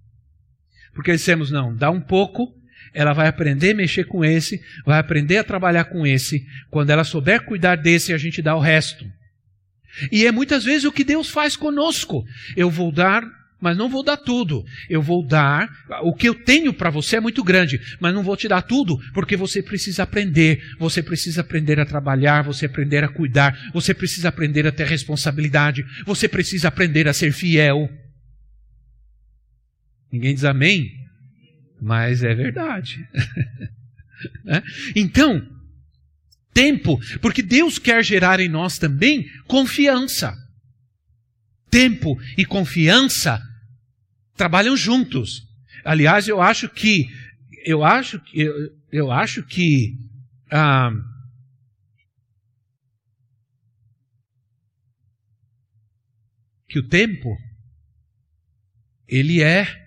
Porque 0.93 1.11
dissemos, 1.11 1.51
não, 1.51 1.75
dá 1.75 1.89
um 1.89 2.01
pouco, 2.01 2.53
ela 2.93 3.13
vai 3.13 3.27
aprender 3.27 3.71
a 3.71 3.75
mexer 3.75 4.05
com 4.05 4.23
esse, 4.23 4.61
vai 4.85 4.99
aprender 4.99 5.37
a 5.37 5.43
trabalhar 5.43 5.85
com 5.85 6.05
esse. 6.05 6.45
Quando 6.69 6.91
ela 6.91 7.03
souber 7.03 7.43
cuidar 7.45 7.75
desse, 7.75 8.13
a 8.13 8.17
gente 8.17 8.41
dá 8.41 8.55
o 8.55 8.59
resto. 8.59 9.05
E 10.11 10.25
é 10.25 10.31
muitas 10.31 10.63
vezes 10.63 10.85
o 10.85 10.91
que 10.91 11.03
Deus 11.03 11.29
faz 11.29 11.55
conosco. 11.55 12.25
Eu 12.55 12.69
vou 12.69 12.91
dar, 12.91 13.23
mas 13.59 13.77
não 13.77 13.89
vou 13.89 14.03
dar 14.03 14.17
tudo. 14.17 14.65
Eu 14.89 15.01
vou 15.01 15.25
dar, 15.25 15.69
o 16.01 16.13
que 16.13 16.27
eu 16.27 16.35
tenho 16.35 16.73
para 16.73 16.89
você 16.89 17.15
é 17.15 17.19
muito 17.19 17.43
grande, 17.43 17.79
mas 17.99 18.13
não 18.13 18.23
vou 18.23 18.35
te 18.35 18.47
dar 18.47 18.61
tudo, 18.61 18.99
porque 19.13 19.37
você 19.37 19.61
precisa 19.61 20.03
aprender. 20.03 20.61
Você 20.79 21.01
precisa 21.01 21.41
aprender 21.41 21.79
a 21.79 21.85
trabalhar, 21.85 22.43
você 22.43 22.65
aprender 22.65 23.03
a 23.03 23.07
cuidar, 23.07 23.57
você 23.73 23.93
precisa 23.93 24.29
aprender 24.29 24.67
a 24.67 24.71
ter 24.71 24.85
responsabilidade, 24.85 25.85
você 26.05 26.27
precisa 26.27 26.67
aprender 26.67 27.07
a 27.07 27.13
ser 27.13 27.31
fiel. 27.31 27.89
Ninguém 30.13 30.35
diz 30.35 30.43
amém, 30.43 30.91
mas 31.81 32.23
é 32.23 32.35
verdade. 32.35 33.03
Né? 34.45 34.63
então, 34.95 35.45
tempo, 36.53 36.97
porque 37.19 37.41
Deus 37.41 37.77
quer 37.77 38.01
gerar 38.05 38.39
em 38.39 38.47
nós 38.47 38.77
também 38.77 39.29
confiança. 39.47 40.33
Tempo 41.69 42.17
e 42.37 42.45
confiança 42.45 43.41
trabalham 44.33 44.77
juntos. 44.77 45.45
Aliás, 45.83 46.29
eu 46.29 46.41
acho 46.41 46.69
que 46.69 47.09
eu 47.65 47.83
acho 47.83 48.21
eu, 48.33 48.53
eu 48.89 49.11
acho 49.11 49.43
que 49.43 49.97
ah, 50.49 50.89
que 56.69 56.79
o 56.79 56.87
tempo 56.87 57.35
ele 59.05 59.41
é 59.41 59.82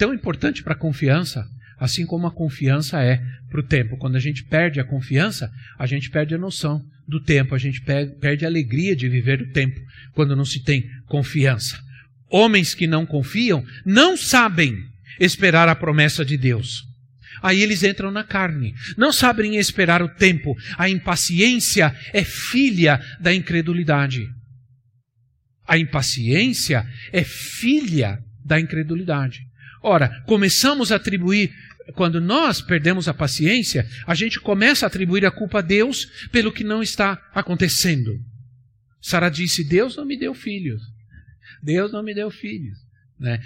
tão 0.00 0.14
importante 0.14 0.62
para 0.62 0.72
a 0.72 0.78
confiança, 0.78 1.46
assim 1.78 2.06
como 2.06 2.26
a 2.26 2.32
confiança 2.32 3.02
é 3.02 3.20
para 3.50 3.60
o 3.60 3.62
tempo. 3.62 3.98
Quando 3.98 4.16
a 4.16 4.18
gente 4.18 4.42
perde 4.42 4.80
a 4.80 4.84
confiança, 4.84 5.52
a 5.78 5.84
gente 5.84 6.08
perde 6.08 6.34
a 6.34 6.38
noção 6.38 6.82
do 7.06 7.22
tempo, 7.22 7.54
a 7.54 7.58
gente 7.58 7.82
perde 7.82 8.46
a 8.46 8.48
alegria 8.48 8.96
de 8.96 9.10
viver 9.10 9.42
o 9.42 9.52
tempo 9.52 9.78
quando 10.14 10.34
não 10.34 10.46
se 10.46 10.64
tem 10.64 10.88
confiança. 11.06 11.78
Homens 12.30 12.74
que 12.74 12.86
não 12.86 13.04
confiam 13.04 13.62
não 13.84 14.16
sabem 14.16 14.74
esperar 15.18 15.68
a 15.68 15.76
promessa 15.76 16.24
de 16.24 16.38
Deus. 16.38 16.82
Aí 17.42 17.60
eles 17.60 17.82
entram 17.82 18.10
na 18.10 18.24
carne, 18.24 18.74
não 18.96 19.12
sabem 19.12 19.56
esperar 19.56 20.02
o 20.02 20.08
tempo. 20.08 20.56
A 20.78 20.88
impaciência 20.88 21.94
é 22.14 22.24
filha 22.24 22.98
da 23.20 23.34
incredulidade. 23.34 24.26
A 25.68 25.76
impaciência 25.76 26.86
é 27.12 27.22
filha 27.22 28.18
da 28.42 28.58
incredulidade. 28.58 29.49
Ora, 29.82 30.22
começamos 30.26 30.92
a 30.92 30.96
atribuir, 30.96 31.52
quando 31.94 32.20
nós 32.20 32.60
perdemos 32.60 33.08
a 33.08 33.14
paciência, 33.14 33.86
a 34.06 34.14
gente 34.14 34.38
começa 34.38 34.86
a 34.86 34.88
atribuir 34.88 35.24
a 35.24 35.30
culpa 35.30 35.58
a 35.58 35.62
Deus 35.62 36.06
pelo 36.30 36.52
que 36.52 36.62
não 36.62 36.82
está 36.82 37.20
acontecendo. 37.34 38.20
Sara 39.00 39.28
disse: 39.30 39.64
Deus 39.64 39.96
não 39.96 40.04
me 40.04 40.16
deu 40.16 40.34
filhos. 40.34 40.82
Deus 41.62 41.92
não 41.92 42.02
me 42.02 42.14
deu 42.14 42.30
filhos. 42.30 42.78
Né? 43.18 43.38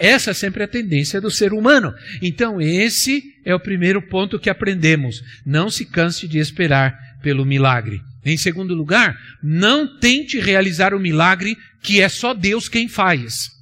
Essa 0.00 0.30
é 0.32 0.34
sempre 0.34 0.62
a 0.62 0.68
tendência 0.68 1.20
do 1.20 1.30
ser 1.30 1.52
humano. 1.52 1.94
Então, 2.20 2.60
esse 2.60 3.22
é 3.44 3.54
o 3.54 3.60
primeiro 3.60 4.02
ponto 4.02 4.38
que 4.38 4.50
aprendemos. 4.50 5.22
Não 5.46 5.70
se 5.70 5.84
canse 5.84 6.26
de 6.26 6.38
esperar 6.38 6.98
pelo 7.22 7.44
milagre. 7.44 8.00
Em 8.24 8.36
segundo 8.36 8.74
lugar, 8.74 9.16
não 9.42 9.98
tente 9.98 10.38
realizar 10.38 10.92
o 10.92 11.00
milagre 11.00 11.56
que 11.82 12.00
é 12.00 12.08
só 12.08 12.34
Deus 12.34 12.68
quem 12.68 12.88
faz. 12.88 13.59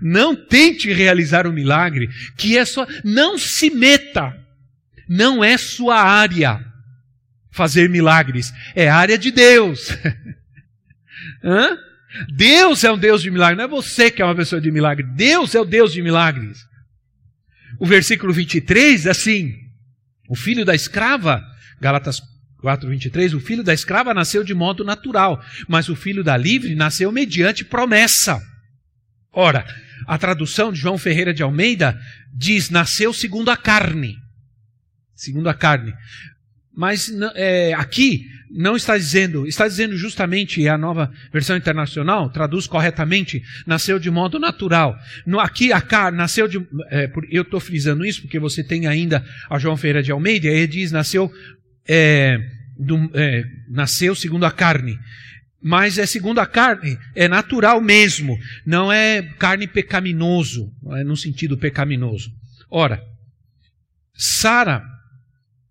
Não 0.00 0.34
tente 0.34 0.92
realizar 0.92 1.46
o 1.46 1.50
um 1.50 1.52
milagre, 1.52 2.08
que 2.36 2.56
é 2.56 2.64
só. 2.64 2.86
Não 3.04 3.38
se 3.38 3.70
meta. 3.70 4.36
Não 5.08 5.42
é 5.42 5.56
sua 5.58 6.00
área 6.00 6.64
fazer 7.50 7.88
milagres. 7.88 8.52
É 8.74 8.88
área 8.88 9.18
de 9.18 9.30
Deus. 9.30 9.90
Hã? 11.42 11.76
Deus 12.34 12.82
é 12.84 12.90
um 12.90 12.98
Deus 12.98 13.22
de 13.22 13.30
milagres. 13.30 13.58
Não 13.58 13.64
é 13.64 13.68
você 13.68 14.10
que 14.10 14.22
é 14.22 14.24
uma 14.24 14.34
pessoa 14.34 14.60
de 14.60 14.70
milagre. 14.70 15.04
Deus 15.04 15.54
é 15.54 15.60
o 15.60 15.64
Deus 15.64 15.92
de 15.92 16.02
milagres. 16.02 16.58
O 17.78 17.86
versículo 17.86 18.32
23, 18.32 19.06
assim: 19.06 19.54
O 20.28 20.34
filho 20.34 20.64
da 20.64 20.74
escrava, 20.74 21.42
Galatas 21.80 22.20
4, 22.60 22.88
23, 22.88 23.34
o 23.34 23.40
filho 23.40 23.62
da 23.62 23.72
escrava 23.72 24.12
nasceu 24.12 24.44
de 24.44 24.54
modo 24.54 24.84
natural, 24.84 25.42
mas 25.66 25.88
o 25.88 25.96
filho 25.96 26.22
da 26.22 26.36
livre 26.36 26.74
nasceu 26.74 27.10
mediante 27.10 27.64
promessa. 27.64 28.40
Ora, 29.32 29.64
a 30.06 30.18
tradução 30.18 30.72
de 30.72 30.80
João 30.80 30.98
Ferreira 30.98 31.32
de 31.32 31.42
Almeida 31.42 31.98
diz: 32.32 32.70
nasceu 32.70 33.12
segundo 33.12 33.50
a 33.50 33.56
carne. 33.56 34.16
Segundo 35.14 35.48
a 35.48 35.54
carne. 35.54 35.92
Mas 36.74 37.12
é, 37.34 37.74
aqui 37.74 38.26
não 38.50 38.74
está 38.74 38.96
dizendo, 38.96 39.46
está 39.46 39.68
dizendo 39.68 39.96
justamente 39.96 40.66
a 40.66 40.78
nova 40.78 41.12
versão 41.32 41.56
internacional, 41.56 42.30
traduz 42.30 42.66
corretamente, 42.66 43.42
nasceu 43.66 43.98
de 43.98 44.10
modo 44.10 44.38
natural. 44.38 44.96
No, 45.26 45.38
aqui 45.38 45.72
a 45.72 45.80
carne 45.80 46.16
nasceu 46.18 46.48
de. 46.48 46.58
É, 46.90 47.10
eu 47.30 47.42
estou 47.42 47.60
frisando 47.60 48.04
isso 48.04 48.22
porque 48.22 48.38
você 48.38 48.64
tem 48.64 48.86
ainda 48.86 49.24
a 49.48 49.58
João 49.58 49.76
Ferreira 49.76 50.02
de 50.02 50.10
Almeida, 50.10 50.48
ele 50.48 50.66
diz: 50.66 50.90
nasceu 50.90 51.30
é, 51.86 52.38
do, 52.78 53.10
é, 53.14 53.44
nasceu 53.68 54.14
segundo 54.14 54.44
a 54.44 54.50
carne. 54.50 54.98
Mas 55.62 55.98
é 55.98 56.06
segundo 56.06 56.38
a 56.38 56.46
carne, 56.46 56.98
é 57.14 57.28
natural 57.28 57.80
mesmo, 57.80 58.38
não 58.64 58.90
é 58.90 59.22
carne 59.38 59.66
pecaminoso, 59.66 60.72
não 60.82 60.96
é 60.96 61.04
no 61.04 61.16
sentido 61.16 61.58
pecaminoso. 61.58 62.32
Ora, 62.70 63.02
Sara, 64.14 64.82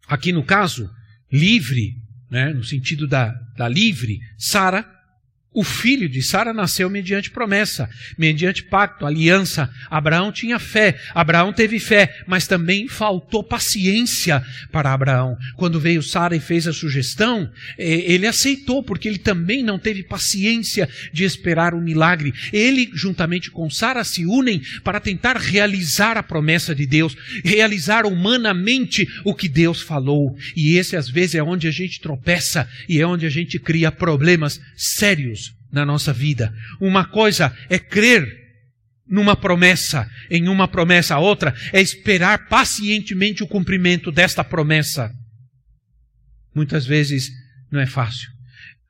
aqui 0.07 0.31
no 0.31 0.43
caso, 0.43 0.89
livre, 1.31 1.95
né, 2.29 2.53
no 2.53 2.63
sentido 2.63 3.07
da, 3.07 3.31
da 3.57 3.67
livre, 3.67 4.19
Sara 4.37 4.98
o 5.51 5.63
filho 5.63 6.07
de 6.07 6.21
Sara 6.21 6.53
nasceu 6.53 6.91
mediante 6.91 7.31
promessa, 7.31 7.89
mediante 8.15 8.63
pacto, 8.63 9.03
aliança. 9.03 9.67
Abraão 9.89 10.31
tinha 10.31 10.59
fé, 10.59 10.99
Abraão 11.13 11.51
teve 11.51 11.79
fé, 11.79 12.15
mas 12.27 12.45
também 12.45 12.87
faltou 12.87 13.43
paciência 13.43 14.43
para 14.71 14.93
Abraão. 14.93 15.35
Quando 15.55 15.79
veio 15.79 16.03
Sara 16.03 16.35
e 16.35 16.39
fez 16.39 16.67
a 16.67 16.73
sugestão, 16.73 17.51
eh, 17.79 18.13
ele 18.13 18.27
aceitou, 18.27 18.83
porque 18.83 19.07
ele 19.07 19.17
também 19.17 19.63
não 19.63 19.79
teve 19.79 20.03
paciência 20.03 20.87
de 21.11 21.23
esperar 21.23 21.73
o 21.73 21.81
milagre. 21.81 22.31
Ele, 22.53 22.87
juntamente 22.93 23.49
com 23.49 23.71
Sara, 23.71 24.03
se 24.03 24.27
unem 24.27 24.61
para 24.83 24.99
tentar 24.99 25.35
realizar 25.35 26.15
a 26.15 26.21
promessa 26.21 26.75
de 26.75 26.85
Deus, 26.85 27.17
realizar 27.43 28.05
humanamente 28.05 29.07
o 29.25 29.33
que 29.33 29.49
Deus 29.49 29.81
falou. 29.81 30.37
E 30.55 30.77
esse, 30.77 30.95
às 30.95 31.09
vezes, 31.09 31.35
é 31.35 31.43
onde 31.43 31.67
a 31.67 31.71
gente 31.71 31.99
tropeça 31.99 32.69
e 32.87 33.01
é 33.01 33.07
onde 33.07 33.25
a 33.25 33.29
gente 33.29 33.57
cria 33.57 33.91
problemas 33.91 34.61
sérios 34.77 35.48
na 35.71 35.85
nossa 35.85 36.11
vida. 36.11 36.53
Uma 36.79 37.05
coisa 37.05 37.55
é 37.69 37.77
crer 37.77 38.39
numa 39.07 39.35
promessa, 39.35 40.07
em 40.29 40.47
uma 40.47 40.67
promessa, 40.67 41.15
a 41.15 41.19
outra 41.19 41.53
é 41.73 41.81
esperar 41.81 42.47
pacientemente 42.47 43.43
o 43.43 43.47
cumprimento 43.47 44.11
desta 44.11 44.43
promessa. 44.43 45.11
Muitas 46.53 46.85
vezes 46.85 47.29
não 47.71 47.79
é 47.79 47.87
fácil. 47.87 48.29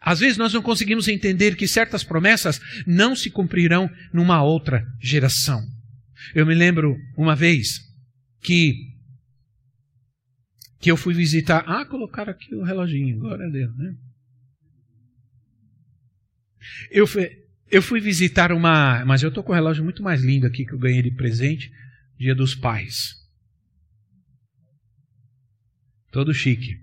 Às 0.02 0.20
vezes 0.20 0.38
nós 0.38 0.54
não 0.54 0.62
conseguimos 0.62 1.08
entender 1.08 1.56
que 1.56 1.68
certas 1.68 2.04
promessas 2.04 2.60
não 2.86 3.16
se 3.16 3.30
cumprirão 3.30 3.90
numa 4.14 4.42
outra 4.42 4.86
geração. 5.02 5.62
Eu 6.34 6.46
me 6.46 6.54
lembro 6.54 6.98
uma 7.18 7.36
vez 7.36 7.80
que 8.42 8.90
que 10.82 10.90
eu 10.90 10.96
fui 10.96 11.14
visitar. 11.14 11.64
Ah, 11.68 11.86
colocaram 11.86 12.32
aqui 12.32 12.56
o 12.56 12.64
reloginho, 12.64 13.20
glória 13.20 13.46
a 13.46 13.50
Deus, 13.50 13.76
né? 13.78 13.94
Eu 16.92 17.06
fui, 17.06 17.30
eu 17.70 17.82
fui 17.82 18.00
visitar 18.00 18.52
uma. 18.52 19.04
Mas 19.06 19.22
eu 19.24 19.30
estou 19.30 19.44
com 19.44 19.52
um 19.52 19.56
relógio 19.56 19.84
muito 19.84 20.04
mais 20.04 20.22
lindo 20.24 20.48
aqui 20.48 20.66
que 20.66 20.74
eu 20.74 20.80
ganhei 20.80 21.02
de 21.02 21.12
presente, 21.12 21.72
Dia 22.18 22.36
dos 22.36 22.56
Pais. 22.56 23.16
Todo 26.12 26.34
chique. 26.34 26.80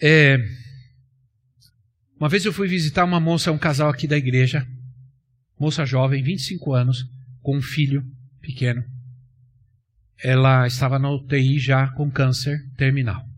É, 0.00 0.38
uma 2.18 2.28
vez 2.28 2.44
eu 2.44 2.52
fui 2.52 2.68
visitar 2.68 3.04
uma 3.04 3.18
moça, 3.18 3.52
um 3.52 3.58
casal 3.58 3.90
aqui 3.90 4.06
da 4.06 4.16
igreja, 4.16 4.66
moça 5.58 5.84
jovem, 5.84 6.22
25 6.22 6.72
anos, 6.72 7.04
com 7.42 7.56
um 7.56 7.62
filho 7.62 8.04
pequeno. 8.40 8.84
Ela 10.22 10.66
estava 10.66 10.98
na 10.98 11.10
UTI 11.10 11.58
já 11.58 11.88
com 11.88 12.10
câncer 12.10 12.58
terminal. 12.76 13.28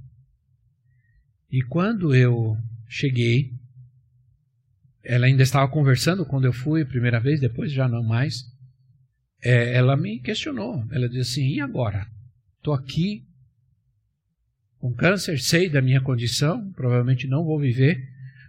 E 1.51 1.62
quando 1.62 2.15
eu 2.15 2.57
cheguei, 2.89 3.53
ela 5.07 5.27
ainda 5.27 5.42
estava 5.42 5.71
conversando 5.71 6.27
quando 6.27 6.45
eu 6.45 6.53
fui 6.53 6.83
a 6.83 6.87
primeira 6.87 7.21
vez, 7.21 7.40
depois 7.40 7.73
já 7.73 7.88
não 7.88 8.03
mais. 8.03 8.45
É, 9.42 9.75
ela 9.75 9.97
me 9.97 10.19
questionou. 10.19 10.85
Ela 10.90 11.09
disse 11.09 11.40
assim: 11.40 11.55
e 11.55 11.61
agora? 11.61 12.07
Estou 12.59 12.75
aqui 12.75 13.25
com 14.79 14.92
câncer, 14.92 15.38
sei 15.38 15.69
da 15.69 15.81
minha 15.81 16.01
condição, 16.01 16.71
provavelmente 16.73 17.27
não 17.27 17.45
vou 17.45 17.59
viver, 17.59 17.99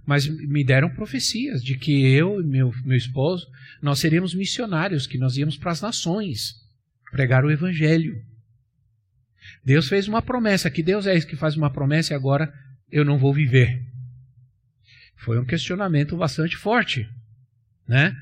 mas 0.06 0.28
me 0.28 0.63
deram 0.63 0.89
profecias 0.89 1.63
de 1.63 1.78
que 1.78 2.12
eu 2.12 2.41
e 2.41 2.43
meu, 2.43 2.74
meu 2.84 2.98
esposo 2.98 3.48
nós 3.82 4.00
seríamos 4.00 4.34
missionários, 4.34 5.06
que 5.06 5.17
nós 5.17 5.38
íamos 5.38 5.58
para 5.58 5.72
as 5.72 5.82
nações 5.82 6.56
pregar 7.12 7.46
o 7.46 7.52
evangelho. 7.52 8.22
Deus 9.63 9.88
fez 9.88 10.08
uma 10.08 10.22
promessa, 10.22 10.70
que 10.70 10.84
Deus 10.84 11.06
é 11.06 11.15
esse 11.15 11.28
que 11.28 11.36
faz 11.36 11.56
uma 11.56 11.72
promessa 11.72 12.13
e 12.13 12.15
agora 12.15 12.52
eu 12.91 13.06
não 13.06 13.17
vou 13.17 13.34
viver. 13.34 13.82
Foi 15.18 15.40
um 15.40 15.46
questionamento 15.46 16.16
bastante 16.16 16.56
forte, 16.56 17.08
né? 17.88 18.16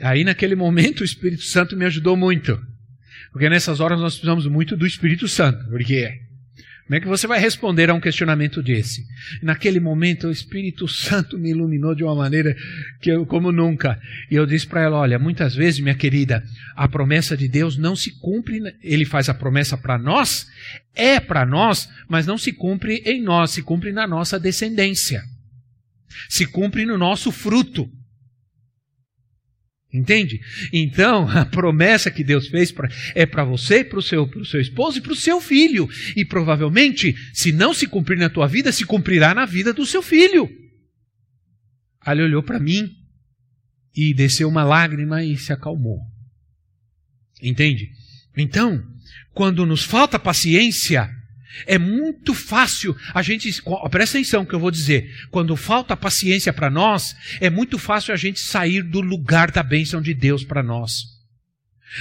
Aí 0.00 0.24
naquele 0.24 0.54
momento 0.54 1.00
o 1.00 1.04
Espírito 1.04 1.42
Santo 1.42 1.76
me 1.76 1.84
ajudou 1.84 2.16
muito. 2.16 2.60
Porque 3.32 3.48
nessas 3.48 3.80
horas 3.80 3.98
nós 3.98 4.14
precisamos 4.14 4.46
muito 4.46 4.76
do 4.76 4.86
Espírito 4.86 5.26
Santo. 5.26 5.64
Porque 5.68 6.20
como 6.86 6.94
é 6.96 7.00
que 7.00 7.08
você 7.08 7.26
vai 7.26 7.40
responder 7.40 7.90
a 7.90 7.94
um 7.94 8.00
questionamento 8.00 8.62
desse? 8.62 9.04
Naquele 9.42 9.80
momento 9.80 10.28
o 10.28 10.30
Espírito 10.30 10.86
Santo 10.86 11.36
me 11.36 11.50
iluminou 11.50 11.94
de 11.94 12.04
uma 12.04 12.14
maneira 12.14 12.54
que 13.00 13.10
eu 13.10 13.26
como 13.26 13.50
nunca. 13.50 14.00
E 14.30 14.36
eu 14.36 14.46
disse 14.46 14.66
para 14.66 14.82
ela, 14.82 14.98
olha, 14.98 15.18
muitas 15.18 15.54
vezes, 15.54 15.80
minha 15.80 15.96
querida, 15.96 16.44
a 16.76 16.86
promessa 16.86 17.36
de 17.36 17.48
Deus 17.48 17.76
não 17.76 17.96
se 17.96 18.12
cumpre, 18.20 18.60
ele 18.82 19.04
faz 19.04 19.28
a 19.28 19.34
promessa 19.34 19.76
para 19.76 19.98
nós, 19.98 20.46
é 20.94 21.18
para 21.18 21.44
nós, 21.44 21.88
mas 22.08 22.24
não 22.24 22.38
se 22.38 22.52
cumpre 22.52 23.02
em 23.04 23.20
nós, 23.20 23.50
se 23.50 23.62
cumpre 23.62 23.90
na 23.90 24.06
nossa 24.06 24.38
descendência 24.38 25.24
se 26.28 26.46
cumpre 26.46 26.84
no 26.84 26.98
nosso 26.98 27.30
fruto. 27.30 27.90
Entende? 29.92 30.40
Então, 30.72 31.28
a 31.30 31.44
promessa 31.44 32.10
que 32.10 32.22
Deus 32.22 32.48
fez 32.48 32.70
pra, 32.70 32.88
é 33.14 33.24
para 33.24 33.44
você, 33.44 33.82
para 33.82 33.98
o 33.98 34.02
seu, 34.02 34.28
seu 34.44 34.60
esposo 34.60 34.98
e 34.98 35.00
para 35.00 35.12
o 35.12 35.16
seu 35.16 35.40
filho. 35.40 35.88
E 36.14 36.24
provavelmente, 36.24 37.14
se 37.32 37.52
não 37.52 37.72
se 37.72 37.86
cumprir 37.86 38.18
na 38.18 38.28
tua 38.28 38.46
vida, 38.46 38.72
se 38.72 38.84
cumprirá 38.84 39.34
na 39.34 39.46
vida 39.46 39.72
do 39.72 39.86
seu 39.86 40.02
filho. 40.02 40.48
Aí 42.00 42.14
ele 42.14 42.24
olhou 42.24 42.42
para 42.42 42.60
mim 42.60 42.88
e 43.94 44.12
desceu 44.12 44.48
uma 44.48 44.62
lágrima 44.62 45.24
e 45.24 45.36
se 45.36 45.52
acalmou. 45.52 46.00
Entende? 47.42 47.90
Então, 48.36 48.82
quando 49.32 49.64
nos 49.64 49.82
falta 49.82 50.18
paciência, 50.18 51.10
é 51.66 51.78
muito 51.78 52.34
fácil 52.34 52.96
a 53.14 53.22
gente. 53.22 53.62
Presta 53.90 54.18
atenção 54.18 54.44
que 54.44 54.54
eu 54.54 54.60
vou 54.60 54.70
dizer. 54.70 55.10
Quando 55.30 55.56
falta 55.56 55.96
paciência 55.96 56.52
para 56.52 56.70
nós, 56.70 57.14
é 57.40 57.48
muito 57.48 57.78
fácil 57.78 58.12
a 58.12 58.16
gente 58.16 58.40
sair 58.40 58.82
do 58.82 59.00
lugar 59.00 59.50
da 59.50 59.62
bênção 59.62 60.02
de 60.02 60.12
Deus 60.12 60.44
para 60.44 60.62
nós. 60.62 61.15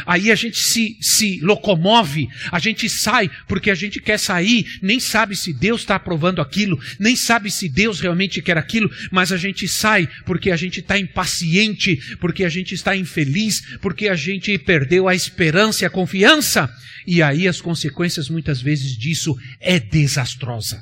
Aí 0.06 0.32
a 0.32 0.36
gente 0.36 0.58
se, 0.58 0.98
se 1.00 1.40
locomove, 1.42 2.28
a 2.52 2.60
gente 2.60 2.90
sai 2.90 3.30
porque 3.48 3.70
a 3.70 3.76
gente 3.76 4.02
quer 4.02 4.20
sair, 4.20 4.66
nem 4.82 5.00
sabe 5.00 5.36
se 5.36 5.54
Deus 5.54 5.82
está 5.82 5.96
aprovando 5.96 6.42
aquilo, 6.42 6.80
nem 7.00 7.16
sabe 7.16 7.52
se 7.52 7.70
Deus 7.70 8.00
realmente 8.00 8.42
quer 8.42 8.58
aquilo, 8.58 8.92
mas 9.12 9.32
a 9.32 9.38
gente 9.38 9.68
sai 9.68 10.08
porque 10.26 10.52
a 10.52 10.58
gente 10.58 10.80
está 10.80 10.98
impaciente, 10.98 11.98
porque 12.20 12.44
a 12.44 12.50
gente 12.50 12.74
está 12.74 12.96
infeliz, 12.96 13.62
porque 13.80 14.08
a 14.10 14.16
gente 14.16 14.58
perdeu 14.58 15.08
a 15.08 15.16
esperança 15.16 15.84
e 15.84 15.86
a 15.86 15.90
confiança. 15.90 16.70
E 17.08 17.22
aí 17.22 17.48
as 17.48 17.62
consequências 17.62 18.30
muitas 18.30 18.62
vezes 18.62 18.98
disso 18.98 19.36
é 19.60 19.80
desastrosa. 19.80 20.82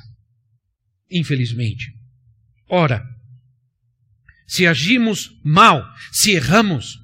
Infelizmente. 1.10 1.92
Ora, 2.68 3.04
se 4.46 4.66
agimos 4.66 5.30
mal, 5.44 5.84
se 6.10 6.32
erramos, 6.32 7.03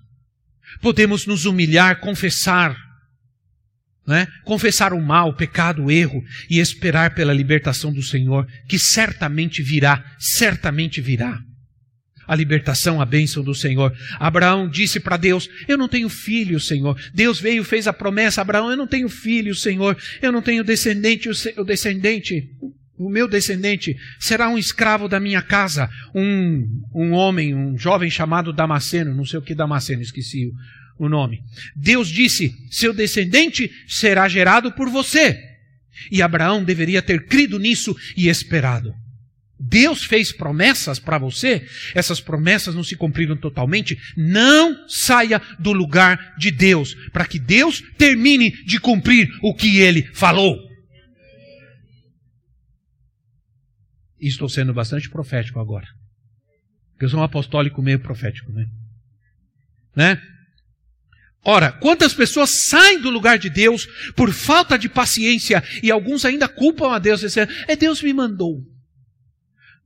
podemos 0.80 1.26
nos 1.26 1.44
humilhar, 1.44 2.00
confessar, 2.00 2.76
né? 4.06 4.26
confessar 4.44 4.92
o 4.92 5.00
mal, 5.00 5.28
o 5.28 5.36
pecado, 5.36 5.84
o 5.84 5.90
erro 5.90 6.22
e 6.48 6.58
esperar 6.58 7.14
pela 7.14 7.32
libertação 7.32 7.92
do 7.92 8.02
Senhor, 8.02 8.46
que 8.68 8.78
certamente 8.78 9.62
virá, 9.62 10.04
certamente 10.18 11.00
virá. 11.00 11.38
A 12.26 12.34
libertação, 12.36 13.00
a 13.00 13.04
bênção 13.04 13.42
do 13.42 13.54
Senhor. 13.54 13.92
Abraão 14.20 14.68
disse 14.68 15.00
para 15.00 15.16
Deus: 15.16 15.48
Eu 15.66 15.76
não 15.76 15.88
tenho 15.88 16.08
filho, 16.08 16.60
Senhor. 16.60 16.96
Deus 17.12 17.40
veio, 17.40 17.64
fez 17.64 17.88
a 17.88 17.92
promessa: 17.92 18.40
Abraão, 18.40 18.70
eu 18.70 18.76
não 18.76 18.86
tenho 18.86 19.08
filho, 19.08 19.52
Senhor. 19.52 19.98
Eu 20.22 20.30
não 20.30 20.40
tenho 20.40 20.62
descendente. 20.62 21.28
O 21.28 21.64
descendente 21.64 22.48
o 23.00 23.08
meu 23.08 23.26
descendente 23.26 23.96
será 24.18 24.50
um 24.50 24.58
escravo 24.58 25.08
da 25.08 25.18
minha 25.18 25.40
casa, 25.40 25.88
um, 26.14 26.68
um 26.94 27.12
homem, 27.12 27.54
um 27.54 27.78
jovem 27.78 28.10
chamado 28.10 28.52
Damasceno, 28.52 29.14
não 29.14 29.24
sei 29.24 29.38
o 29.38 29.42
que 29.42 29.54
Damasceno, 29.54 30.02
esqueci 30.02 30.52
o, 30.98 31.06
o 31.06 31.08
nome. 31.08 31.40
Deus 31.74 32.08
disse: 32.08 32.54
seu 32.70 32.92
descendente 32.92 33.70
será 33.88 34.28
gerado 34.28 34.70
por 34.72 34.90
você. 34.90 35.38
E 36.12 36.20
Abraão 36.20 36.62
deveria 36.62 37.00
ter 37.00 37.24
crido 37.24 37.58
nisso 37.58 37.96
e 38.14 38.28
esperado. 38.28 38.94
Deus 39.58 40.04
fez 40.04 40.30
promessas 40.30 40.98
para 40.98 41.16
você, 41.16 41.66
essas 41.94 42.20
promessas 42.20 42.74
não 42.74 42.84
se 42.84 42.96
cumpriram 42.96 43.36
totalmente. 43.36 43.98
Não 44.14 44.86
saia 44.86 45.40
do 45.58 45.72
lugar 45.72 46.34
de 46.36 46.50
Deus, 46.50 46.94
para 47.14 47.24
que 47.24 47.38
Deus 47.38 47.82
termine 47.96 48.50
de 48.64 48.78
cumprir 48.78 49.30
o 49.42 49.54
que 49.54 49.78
ele 49.78 50.02
falou. 50.12 50.69
E 54.20 54.28
estou 54.28 54.48
sendo 54.48 54.74
bastante 54.74 55.08
profético 55.08 55.58
agora. 55.58 55.86
Porque 56.92 57.06
eu 57.06 57.08
sou 57.08 57.20
um 57.20 57.24
apostólico 57.24 57.80
meio 57.80 57.98
profético, 57.98 58.52
né? 58.52 58.66
né? 59.96 60.22
Ora, 61.42 61.72
quantas 61.72 62.12
pessoas 62.12 62.68
saem 62.68 63.00
do 63.00 63.08
lugar 63.08 63.38
de 63.38 63.48
Deus 63.48 63.88
por 64.14 64.30
falta 64.30 64.78
de 64.78 64.88
paciência 64.88 65.64
e 65.82 65.90
alguns 65.90 66.24
ainda 66.24 66.46
culpam 66.46 66.92
a 66.92 66.98
Deus, 66.98 67.20
dizendo: 67.20 67.50
É 67.66 67.74
Deus 67.74 68.02
me 68.02 68.12
mandou. 68.12 68.62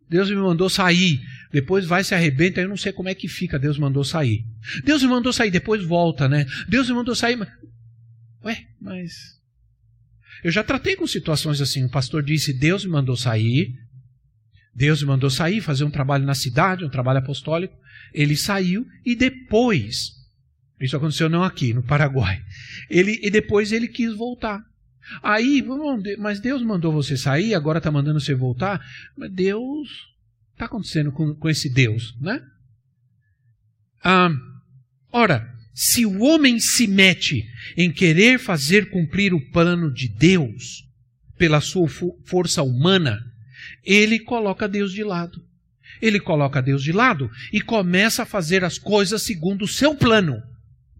Deus 0.09 0.29
me 0.29 0.37
mandou 0.37 0.68
sair. 0.68 1.20
Depois 1.53 1.87
vai 1.87 2.03
se 2.03 2.14
arrebenta, 2.14 2.61
eu 2.61 2.68
não 2.68 2.77
sei 2.77 2.92
como 2.92 3.09
é 3.09 3.14
que 3.14 3.29
fica. 3.29 3.59
Deus 3.61 3.79
mandou 3.79 4.03
sair. 4.03 4.44
Deus 4.83 5.03
me 5.03 5.09
mandou 5.09 5.33
sair, 5.33 5.53
depois 5.53 5.85
volta, 5.85 6.29
né? 6.29 6.44
Deus 6.68 6.88
me 6.88 6.94
mandou 6.94 7.14
sair. 7.14 7.37
Mas... 7.37 7.49
Ué, 8.44 8.66
mas. 8.81 9.12
Eu 10.42 10.51
já 10.51 10.64
tratei 10.64 10.97
com 10.97 11.07
situações 11.07 11.61
assim. 11.61 11.85
O 11.85 11.90
pastor 11.90 12.25
disse: 12.25 12.53
Deus 12.53 12.85
me 12.85 12.90
mandou 12.90 13.16
sair. 13.16 13.84
Deus 14.74 15.02
me 15.02 15.08
mandou 15.08 15.30
sair, 15.30 15.60
fazer 15.60 15.84
um 15.84 15.90
trabalho 15.90 16.24
na 16.24 16.34
cidade, 16.34 16.84
um 16.84 16.90
trabalho 16.90 17.20
apostólico. 17.20 17.76
Ele 18.12 18.37
saiu 18.37 18.87
e 19.04 19.14
depois 19.14 20.14
isso 20.80 20.96
aconteceu 20.96 21.28
não 21.28 21.42
aqui, 21.42 21.72
no 21.72 21.82
Paraguai. 21.82 22.42
Ele, 22.90 23.18
e 23.22 23.30
depois 23.30 23.72
ele 23.72 23.88
quis 23.88 24.12
voltar. 24.12 24.62
Aí, 25.22 25.64
mas 26.18 26.40
Deus 26.40 26.62
mandou 26.62 26.92
você 26.92 27.16
sair, 27.16 27.54
agora 27.54 27.78
está 27.78 27.90
mandando 27.90 28.20
você 28.20 28.34
voltar. 28.34 28.84
Mas 29.16 29.32
Deus. 29.32 29.88
está 30.52 30.66
acontecendo 30.66 31.12
com, 31.12 31.34
com 31.34 31.48
esse 31.48 31.72
Deus, 31.72 32.14
né? 32.20 32.42
Ah, 34.02 34.30
ora, 35.10 35.50
se 35.72 36.04
o 36.04 36.22
homem 36.22 36.58
se 36.58 36.87
mete 36.87 37.46
em 37.76 37.90
querer 37.90 38.38
fazer 38.38 38.90
cumprir 38.90 39.32
o 39.32 39.50
plano 39.50 39.92
de 39.92 40.08
Deus 40.08 40.87
pela 41.38 41.60
sua 41.60 41.88
força 42.24 42.62
humana, 42.62 43.18
ele 43.85 44.18
coloca 44.18 44.68
Deus 44.68 44.92
de 44.92 45.05
lado. 45.05 45.42
Ele 46.01 46.18
coloca 46.18 46.62
Deus 46.62 46.83
de 46.83 46.92
lado 46.92 47.31
e 47.53 47.61
começa 47.61 48.23
a 48.23 48.27
fazer 48.27 48.64
as 48.64 48.79
coisas 48.79 49.23
segundo 49.23 49.62
o 49.62 49.68
seu 49.68 49.94
plano. 49.94 50.42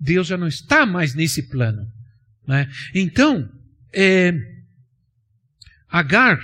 Deus 0.01 0.27
já 0.27 0.37
não 0.37 0.47
está 0.47 0.85
mais 0.87 1.14
nesse 1.14 1.49
plano. 1.49 1.90
Né? 2.47 2.70
Então, 2.94 3.51
é, 3.92 4.33
Agar 5.88 6.38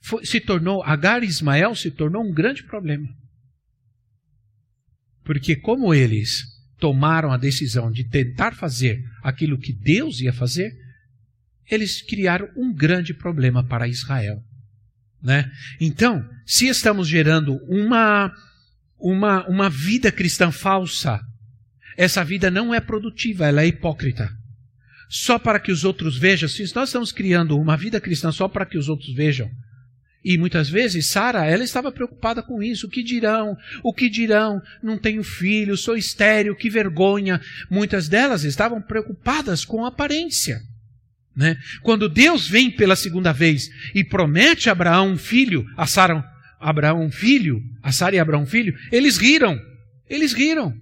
foi, 0.00 0.24
se 0.24 0.40
tornou, 0.40 0.82
Agar 0.82 1.22
e 1.22 1.26
Ismael 1.26 1.74
se 1.74 1.90
tornou 1.90 2.24
um 2.24 2.32
grande 2.32 2.64
problema. 2.64 3.08
Porque 5.24 5.54
como 5.54 5.92
eles 5.92 6.44
tomaram 6.78 7.30
a 7.30 7.36
decisão 7.36 7.90
de 7.90 8.04
tentar 8.04 8.54
fazer 8.54 9.04
aquilo 9.22 9.58
que 9.58 9.72
Deus 9.72 10.20
ia 10.20 10.32
fazer, 10.32 10.72
eles 11.70 12.02
criaram 12.02 12.48
um 12.56 12.72
grande 12.72 13.12
problema 13.14 13.64
para 13.66 13.88
Israel. 13.88 14.42
Né? 15.22 15.50
Então, 15.80 16.24
se 16.46 16.68
estamos 16.68 17.08
gerando 17.08 17.56
uma, 17.68 18.32
uma, 18.98 19.46
uma 19.48 19.68
vida 19.68 20.10
cristã 20.12 20.50
falsa, 20.50 21.20
essa 21.96 22.24
vida 22.24 22.50
não 22.50 22.72
é 22.72 22.80
produtiva, 22.80 23.46
ela 23.46 23.62
é 23.62 23.66
hipócrita. 23.66 24.30
Só 25.08 25.38
para 25.38 25.58
que 25.58 25.72
os 25.72 25.84
outros 25.84 26.16
vejam, 26.18 26.48
se 26.48 26.62
nós 26.74 26.90
estamos 26.90 27.10
criando 27.10 27.58
uma 27.58 27.76
vida 27.76 28.00
cristã 28.00 28.30
só 28.30 28.46
para 28.46 28.66
que 28.66 28.78
os 28.78 28.88
outros 28.88 29.12
vejam, 29.14 29.50
e 30.24 30.36
muitas 30.36 30.68
vezes 30.68 31.08
Sara, 31.08 31.46
ela 31.46 31.64
estava 31.64 31.92
preocupada 31.92 32.42
com 32.42 32.62
isso. 32.62 32.86
O 32.86 32.90
que 32.90 33.02
dirão? 33.02 33.56
O 33.82 33.94
que 33.94 34.10
dirão? 34.10 34.60
Não 34.82 34.98
tenho 34.98 35.22
filho, 35.22 35.76
sou 35.76 35.96
estéril, 35.96 36.56
que 36.56 36.68
vergonha. 36.68 37.40
Muitas 37.70 38.08
delas 38.08 38.44
estavam 38.44 38.82
preocupadas 38.82 39.64
com 39.64 39.84
a 39.84 39.88
aparência. 39.88 40.60
Né? 41.38 41.56
Quando 41.82 42.08
Deus 42.08 42.48
vem 42.48 42.68
pela 42.68 42.96
segunda 42.96 43.32
vez 43.32 43.70
e 43.94 44.02
promete 44.02 44.68
a 44.68 44.72
Abraão 44.72 45.12
um 45.12 45.16
filho, 45.16 45.64
a 45.76 45.86
Sara 45.86 46.24
Abraão 46.58 47.00
um 47.00 47.12
filho, 47.12 47.62
a 47.80 47.92
Sara 47.92 48.16
e 48.16 48.18
Abraão 48.18 48.42
um 48.42 48.46
filho, 48.46 48.76
eles 48.90 49.16
riram. 49.16 49.56
Eles 50.10 50.32
riram 50.32 50.74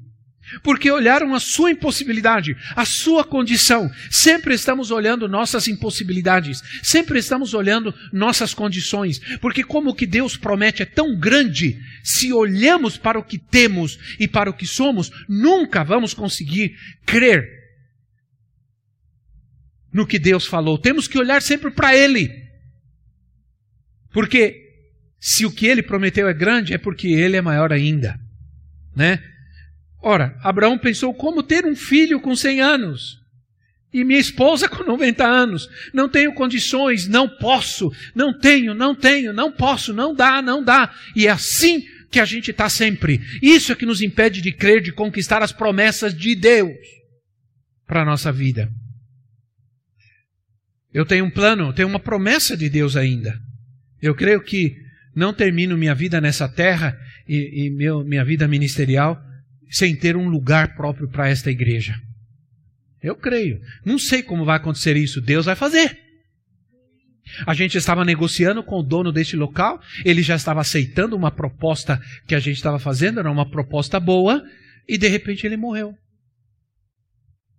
porque 0.63 0.89
olharam 0.89 1.35
a 1.35 1.41
sua 1.41 1.73
impossibilidade, 1.73 2.57
a 2.77 2.85
sua 2.85 3.25
condição. 3.25 3.91
Sempre 4.09 4.55
estamos 4.55 4.93
olhando 4.93 5.29
nossas 5.29 5.67
impossibilidades, 5.67 6.63
sempre 6.85 7.19
estamos 7.19 7.53
olhando 7.53 7.93
nossas 8.13 8.55
condições, 8.55 9.21
porque 9.41 9.65
como 9.65 9.91
o 9.91 9.95
que 9.95 10.07
Deus 10.07 10.37
promete 10.37 10.83
é 10.83 10.87
tão 10.87 11.19
grande, 11.19 11.77
se 12.05 12.33
olhamos 12.33 12.97
para 12.97 13.19
o 13.19 13.25
que 13.25 13.39
temos 13.39 13.99
e 14.21 14.29
para 14.29 14.49
o 14.49 14.55
que 14.55 14.67
somos, 14.67 15.11
nunca 15.29 15.83
vamos 15.83 16.15
conseguir 16.15 16.77
crer 17.05 17.56
no 19.97 20.07
que 20.07 20.19
Deus 20.19 20.47
falou. 20.47 20.77
Temos 20.77 21.09
que 21.09 21.19
olhar 21.19 21.41
sempre 21.41 21.71
para 21.71 21.97
Ele. 21.97 22.31
Porque 24.13 24.63
se 25.19 25.47
o 25.47 25.51
que 25.51 25.67
ele 25.67 25.83
prometeu 25.83 26.29
é 26.29 26.35
grande, 26.35 26.75
é 26.75 26.79
porque 26.79 27.09
ele 27.09 27.37
é 27.37 27.41
maior 27.41 27.73
ainda, 27.73 28.21
né? 28.95 29.23
Ora, 30.03 30.39
Abraão 30.43 30.79
pensou 30.79 31.13
como 31.15 31.43
ter 31.43 31.65
um 31.65 31.75
filho 31.75 32.21
com 32.21 32.37
100 32.37 32.61
anos. 32.61 33.19
E 33.93 34.05
minha 34.05 34.21
esposa 34.21 34.69
com 34.71 34.85
90 34.85 35.25
anos. 35.27 35.69
Não 35.93 36.09
tenho 36.09 36.35
condições, 36.35 37.09
não 37.09 37.29
posso, 37.29 37.91
não 38.15 38.39
tenho, 38.39 38.75
não 38.75 38.95
tenho, 38.95 39.33
não 39.33 39.51
posso, 39.51 39.95
não 39.95 40.15
dá, 40.15 40.43
não 40.43 40.63
dá. 40.63 40.95
E 41.17 41.27
é 41.27 41.31
assim 41.31 41.83
que 42.11 42.21
a 42.21 42.25
gente 42.25 42.51
está 42.51 42.69
sempre. 42.69 43.21
Isso 43.43 43.73
é 43.73 43.75
que 43.75 43.87
nos 43.87 44.03
impede 44.03 44.43
de 44.43 44.53
crer, 44.53 44.83
de 44.83 44.93
conquistar 44.93 45.43
as 45.43 45.53
promessas 45.53 46.15
de 46.15 46.35
Deus 46.35 46.77
para 47.87 48.03
a 48.03 48.05
nossa 48.05 48.31
vida. 48.31 48.71
Eu 50.97 51.05
tenho 51.05 51.27
um 51.27 51.31
plano, 51.31 51.75
tenho 51.75 51.89
uma 51.89 52.01
promessa 52.01 52.57
de 52.57 52.71
Deus 52.71 52.97
ainda. 52.97 53.39
Eu 54.01 54.15
creio 54.15 54.43
que 54.43 54.75
não 55.15 55.31
termino 55.31 55.77
minha 55.77 55.95
vida 55.95 56.23
nessa 56.23 56.49
terra 56.49 56.99
e, 57.29 57.67
e 57.67 57.71
meu, 57.71 58.03
minha 58.03 58.25
vida 58.25 58.49
ministerial 58.49 59.23
sem 59.69 59.95
ter 59.95 60.17
um 60.17 60.27
lugar 60.27 60.75
próprio 60.75 61.07
para 61.07 61.29
esta 61.29 61.51
igreja. 61.51 62.01
Eu 63.03 63.15
creio. 63.15 63.61
Não 63.85 63.99
sei 63.99 64.23
como 64.23 64.47
vai 64.47 64.57
acontecer 64.57 64.97
isso. 64.97 65.21
Deus 65.21 65.45
vai 65.45 65.55
fazer. 65.55 66.01
A 67.47 67.53
gente 67.53 67.77
estava 67.77 68.03
negociando 68.03 68.63
com 68.63 68.77
o 68.77 68.83
dono 68.83 69.13
deste 69.13 69.37
local, 69.37 69.79
ele 70.03 70.23
já 70.23 70.35
estava 70.35 70.63
aceitando 70.63 71.15
uma 71.15 71.31
proposta 71.31 72.01
que 72.27 72.35
a 72.35 72.41
gente 72.41 72.57
estava 72.57 72.79
fazendo, 72.79 73.21
era 73.21 73.31
uma 73.31 73.51
proposta 73.51 74.01
boa, 74.01 74.43
e 74.89 74.97
de 74.97 75.09
repente 75.09 75.47
ele 75.47 75.59
morreu. 75.59 75.95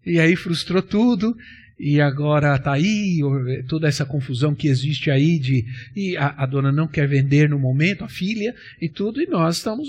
E 0.03 0.19
aí 0.19 0.35
frustrou 0.35 0.81
tudo, 0.81 1.37
e 1.79 2.01
agora 2.01 2.55
está 2.55 2.73
aí 2.73 3.19
toda 3.67 3.87
essa 3.87 4.05
confusão 4.05 4.55
que 4.55 4.67
existe 4.67 5.11
aí 5.11 5.37
de 5.37 5.65
e 5.95 6.17
a, 6.17 6.33
a, 6.37 6.45
dona 6.45 6.71
não 6.71 6.87
quer 6.87 7.07
vender 7.07 7.49
no 7.49 7.59
momento, 7.59 8.03
a 8.03 8.09
filha 8.09 8.55
e 8.81 8.89
tudo, 8.89 9.21
e 9.21 9.27
nós 9.27 9.57
estamos 9.57 9.87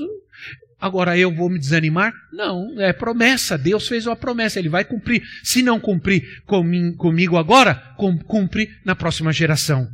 Agora 0.81 1.18
eu 1.18 1.35
vou 1.35 1.51
me 1.51 1.59
desanimar? 1.59 2.12
Não, 2.33 2.81
é 2.81 2.92
promessa. 2.92 3.59
Deus 3.59 3.88
fez 3.88 4.07
uma 4.07 4.14
promessa, 4.14 4.61
Ele 4.61 4.68
vai 4.68 4.85
cumprir. 4.85 5.22
Se 5.42 5.61
não 5.61 5.81
cumprir 5.81 6.44
comigo 6.96 7.37
agora, 7.37 7.74
cumpre 8.29 8.70
na 8.85 8.94
próxima 8.94 9.33
geração. 9.33 9.90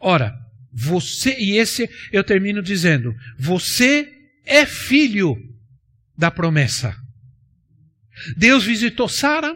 Ora, 0.00 0.34
você, 0.72 1.36
e 1.38 1.58
esse 1.58 1.90
eu 2.10 2.24
termino 2.24 2.62
dizendo: 2.62 3.14
você 3.38 4.10
é 4.46 4.64
filho 4.64 5.36
da 6.16 6.30
promessa. 6.30 6.96
Deus 8.34 8.64
visitou 8.64 9.08
Sara, 9.08 9.54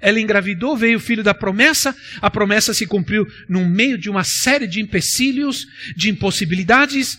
ela 0.00 0.20
engravidou, 0.20 0.76
veio 0.76 0.98
o 0.98 1.00
filho 1.00 1.22
da 1.22 1.34
promessa, 1.34 1.96
a 2.20 2.30
promessa 2.30 2.74
se 2.74 2.86
cumpriu 2.86 3.26
no 3.48 3.64
meio 3.64 3.96
de 3.96 4.10
uma 4.10 4.24
série 4.24 4.66
de 4.66 4.80
empecilhos, 4.80 5.66
de 5.96 6.10
impossibilidades, 6.10 7.18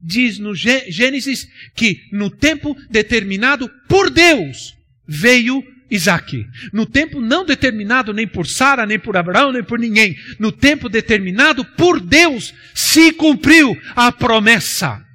diz 0.00 0.38
no 0.38 0.54
Gênesis 0.54 1.48
que 1.74 2.02
no 2.12 2.30
tempo 2.30 2.76
determinado 2.90 3.70
por 3.88 4.10
Deus 4.10 4.76
veio 5.06 5.64
Isaac. 5.90 6.44
No 6.72 6.84
tempo 6.84 7.20
não 7.20 7.44
determinado 7.44 8.12
nem 8.12 8.26
por 8.26 8.46
Sara, 8.46 8.84
nem 8.84 8.98
por 8.98 9.16
Abraão, 9.16 9.52
nem 9.52 9.62
por 9.62 9.78
ninguém. 9.78 10.16
No 10.38 10.50
tempo 10.52 10.88
determinado 10.88 11.64
por 11.64 12.00
Deus 12.00 12.52
se 12.74 13.12
cumpriu 13.12 13.76
a 13.94 14.10
promessa. 14.10 15.05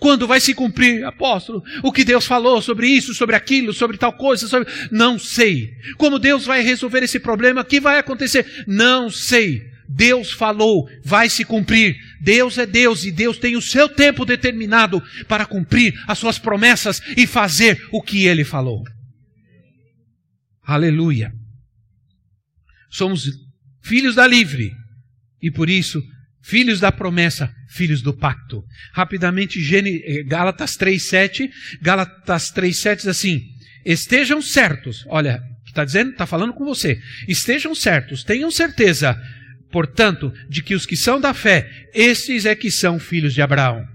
Quando 0.00 0.26
vai 0.26 0.40
se 0.40 0.54
cumprir, 0.54 1.04
apóstolo, 1.04 1.62
o 1.82 1.92
que 1.92 2.04
Deus 2.04 2.24
falou 2.24 2.62
sobre 2.62 2.88
isso, 2.88 3.14
sobre 3.14 3.36
aquilo, 3.36 3.74
sobre 3.74 3.98
tal 3.98 4.14
coisa, 4.14 4.48
sobre... 4.48 4.66
não 4.90 5.18
sei. 5.18 5.74
Como 5.98 6.18
Deus 6.18 6.46
vai 6.46 6.62
resolver 6.62 7.02
esse 7.02 7.20
problema, 7.20 7.60
o 7.60 7.64
que 7.64 7.78
vai 7.78 7.98
acontecer? 7.98 8.64
Não 8.66 9.10
sei. 9.10 9.62
Deus 9.86 10.32
falou, 10.32 10.88
vai 11.04 11.28
se 11.28 11.44
cumprir. 11.44 11.96
Deus 12.20 12.56
é 12.56 12.64
Deus 12.64 13.04
e 13.04 13.12
Deus 13.12 13.36
tem 13.36 13.56
o 13.56 13.62
seu 13.62 13.88
tempo 13.88 14.24
determinado 14.24 15.02
para 15.28 15.44
cumprir 15.44 15.92
as 16.06 16.18
suas 16.18 16.38
promessas 16.38 17.02
e 17.16 17.26
fazer 17.26 17.86
o 17.92 18.00
que 18.00 18.26
ele 18.26 18.44
falou. 18.44 18.82
Aleluia. 20.62 21.32
Somos 22.88 23.28
filhos 23.82 24.14
da 24.14 24.26
livre 24.26 24.72
e 25.42 25.50
por 25.50 25.68
isso 25.68 26.02
filhos 26.42 26.80
da 26.80 26.90
promessa, 26.90 27.52
filhos 27.70 28.02
do 28.02 28.12
pacto. 28.12 28.64
Rapidamente, 28.92 29.58
eh, 30.04 30.22
Gálatas 30.24 30.76
3:7, 30.76 31.50
Gálatas 31.80 32.50
3:7 32.50 32.98
diz 32.98 33.06
assim: 33.06 33.40
Estejam 33.84 34.42
certos, 34.42 35.04
olha, 35.08 35.42
está 35.66 35.84
dizendo, 35.84 36.10
está 36.10 36.26
falando 36.26 36.52
com 36.52 36.64
você. 36.64 37.00
Estejam 37.26 37.74
certos, 37.74 38.24
tenham 38.24 38.50
certeza 38.50 39.18
portanto, 39.70 40.32
de 40.48 40.62
que 40.62 40.74
os 40.74 40.84
que 40.84 40.96
são 40.96 41.20
da 41.20 41.32
fé, 41.32 41.88
esses 41.94 42.44
é 42.44 42.54
que 42.54 42.70
são 42.70 42.98
filhos 42.98 43.32
de 43.32 43.42
Abraão. 43.42 43.86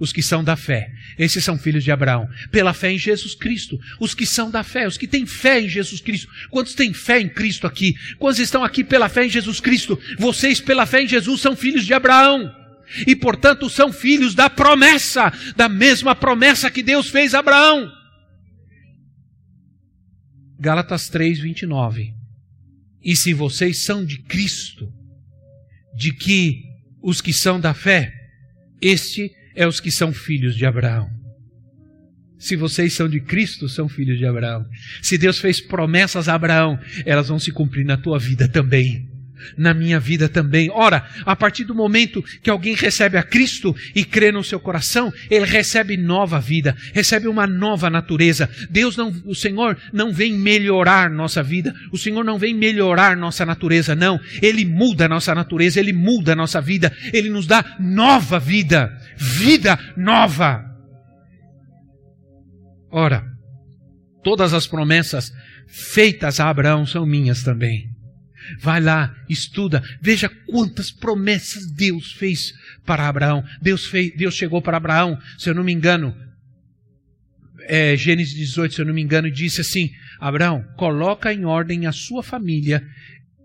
Os 0.00 0.12
que 0.12 0.22
são 0.22 0.44
da 0.44 0.56
fé. 0.56 0.92
Esses 1.18 1.44
são 1.44 1.58
filhos 1.58 1.82
de 1.82 1.90
Abraão. 1.90 2.28
Pela 2.50 2.72
fé 2.72 2.92
em 2.92 2.98
Jesus 2.98 3.34
Cristo. 3.34 3.78
Os 4.00 4.14
que 4.14 4.24
são 4.24 4.50
da 4.50 4.62
fé, 4.62 4.86
os 4.86 4.96
que 4.96 5.08
têm 5.08 5.26
fé 5.26 5.60
em 5.60 5.68
Jesus 5.68 6.00
Cristo. 6.00 6.28
Quantos 6.50 6.74
têm 6.74 6.92
fé 6.92 7.20
em 7.20 7.28
Cristo 7.28 7.66
aqui? 7.66 7.94
Quantos 8.18 8.38
estão 8.38 8.62
aqui 8.62 8.84
pela 8.84 9.08
fé 9.08 9.26
em 9.26 9.30
Jesus 9.30 9.60
Cristo? 9.60 9.98
Vocês, 10.18 10.60
pela 10.60 10.86
fé 10.86 11.02
em 11.02 11.08
Jesus, 11.08 11.40
são 11.40 11.56
filhos 11.56 11.84
de 11.84 11.94
Abraão. 11.94 12.54
E, 13.06 13.14
portanto, 13.14 13.68
são 13.68 13.92
filhos 13.92 14.34
da 14.34 14.48
promessa, 14.48 15.32
da 15.56 15.68
mesma 15.68 16.14
promessa 16.14 16.70
que 16.70 16.82
Deus 16.82 17.08
fez 17.08 17.34
a 17.34 17.40
Abraão. 17.40 17.92
Gálatas 20.58 21.08
3, 21.08 21.40
29. 21.40 22.14
E 23.02 23.14
se 23.14 23.32
vocês 23.32 23.84
são 23.84 24.04
de 24.04 24.18
Cristo, 24.18 24.92
de 25.94 26.12
que 26.12 26.62
os 27.02 27.20
que 27.20 27.32
são 27.32 27.60
da 27.60 27.74
fé, 27.74 28.12
este 28.80 29.24
é 29.24 29.30
os 29.66 29.80
que 29.80 29.90
são 29.90 30.12
filhos 30.12 30.54
de 30.56 30.66
Abraão. 30.66 31.08
Se 32.38 32.54
vocês 32.54 32.92
são 32.92 33.08
de 33.08 33.20
Cristo, 33.20 33.68
são 33.68 33.88
filhos 33.88 34.18
de 34.18 34.24
Abraão. 34.24 34.64
Se 35.02 35.18
Deus 35.18 35.38
fez 35.38 35.60
promessas 35.60 36.28
a 36.28 36.34
Abraão, 36.34 36.78
elas 37.04 37.28
vão 37.28 37.38
se 37.38 37.50
cumprir 37.50 37.84
na 37.84 37.96
tua 37.96 38.18
vida 38.18 38.46
também 38.48 39.08
na 39.56 39.74
minha 39.74 39.98
vida 40.00 40.28
também. 40.28 40.70
Ora, 40.72 41.06
a 41.24 41.36
partir 41.36 41.64
do 41.64 41.74
momento 41.74 42.22
que 42.42 42.50
alguém 42.50 42.74
recebe 42.74 43.16
a 43.16 43.22
Cristo 43.22 43.74
e 43.94 44.04
crê 44.04 44.32
no 44.32 44.44
seu 44.44 44.58
coração, 44.60 45.12
ele 45.30 45.44
recebe 45.44 45.96
nova 45.96 46.40
vida, 46.40 46.76
recebe 46.92 47.28
uma 47.28 47.46
nova 47.46 47.88
natureza. 47.90 48.48
Deus 48.70 48.96
não, 48.96 49.14
o 49.24 49.34
Senhor 49.34 49.76
não 49.92 50.12
vem 50.12 50.32
melhorar 50.32 51.10
nossa 51.10 51.42
vida, 51.42 51.74
o 51.92 51.98
Senhor 51.98 52.24
não 52.24 52.38
vem 52.38 52.54
melhorar 52.54 53.16
nossa 53.16 53.44
natureza, 53.44 53.94
não. 53.94 54.20
Ele 54.42 54.64
muda 54.64 55.06
a 55.06 55.08
nossa 55.08 55.34
natureza, 55.34 55.80
ele 55.80 55.92
muda 55.92 56.32
a 56.32 56.36
nossa 56.36 56.60
vida, 56.60 56.94
ele 57.12 57.30
nos 57.30 57.46
dá 57.46 57.64
nova 57.78 58.38
vida, 58.38 58.96
vida 59.18 59.78
nova. 59.96 60.64
Ora, 62.90 63.24
todas 64.22 64.54
as 64.54 64.66
promessas 64.66 65.32
feitas 65.66 66.40
a 66.40 66.48
Abraão 66.48 66.86
são 66.86 67.04
minhas 67.04 67.42
também. 67.42 67.90
Vai 68.60 68.80
lá, 68.80 69.14
estuda, 69.28 69.82
veja 70.00 70.30
quantas 70.46 70.90
promessas 70.90 71.70
Deus 71.70 72.12
fez 72.12 72.54
para 72.86 73.06
Abraão. 73.06 73.44
Deus, 73.60 73.84
fez, 73.86 74.16
Deus 74.16 74.34
chegou 74.34 74.62
para 74.62 74.78
Abraão, 74.78 75.18
se 75.36 75.50
eu 75.50 75.54
não 75.54 75.62
me 75.62 75.72
engano, 75.72 76.16
é, 77.68 77.94
Gênesis 77.94 78.34
18, 78.34 78.74
se 78.74 78.80
eu 78.80 78.86
não 78.86 78.94
me 78.94 79.02
engano, 79.02 79.30
disse 79.30 79.60
assim: 79.60 79.90
Abraão, 80.18 80.64
coloca 80.76 81.32
em 81.32 81.44
ordem 81.44 81.86
a 81.86 81.92
sua 81.92 82.22
família 82.22 82.82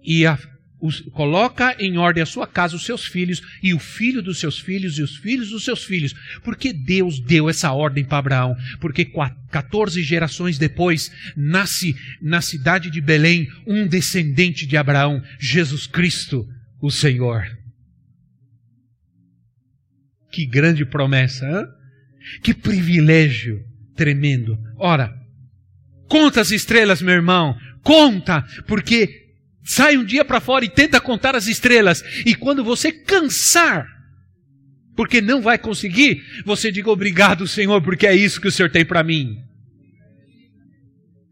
e 0.01 0.25
a, 0.25 0.39
os, 0.83 0.99
coloca 1.13 1.73
em 1.79 1.97
ordem 1.97 2.21
a 2.21 2.25
sua 2.25 2.45
casa, 2.45 2.75
os 2.75 2.85
seus 2.85 3.05
filhos, 3.05 3.41
e 3.63 3.73
o 3.73 3.79
filho 3.79 4.21
dos 4.21 4.37
seus 4.37 4.59
filhos, 4.59 4.97
e 4.97 5.01
os 5.01 5.15
filhos 5.15 5.49
dos 5.49 5.63
seus 5.63 5.85
filhos. 5.85 6.13
Porque 6.43 6.73
Deus 6.73 7.21
deu 7.21 7.49
essa 7.49 7.71
ordem 7.71 8.03
para 8.03 8.17
Abraão? 8.17 8.55
Porque 8.81 9.09
14 9.49 10.03
gerações 10.03 10.57
depois, 10.57 11.09
nasce 11.37 11.95
na 12.21 12.41
cidade 12.41 12.91
de 12.91 12.99
Belém 12.99 13.47
um 13.65 13.87
descendente 13.87 14.67
de 14.67 14.75
Abraão, 14.75 15.23
Jesus 15.39 15.87
Cristo, 15.87 16.45
o 16.81 16.91
Senhor. 16.91 17.45
Que 20.33 20.45
grande 20.45 20.85
promessa, 20.85 21.45
hein? 21.45 21.65
que 22.43 22.53
privilégio 22.53 23.63
tremendo. 23.95 24.57
Ora, 24.77 25.13
conta 26.09 26.41
as 26.41 26.51
estrelas, 26.51 27.01
meu 27.01 27.13
irmão, 27.13 27.55
conta, 27.83 28.43
porque 28.67 29.22
Sai 29.63 29.97
um 29.97 30.03
dia 30.03 30.25
para 30.25 30.41
fora 30.41 30.65
e 30.65 30.69
tenta 30.69 30.99
contar 30.99 31.35
as 31.35 31.47
estrelas. 31.47 32.03
E 32.25 32.35
quando 32.35 32.63
você 32.63 32.91
cansar, 32.91 33.87
porque 34.95 35.21
não 35.21 35.41
vai 35.41 35.57
conseguir, 35.57 36.21
você 36.45 36.71
diga 36.71 36.89
obrigado, 36.89 37.47
Senhor, 37.47 37.81
porque 37.81 38.05
é 38.05 38.15
isso 38.15 38.41
que 38.41 38.47
o 38.47 38.51
Senhor 38.51 38.69
tem 38.69 38.85
para 38.85 39.03
mim. 39.03 39.37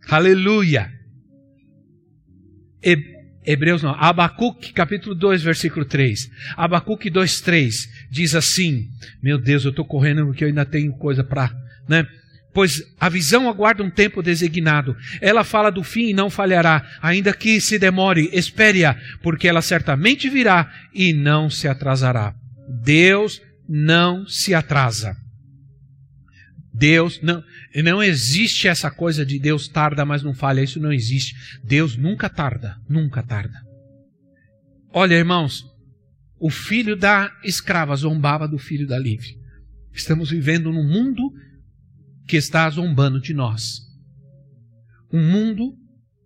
Aleluia. 0.07 0.91
Hebreus 3.45 3.84
não, 3.84 3.91
Abacuque 3.91 4.71
capítulo 4.71 5.15
2, 5.15 5.43
versículo 5.43 5.86
3. 5.86 6.29
Abacuque 6.55 7.09
2, 7.09 7.41
3 7.41 7.89
diz 8.09 8.36
assim: 8.36 8.88
Meu 9.21 9.38
Deus, 9.38 9.65
eu 9.65 9.71
estou 9.71 9.86
correndo 9.86 10.25
porque 10.25 10.43
eu 10.43 10.47
ainda 10.47 10.65
tenho 10.65 10.93
coisa 10.93 11.23
para. 11.23 11.51
Né? 11.88 12.07
Pois 12.54 12.84
a 12.99 13.10
visão 13.10 13.49
aguarda 13.49 13.84
um 13.84 13.89
tempo 13.89 14.22
designado. 14.22 14.95
Ela 15.22 15.43
fala 15.43 15.72
do 15.72 15.84
fim 15.84 16.10
e 16.10 16.14
não 16.14 16.30
falhará, 16.30 16.86
ainda 17.02 17.34
que 17.34 17.60
se 17.62 17.80
demore, 17.80 18.30
espere-a, 18.34 18.95
porque 19.22 19.47
ela 19.47 19.62
certamente 19.62 20.30
virá 20.30 20.72
e 20.93 21.14
não 21.14 21.49
se 21.49 21.68
atrasará. 21.68 22.36
Deus 22.84 23.41
não 23.68 24.28
se 24.28 24.54
atrasa. 24.54 25.16
Deus 26.74 27.22
não, 27.22 27.43
não 27.84 28.02
existe 28.02 28.68
essa 28.68 28.89
coisa 28.89 29.26
de 29.26 29.38
Deus 29.38 29.68
tarda, 29.68 30.06
mas 30.06 30.24
não 30.24 30.34
falha. 30.34 30.62
Isso 30.62 30.80
não 30.80 30.91
existe. 30.91 31.36
Deus 31.64 31.95
nunca 31.95 32.30
tarda, 32.30 32.78
nunca 32.89 33.22
tarda. 33.22 33.60
Olha, 34.93 35.16
irmãos, 35.16 35.64
o 36.39 36.49
filho 36.49 36.95
da 36.95 37.32
escrava 37.43 37.95
zombava 37.95 38.47
do 38.47 38.58
filho 38.58 38.88
da 38.88 38.97
livre. 38.97 39.38
Estamos 39.93 40.32
vivendo 40.32 40.72
num 40.72 40.88
mundo 40.88 41.32
que 42.32 42.38
está 42.38 42.69
zombando 42.69 43.19
de 43.19 43.34
nós. 43.34 43.82
Um 45.11 45.21
mundo, 45.21 45.77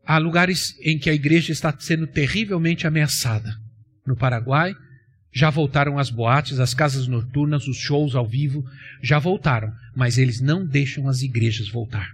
há 0.06 0.20
lugares 0.20 0.78
em 0.80 1.00
que 1.00 1.10
a 1.10 1.14
igreja 1.16 1.52
está 1.52 1.76
sendo 1.80 2.06
terrivelmente 2.06 2.86
ameaçada. 2.86 3.52
No 4.06 4.16
Paraguai, 4.16 4.76
já 5.34 5.50
voltaram 5.50 5.98
as 5.98 6.12
boates, 6.12 6.60
as 6.60 6.76
casas 6.76 7.08
noturnas, 7.08 7.68
os 7.68 7.78
shows 7.78 8.14
ao 8.14 8.28
vivo, 8.28 8.64
já 9.02 9.18
voltaram, 9.18 9.74
mas 9.96 10.20
eles 10.20 10.40
não 10.40 10.64
deixam 10.64 11.10
as 11.10 11.24
igrejas 11.24 11.70
voltar. 11.70 12.08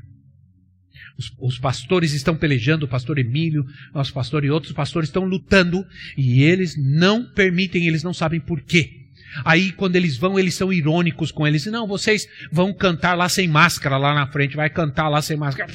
Os, 1.17 1.29
os, 1.37 1.59
pastores 1.59 2.13
estão 2.13 2.37
pelejando, 2.37 2.85
o 2.85 2.89
pastor 2.89 3.19
Emílio, 3.19 3.65
nosso 3.93 4.13
pastor 4.13 4.45
e 4.45 4.49
outros 4.49 4.71
pastores 4.71 5.09
estão 5.09 5.25
lutando, 5.25 5.85
e 6.17 6.43
eles 6.43 6.77
não 6.77 7.25
permitem, 7.25 7.87
eles 7.87 8.03
não 8.03 8.13
sabem 8.13 8.39
por 8.39 8.61
quê. 8.61 9.00
Aí, 9.45 9.71
quando 9.71 9.95
eles 9.95 10.17
vão, 10.17 10.37
eles 10.37 10.55
são 10.55 10.71
irônicos 10.71 11.31
com 11.31 11.47
eles. 11.47 11.65
Não, 11.67 11.87
vocês 11.87 12.27
vão 12.51 12.73
cantar 12.73 13.15
lá 13.15 13.29
sem 13.29 13.47
máscara, 13.47 13.97
lá 13.97 14.13
na 14.13 14.27
frente, 14.27 14.55
vai 14.55 14.69
cantar 14.69 15.07
lá 15.09 15.21
sem 15.21 15.37
máscara. 15.37 15.71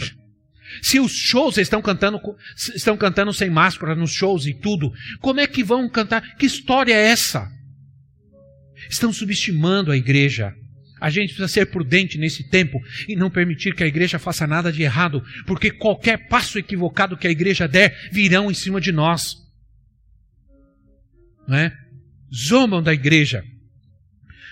Se 0.82 0.98
os 1.00 1.12
shows 1.12 1.56
estão 1.58 1.80
cantando, 1.80 2.20
estão 2.74 2.96
cantando 2.96 3.32
sem 3.32 3.48
máscara 3.48 3.94
nos 3.94 4.12
shows 4.12 4.46
e 4.46 4.54
tudo, 4.54 4.92
como 5.20 5.40
é 5.40 5.46
que 5.46 5.62
vão 5.62 5.88
cantar? 5.88 6.36
Que 6.36 6.46
história 6.46 6.92
é 6.92 7.06
essa? 7.08 7.48
Estão 8.90 9.12
subestimando 9.12 9.90
a 9.90 9.96
igreja. 9.96 10.54
A 11.00 11.10
gente 11.10 11.28
precisa 11.28 11.48
ser 11.48 11.66
prudente 11.66 12.18
nesse 12.18 12.48
tempo 12.48 12.80
e 13.06 13.14
não 13.14 13.30
permitir 13.30 13.74
que 13.74 13.84
a 13.84 13.86
igreja 13.86 14.18
faça 14.18 14.46
nada 14.46 14.72
de 14.72 14.82
errado, 14.82 15.22
porque 15.46 15.70
qualquer 15.70 16.28
passo 16.28 16.58
equivocado 16.58 17.16
que 17.16 17.26
a 17.26 17.30
igreja 17.30 17.68
der 17.68 18.10
virão 18.10 18.50
em 18.50 18.54
cima 18.54 18.80
de 18.80 18.92
nós. 18.92 19.36
Não 21.46 21.56
é? 21.56 21.85
Zombam 22.34 22.82
da 22.82 22.92
igreja. 22.92 23.44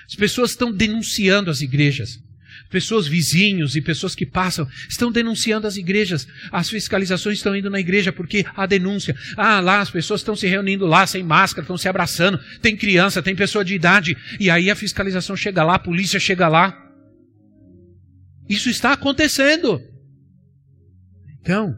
As 0.07 0.15
pessoas 0.15 0.51
estão 0.51 0.73
denunciando 0.73 1.51
as 1.51 1.61
igrejas. 1.61 2.23
Pessoas 2.71 3.07
vizinhos 3.07 3.77
e 3.77 3.81
pessoas 3.81 4.15
que 4.15 4.27
passam 4.27 4.67
estão 4.89 5.11
denunciando 5.11 5.67
as 5.67 5.77
igrejas. 5.77 6.27
As 6.51 6.69
fiscalizações 6.69 7.39
estão 7.39 7.55
indo 7.55 7.71
na 7.71 7.81
igreja 7.81 8.13
porque 8.13 8.45
há 8.55 8.67
denúncia. 8.67 9.15
Ah, 9.37 9.61
lá 9.61 9.81
as 9.81 9.91
pessoas 9.91 10.21
estão 10.21 10.35
se 10.35 10.47
reunindo 10.47 10.87
lá 10.87 11.07
sem 11.07 11.23
máscara, 11.23 11.63
estão 11.63 11.79
se 11.79 11.89
abraçando. 11.89 12.39
Tem 12.61 12.77
criança, 12.77 13.23
tem 13.23 13.35
pessoa 13.35 13.65
de 13.65 13.75
idade. 13.75 14.17
E 14.41 14.51
aí 14.51 14.71
a 14.71 14.77
fiscalização 14.77 15.37
chega 15.37 15.63
lá, 15.63 15.77
a 15.77 15.79
polícia 15.79 16.19
chega 16.19 16.49
lá. 16.49 16.81
Isso 18.49 18.69
está 18.69 18.93
acontecendo. 18.93 19.81
Então, 21.41 21.77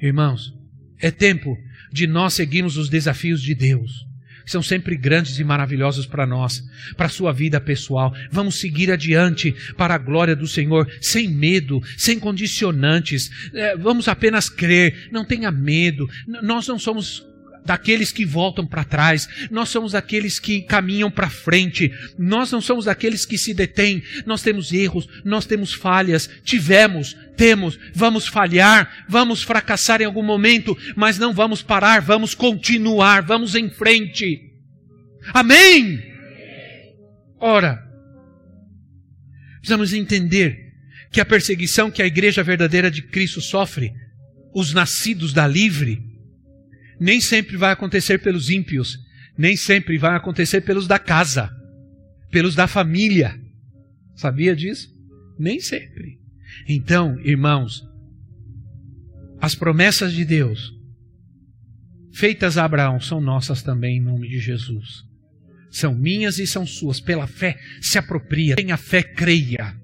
irmãos, 0.00 0.52
é 0.98 1.10
tempo 1.10 1.56
de 1.92 2.06
nós 2.06 2.34
seguirmos 2.34 2.76
os 2.76 2.88
desafios 2.88 3.42
de 3.42 3.54
Deus 3.54 4.11
são 4.46 4.62
sempre 4.62 4.96
grandes 4.96 5.38
e 5.38 5.44
maravilhosos 5.44 6.06
para 6.06 6.26
nós, 6.26 6.62
para 6.96 7.06
a 7.06 7.10
sua 7.10 7.32
vida 7.32 7.60
pessoal. 7.60 8.14
Vamos 8.30 8.60
seguir 8.60 8.90
adiante 8.90 9.54
para 9.76 9.94
a 9.94 9.98
glória 9.98 10.36
do 10.36 10.46
Senhor, 10.46 10.90
sem 11.00 11.28
medo, 11.28 11.80
sem 11.96 12.18
condicionantes. 12.18 13.30
É, 13.52 13.76
vamos 13.76 14.08
apenas 14.08 14.48
crer, 14.48 15.08
não 15.10 15.24
tenha 15.24 15.50
medo. 15.50 16.08
Nós 16.26 16.66
não 16.66 16.78
somos 16.78 17.26
daqueles 17.64 18.12
que 18.12 18.24
voltam 18.24 18.66
para 18.66 18.84
trás, 18.84 19.28
nós 19.50 19.68
somos 19.68 19.92
daqueles 19.92 20.38
que 20.38 20.62
caminham 20.62 21.10
para 21.10 21.30
frente, 21.30 21.92
nós 22.18 22.50
não 22.50 22.60
somos 22.60 22.86
daqueles 22.86 23.24
que 23.24 23.38
se 23.38 23.54
detêm, 23.54 24.02
nós 24.26 24.42
temos 24.42 24.72
erros, 24.72 25.08
nós 25.24 25.46
temos 25.46 25.72
falhas, 25.72 26.28
tivemos, 26.44 27.16
temos, 27.36 27.78
vamos 27.94 28.26
falhar, 28.26 29.04
vamos 29.08 29.42
fracassar 29.42 30.02
em 30.02 30.04
algum 30.04 30.22
momento, 30.22 30.76
mas 30.96 31.18
não 31.18 31.32
vamos 31.32 31.62
parar, 31.62 32.00
vamos 32.00 32.34
continuar, 32.34 33.22
vamos 33.22 33.54
em 33.54 33.70
frente. 33.70 34.50
Amém? 35.32 36.02
Ora, 37.38 37.82
precisamos 39.58 39.92
entender 39.92 40.72
que 41.10 41.20
a 41.20 41.24
perseguição 41.24 41.90
que 41.90 42.02
a 42.02 42.06
igreja 42.06 42.42
verdadeira 42.42 42.90
de 42.90 43.02
Cristo 43.02 43.40
sofre, 43.40 43.92
os 44.54 44.72
nascidos 44.72 45.32
da 45.32 45.46
livre, 45.46 46.11
nem 47.02 47.20
sempre 47.20 47.56
vai 47.56 47.72
acontecer 47.72 48.18
pelos 48.18 48.48
ímpios, 48.48 48.96
nem 49.36 49.56
sempre 49.56 49.98
vai 49.98 50.14
acontecer 50.14 50.60
pelos 50.60 50.86
da 50.86 51.00
casa, 51.00 51.50
pelos 52.30 52.54
da 52.54 52.68
família. 52.68 53.34
Sabia 54.14 54.54
disso? 54.54 54.88
Nem 55.36 55.58
sempre. 55.58 56.20
Então, 56.68 57.18
irmãos, 57.20 57.82
as 59.40 59.56
promessas 59.56 60.12
de 60.12 60.24
Deus 60.24 60.72
feitas 62.14 62.56
a 62.56 62.64
Abraão 62.64 63.00
são 63.00 63.20
nossas 63.20 63.62
também 63.62 63.96
em 63.96 64.00
nome 64.00 64.28
de 64.28 64.38
Jesus. 64.38 65.02
São 65.72 65.94
minhas 65.94 66.38
e 66.38 66.46
são 66.46 66.64
suas. 66.64 67.00
Pela 67.00 67.26
fé, 67.26 67.58
se 67.80 67.98
apropria. 67.98 68.54
Tenha 68.54 68.76
fé, 68.76 69.02
creia. 69.02 69.74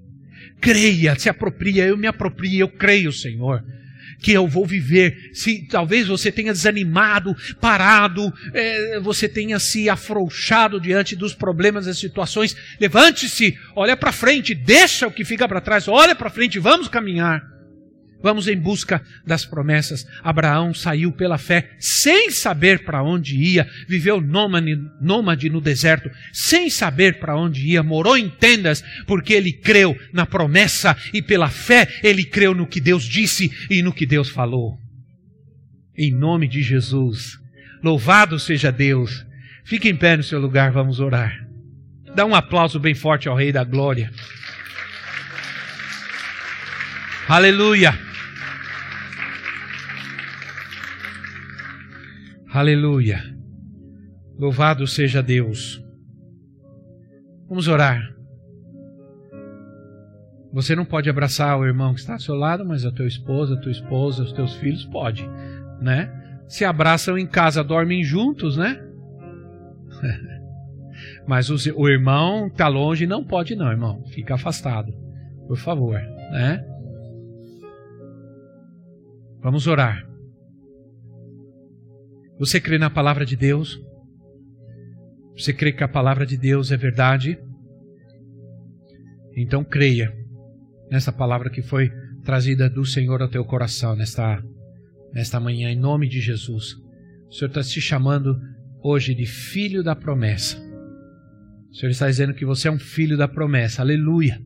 Creia, 0.61 1.19
se 1.19 1.27
apropria. 1.27 1.85
Eu 1.85 1.97
me 1.97 2.07
aproprio, 2.07 2.59
eu 2.59 2.69
creio, 2.69 3.11
Senhor 3.11 3.61
que 4.21 4.31
eu 4.31 4.47
vou 4.47 4.65
viver. 4.65 5.31
Se 5.33 5.67
talvez 5.67 6.07
você 6.07 6.31
tenha 6.31 6.53
desanimado, 6.53 7.35
parado, 7.59 8.33
é, 8.53 8.99
você 8.99 9.27
tenha 9.27 9.59
se 9.59 9.89
afrouxado 9.89 10.79
diante 10.79 11.15
dos 11.15 11.33
problemas 11.33 11.87
e 11.87 11.95
situações, 11.95 12.55
levante-se, 12.79 13.57
olha 13.75 13.95
para 13.95 14.11
frente, 14.11 14.53
deixa 14.53 15.07
o 15.07 15.11
que 15.11 15.25
fica 15.25 15.47
para 15.47 15.61
trás, 15.61 15.87
olha 15.87 16.15
para 16.15 16.29
frente, 16.29 16.59
vamos 16.59 16.87
caminhar. 16.87 17.58
Vamos 18.21 18.47
em 18.47 18.57
busca 18.57 19.01
das 19.25 19.45
promessas. 19.45 20.05
Abraão 20.21 20.73
saiu 20.73 21.11
pela 21.11 21.37
fé 21.37 21.71
sem 21.79 22.29
saber 22.29 22.83
para 22.83 23.01
onde 23.01 23.37
ia, 23.37 23.67
viveu 23.87 24.19
nômade, 24.19 24.77
nômade 25.01 25.49
no 25.49 25.61
deserto, 25.61 26.09
sem 26.33 26.69
saber 26.69 27.19
para 27.19 27.37
onde 27.37 27.65
ia, 27.65 27.81
morou 27.81 28.17
em 28.17 28.29
tendas, 28.29 28.83
porque 29.07 29.33
ele 29.33 29.53
creu 29.53 29.97
na 30.11 30.25
promessa 30.25 30.97
e 31.13 31.21
pela 31.21 31.49
fé 31.49 31.87
ele 32.03 32.25
creu 32.25 32.53
no 32.53 32.67
que 32.67 32.81
Deus 32.81 33.05
disse 33.05 33.49
e 33.69 33.81
no 33.81 33.93
que 33.93 34.05
Deus 34.05 34.29
falou. 34.29 34.77
Em 35.97 36.11
nome 36.11 36.47
de 36.47 36.61
Jesus, 36.61 37.37
louvado 37.81 38.37
seja 38.37 38.71
Deus. 38.71 39.25
Fique 39.63 39.87
em 39.87 39.95
pé 39.95 40.17
no 40.17 40.23
seu 40.23 40.39
lugar, 40.39 40.71
vamos 40.71 40.99
orar. 40.99 41.47
Dá 42.15 42.25
um 42.25 42.35
aplauso 42.35 42.79
bem 42.79 42.95
forte 42.95 43.29
ao 43.29 43.35
Rei 43.35 43.51
da 43.51 43.63
Glória. 43.63 44.11
Aleluia. 47.27 48.08
Aleluia. 52.59 53.21
Louvado 54.37 54.85
seja 54.85 55.23
Deus. 55.23 55.81
Vamos 57.47 57.69
orar. 57.69 58.13
Você 60.51 60.75
não 60.75 60.83
pode 60.83 61.09
abraçar 61.09 61.57
o 61.57 61.65
irmão 61.65 61.93
que 61.93 62.01
está 62.01 62.15
ao 62.15 62.19
seu 62.19 62.35
lado, 62.35 62.65
mas 62.65 62.85
a 62.85 62.91
tua 62.91 63.07
esposa, 63.07 63.53
a 63.53 63.61
tua 63.61 63.71
esposa, 63.71 64.23
os 64.23 64.33
teus 64.33 64.55
filhos 64.55 64.83
pode, 64.83 65.25
né? 65.79 66.11
Se 66.49 66.65
abraçam 66.65 67.17
em 67.17 67.25
casa, 67.25 67.63
dormem 67.63 68.03
juntos, 68.03 68.57
né? 68.57 68.77
mas 71.25 71.49
o, 71.49 71.55
o 71.79 71.87
irmão 71.87 72.47
está 72.47 72.67
longe, 72.67 73.07
não 73.07 73.23
pode 73.23 73.55
não, 73.55 73.71
irmão. 73.71 74.03
Fica 74.07 74.35
afastado, 74.35 74.91
por 75.47 75.55
favor, 75.55 75.97
né? 76.33 76.61
Vamos 79.41 79.65
orar. 79.65 80.08
Você 82.39 82.61
crê 82.61 82.77
na 82.77 82.89
palavra 82.89 83.25
de 83.25 83.35
Deus? 83.35 83.77
Você 85.35 85.51
crê 85.51 85.73
que 85.73 85.83
a 85.83 85.89
palavra 85.89 86.25
de 86.25 86.37
Deus 86.37 86.71
é 86.71 86.77
verdade? 86.77 87.37
Então 89.35 89.61
creia 89.61 90.13
nessa 90.89 91.11
palavra 91.11 91.49
que 91.49 91.61
foi 91.61 91.91
trazida 92.23 92.69
do 92.69 92.85
Senhor 92.85 93.21
ao 93.21 93.27
teu 93.27 93.43
coração 93.43 93.93
nesta, 93.93 94.41
nesta 95.13 95.37
manhã, 95.37 95.69
em 95.69 95.77
nome 95.77 96.07
de 96.07 96.21
Jesus. 96.21 96.75
O 97.27 97.33
Senhor 97.33 97.49
está 97.49 97.61
te 97.61 97.81
chamando 97.81 98.39
hoje 98.81 99.13
de 99.13 99.25
filho 99.25 99.83
da 99.83 99.93
promessa. 99.93 100.57
O 101.69 101.75
Senhor 101.75 101.91
está 101.91 102.07
dizendo 102.07 102.33
que 102.33 102.45
você 102.45 102.69
é 102.69 102.71
um 102.71 102.79
filho 102.79 103.17
da 103.17 103.27
promessa. 103.27 103.81
Aleluia. 103.81 104.41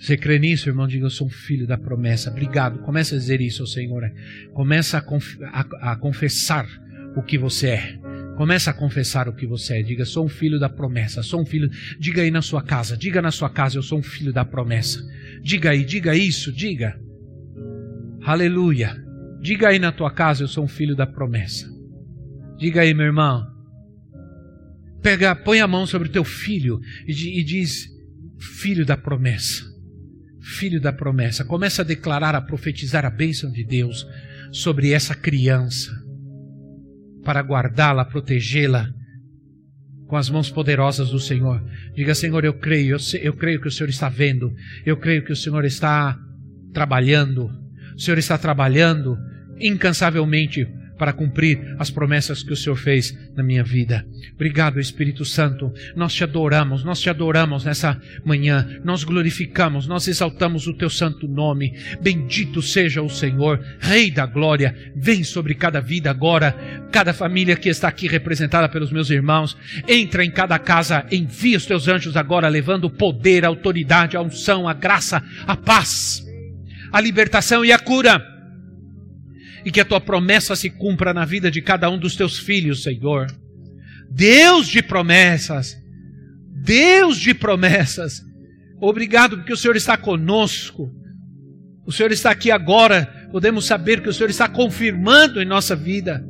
Você 0.00 0.16
crê 0.16 0.38
nisso, 0.38 0.66
irmão? 0.66 0.88
Diga, 0.88 1.04
eu 1.04 1.10
sou 1.10 1.26
um 1.26 1.30
filho 1.30 1.66
da 1.66 1.76
promessa. 1.76 2.30
Obrigado. 2.30 2.78
Comece 2.78 3.14
a 3.14 3.18
dizer 3.18 3.38
isso 3.42 3.62
ao 3.62 3.66
Senhor. 3.66 4.10
Comece 4.54 4.96
a, 4.96 5.02
conf 5.02 5.36
a, 5.42 5.92
a 5.92 5.96
confessar 5.96 6.66
o 7.14 7.22
que 7.22 7.36
você 7.36 7.68
é. 7.68 7.98
Comece 8.34 8.70
a 8.70 8.72
confessar 8.72 9.28
o 9.28 9.34
que 9.34 9.46
você 9.46 9.78
é. 9.78 9.82
Diga, 9.82 10.06
sou 10.06 10.24
um 10.24 10.28
filho 10.28 10.58
da 10.58 10.70
promessa. 10.70 11.22
Sou 11.22 11.42
um 11.42 11.44
filho. 11.44 11.68
Diga 11.98 12.22
aí 12.22 12.30
na 12.30 12.40
sua 12.40 12.62
casa. 12.62 12.96
Diga 12.96 13.20
na 13.20 13.30
sua 13.30 13.50
casa, 13.50 13.76
eu 13.76 13.82
sou 13.82 13.98
um 13.98 14.02
filho 14.02 14.32
da 14.32 14.42
promessa. 14.42 15.06
Diga 15.42 15.68
aí, 15.68 15.84
diga 15.84 16.16
isso, 16.16 16.50
diga. 16.50 16.98
Aleluia. 18.22 18.96
Diga 19.42 19.68
aí 19.68 19.78
na 19.78 19.92
tua 19.92 20.10
casa, 20.10 20.42
eu 20.42 20.48
sou 20.48 20.64
um 20.64 20.68
filho 20.68 20.96
da 20.96 21.06
promessa. 21.06 21.68
Diga 22.56 22.80
aí, 22.80 22.94
meu 22.94 23.04
irmão. 23.04 23.46
Pega, 25.02 25.36
põe 25.36 25.60
a 25.60 25.68
mão 25.68 25.84
sobre 25.84 26.08
o 26.08 26.12
teu 26.12 26.24
filho 26.24 26.80
e, 27.06 27.12
e 27.38 27.44
diz: 27.44 27.86
Filho 28.38 28.86
da 28.86 28.96
promessa 28.96 29.69
filho 30.40 30.80
da 30.80 30.92
promessa. 30.92 31.44
Começa 31.44 31.82
a 31.82 31.84
declarar, 31.84 32.34
a 32.34 32.40
profetizar 32.40 33.04
a 33.04 33.10
bênção 33.10 33.50
de 33.50 33.64
Deus 33.64 34.06
sobre 34.52 34.92
essa 34.92 35.14
criança, 35.14 35.90
para 37.24 37.40
guardá-la, 37.40 38.04
protegê-la 38.04 38.88
com 40.06 40.16
as 40.16 40.28
mãos 40.28 40.50
poderosas 40.50 41.10
do 41.10 41.20
Senhor. 41.20 41.62
Diga, 41.94 42.14
Senhor, 42.14 42.44
eu 42.44 42.54
creio, 42.54 42.96
eu, 42.96 43.20
eu 43.22 43.32
creio 43.34 43.60
que 43.60 43.68
o 43.68 43.70
Senhor 43.70 43.88
está 43.88 44.08
vendo, 44.08 44.52
eu 44.84 44.96
creio 44.96 45.24
que 45.24 45.32
o 45.32 45.36
Senhor 45.36 45.64
está 45.64 46.18
trabalhando, 46.72 47.48
o 47.94 48.00
Senhor 48.00 48.18
está 48.18 48.36
trabalhando 48.36 49.16
incansavelmente 49.60 50.66
para 51.00 51.14
cumprir 51.14 51.74
as 51.78 51.90
promessas 51.90 52.42
que 52.42 52.52
o 52.52 52.56
Senhor 52.56 52.76
fez 52.76 53.18
na 53.34 53.42
minha 53.42 53.64
vida. 53.64 54.06
Obrigado, 54.34 54.78
Espírito 54.78 55.24
Santo. 55.24 55.72
Nós 55.96 56.12
te 56.12 56.22
adoramos, 56.22 56.84
nós 56.84 57.00
te 57.00 57.08
adoramos 57.08 57.64
nessa 57.64 57.98
manhã, 58.22 58.78
nós 58.84 59.02
glorificamos, 59.02 59.86
nós 59.86 60.06
exaltamos 60.06 60.66
o 60.66 60.74
teu 60.74 60.90
santo 60.90 61.26
nome. 61.26 61.72
Bendito 62.02 62.60
seja 62.60 63.00
o 63.00 63.08
Senhor, 63.08 63.64
Rei 63.78 64.10
da 64.10 64.26
glória. 64.26 64.76
Vem 64.94 65.24
sobre 65.24 65.54
cada 65.54 65.80
vida 65.80 66.10
agora, 66.10 66.54
cada 66.92 67.14
família 67.14 67.56
que 67.56 67.70
está 67.70 67.88
aqui 67.88 68.06
representada 68.06 68.68
pelos 68.68 68.92
meus 68.92 69.08
irmãos. 69.08 69.56
Entra 69.88 70.22
em 70.22 70.30
cada 70.30 70.58
casa, 70.58 71.06
envia 71.10 71.56
os 71.56 71.64
teus 71.64 71.88
anjos 71.88 72.14
agora, 72.14 72.46
levando 72.46 72.84
o 72.84 72.90
poder, 72.90 73.46
a 73.46 73.48
autoridade, 73.48 74.18
a 74.18 74.20
unção, 74.20 74.68
a 74.68 74.74
graça, 74.74 75.24
a 75.46 75.56
paz, 75.56 76.22
a 76.92 77.00
libertação 77.00 77.64
e 77.64 77.72
a 77.72 77.78
cura 77.78 78.39
e 79.64 79.70
que 79.70 79.80
a 79.80 79.84
tua 79.84 80.00
promessa 80.00 80.56
se 80.56 80.70
cumpra 80.70 81.12
na 81.12 81.24
vida 81.24 81.50
de 81.50 81.60
cada 81.60 81.90
um 81.90 81.98
dos 81.98 82.16
teus 82.16 82.38
filhos, 82.38 82.82
Senhor. 82.82 83.26
Deus 84.10 84.68
de 84.68 84.82
promessas, 84.82 85.76
Deus 86.64 87.18
de 87.18 87.34
promessas. 87.34 88.22
Obrigado 88.80 89.36
porque 89.36 89.52
o 89.52 89.56
Senhor 89.56 89.76
está 89.76 89.96
conosco. 89.96 90.90
O 91.86 91.92
Senhor 91.92 92.12
está 92.12 92.30
aqui 92.30 92.50
agora. 92.50 93.28
Podemos 93.30 93.66
saber 93.66 94.02
que 94.02 94.08
o 94.08 94.12
Senhor 94.12 94.30
está 94.30 94.48
confirmando 94.48 95.40
em 95.40 95.44
nossa 95.44 95.76
vida 95.76 96.24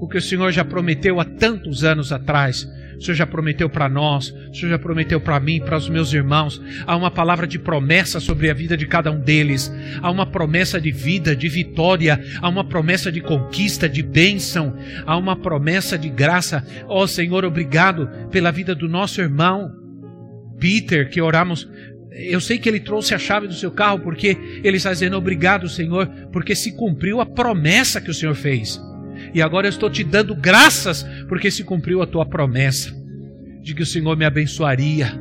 o 0.00 0.08
que 0.08 0.18
o 0.18 0.22
Senhor 0.22 0.52
já 0.52 0.64
prometeu 0.64 1.20
há 1.20 1.24
tantos 1.24 1.84
anos 1.84 2.12
atrás 2.12 2.66
o 2.96 3.02
Senhor 3.02 3.16
já 3.16 3.26
prometeu 3.26 3.68
para 3.68 3.88
nós, 3.88 4.30
o 4.30 4.54
Senhor 4.54 4.70
já 4.70 4.78
prometeu 4.78 5.20
para 5.20 5.38
mim, 5.40 5.60
para 5.60 5.76
os 5.76 5.88
meus 5.88 6.12
irmãos. 6.12 6.60
Há 6.86 6.96
uma 6.96 7.10
palavra 7.10 7.46
de 7.46 7.58
promessa 7.58 8.20
sobre 8.20 8.50
a 8.50 8.54
vida 8.54 8.76
de 8.76 8.86
cada 8.86 9.10
um 9.10 9.20
deles. 9.20 9.72
Há 10.00 10.10
uma 10.10 10.26
promessa 10.26 10.80
de 10.80 10.90
vida, 10.90 11.34
de 11.34 11.48
vitória. 11.48 12.22
Há 12.40 12.48
uma 12.48 12.64
promessa 12.64 13.10
de 13.10 13.20
conquista, 13.20 13.88
de 13.88 14.02
bênção. 14.02 14.76
Há 15.06 15.16
uma 15.16 15.36
promessa 15.36 15.98
de 15.98 16.08
graça. 16.08 16.66
Ó 16.86 17.02
oh, 17.02 17.06
Senhor, 17.06 17.44
obrigado 17.44 18.08
pela 18.30 18.50
vida 18.50 18.74
do 18.74 18.88
nosso 18.88 19.20
irmão 19.20 19.70
Peter, 20.58 21.10
que 21.10 21.20
oramos 21.20 21.68
eu 22.14 22.40
sei 22.40 22.58
que 22.58 22.68
ele 22.68 22.78
trouxe 22.78 23.12
a 23.12 23.18
chave 23.18 23.48
do 23.48 23.54
seu 23.54 23.72
carro 23.72 23.98
porque 23.98 24.38
ele 24.62 24.76
está 24.76 24.92
dizendo 24.92 25.16
obrigado, 25.16 25.68
Senhor, 25.68 26.06
porque 26.32 26.54
se 26.54 26.72
cumpriu 26.72 27.20
a 27.20 27.26
promessa 27.26 28.00
que 28.00 28.10
o 28.10 28.14
Senhor 28.14 28.36
fez. 28.36 28.80
E 29.34 29.42
agora 29.42 29.66
eu 29.66 29.70
estou 29.70 29.90
te 29.90 30.04
dando 30.04 30.34
graças 30.34 31.04
porque 31.28 31.50
se 31.50 31.64
cumpriu 31.64 32.00
a 32.00 32.06
tua 32.06 32.24
promessa 32.24 32.94
de 33.60 33.74
que 33.74 33.82
o 33.82 33.86
Senhor 33.86 34.16
me 34.16 34.24
abençoaria. 34.24 35.12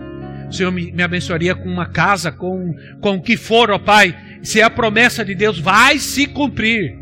O 0.47 0.53
Senhor 0.53 0.72
me, 0.72 0.91
me 0.91 1.01
abençoaria 1.01 1.55
com 1.55 1.68
uma 1.68 1.88
casa, 1.88 2.32
com, 2.32 2.76
com 3.01 3.16
o 3.16 3.22
que 3.22 3.36
for, 3.36 3.72
ó 3.72 3.80
Pai. 3.80 4.16
Se 4.43 4.59
é 4.59 4.64
a 4.64 4.70
promessa 4.70 5.26
de 5.26 5.34
Deus, 5.34 5.57
vai 5.57 5.97
se 5.97 6.28
cumprir. 6.28 6.95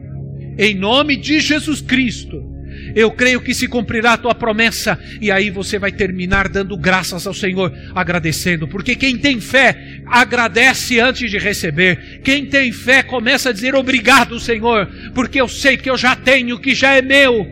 Em 0.58 0.76
nome 0.76 1.18
de 1.18 1.40
Jesus 1.40 1.82
Cristo. 1.82 2.51
Eu 2.96 3.12
creio 3.12 3.42
que 3.42 3.54
se 3.54 3.68
cumprirá 3.68 4.14
a 4.14 4.18
tua 4.18 4.36
promessa, 4.36 5.00
e 5.20 5.32
aí 5.32 5.50
você 5.50 5.80
vai 5.80 5.92
terminar 5.92 6.48
dando 6.48 6.78
graças 6.78 7.26
ao 7.26 7.34
Senhor, 7.34 7.74
agradecendo, 7.96 8.68
porque 8.68 8.96
quem 8.96 9.18
tem 9.18 9.40
fé 9.40 10.02
agradece 10.06 11.00
antes 11.00 11.30
de 11.30 11.38
receber. 11.38 12.22
Quem 12.24 12.46
tem 12.46 12.72
fé 12.72 13.04
começa 13.04 13.50
a 13.50 13.54
dizer 13.54 13.76
obrigado, 13.76 14.40
Senhor, 14.40 14.88
porque 15.14 15.40
eu 15.40 15.48
sei 15.48 15.78
que 15.78 15.90
eu 15.90 15.98
já 15.98 16.16
tenho, 16.16 16.60
que 16.60 16.74
já 16.74 16.94
é 16.94 17.02
meu, 17.02 17.48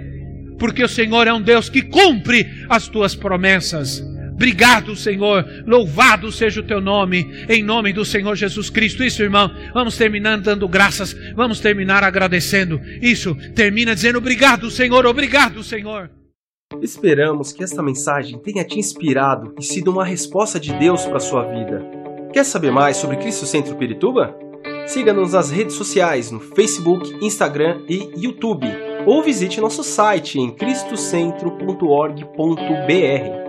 porque 0.58 0.84
o 0.84 0.90
Senhor 0.90 1.28
é 1.28 1.34
um 1.34 1.42
Deus 1.42 1.70
que 1.70 1.82
cumpre 1.82 2.48
as 2.70 2.88
tuas 2.88 3.16
promessas. 3.16 4.04
Obrigado, 4.40 4.96
Senhor. 4.96 5.46
Louvado 5.68 6.32
seja 6.32 6.62
o 6.62 6.64
teu 6.64 6.80
nome, 6.80 7.30
em 7.50 7.62
nome 7.62 7.92
do 7.92 8.06
Senhor 8.06 8.38
Jesus 8.38 8.70
Cristo. 8.70 9.04
Isso, 9.04 9.22
irmão. 9.22 9.52
Vamos 9.74 9.98
terminar 9.98 10.40
dando 10.40 10.66
graças. 10.66 11.14
Vamos 11.36 11.60
terminar 11.60 12.06
agradecendo. 12.06 12.80
Isso. 13.02 13.36
Termina 13.54 13.94
dizendo 13.94 14.18
obrigado, 14.18 14.72
Senhor. 14.72 15.06
Obrigado, 15.06 15.62
Senhor. 15.62 16.10
Esperamos 16.82 17.52
que 17.52 17.66
esta 17.66 17.84
mensagem 17.84 18.40
tenha 18.40 18.64
te 18.64 18.80
inspirado 18.80 19.54
e 19.60 19.64
sido 19.64 19.92
uma 19.92 20.06
resposta 20.06 20.58
de 20.58 20.72
Deus 20.72 21.06
para 21.06 21.20
sua 21.20 21.44
vida. 21.44 21.86
Quer 22.32 22.46
saber 22.46 22.72
mais 22.72 22.96
sobre 22.96 23.18
Cristo 23.18 23.46
Centro 23.46 23.76
Pirituba? 23.76 24.34
Siga-nos 24.88 25.34
nas 25.34 25.52
redes 25.52 25.76
sociais 25.76 26.32
no 26.32 26.40
Facebook, 26.40 27.14
Instagram 27.22 27.82
e 27.90 28.10
YouTube, 28.16 28.68
ou 29.06 29.22
visite 29.22 29.60
nosso 29.60 29.84
site 29.84 30.40
em 30.40 30.50
cristocentro.org.br. 30.50 33.49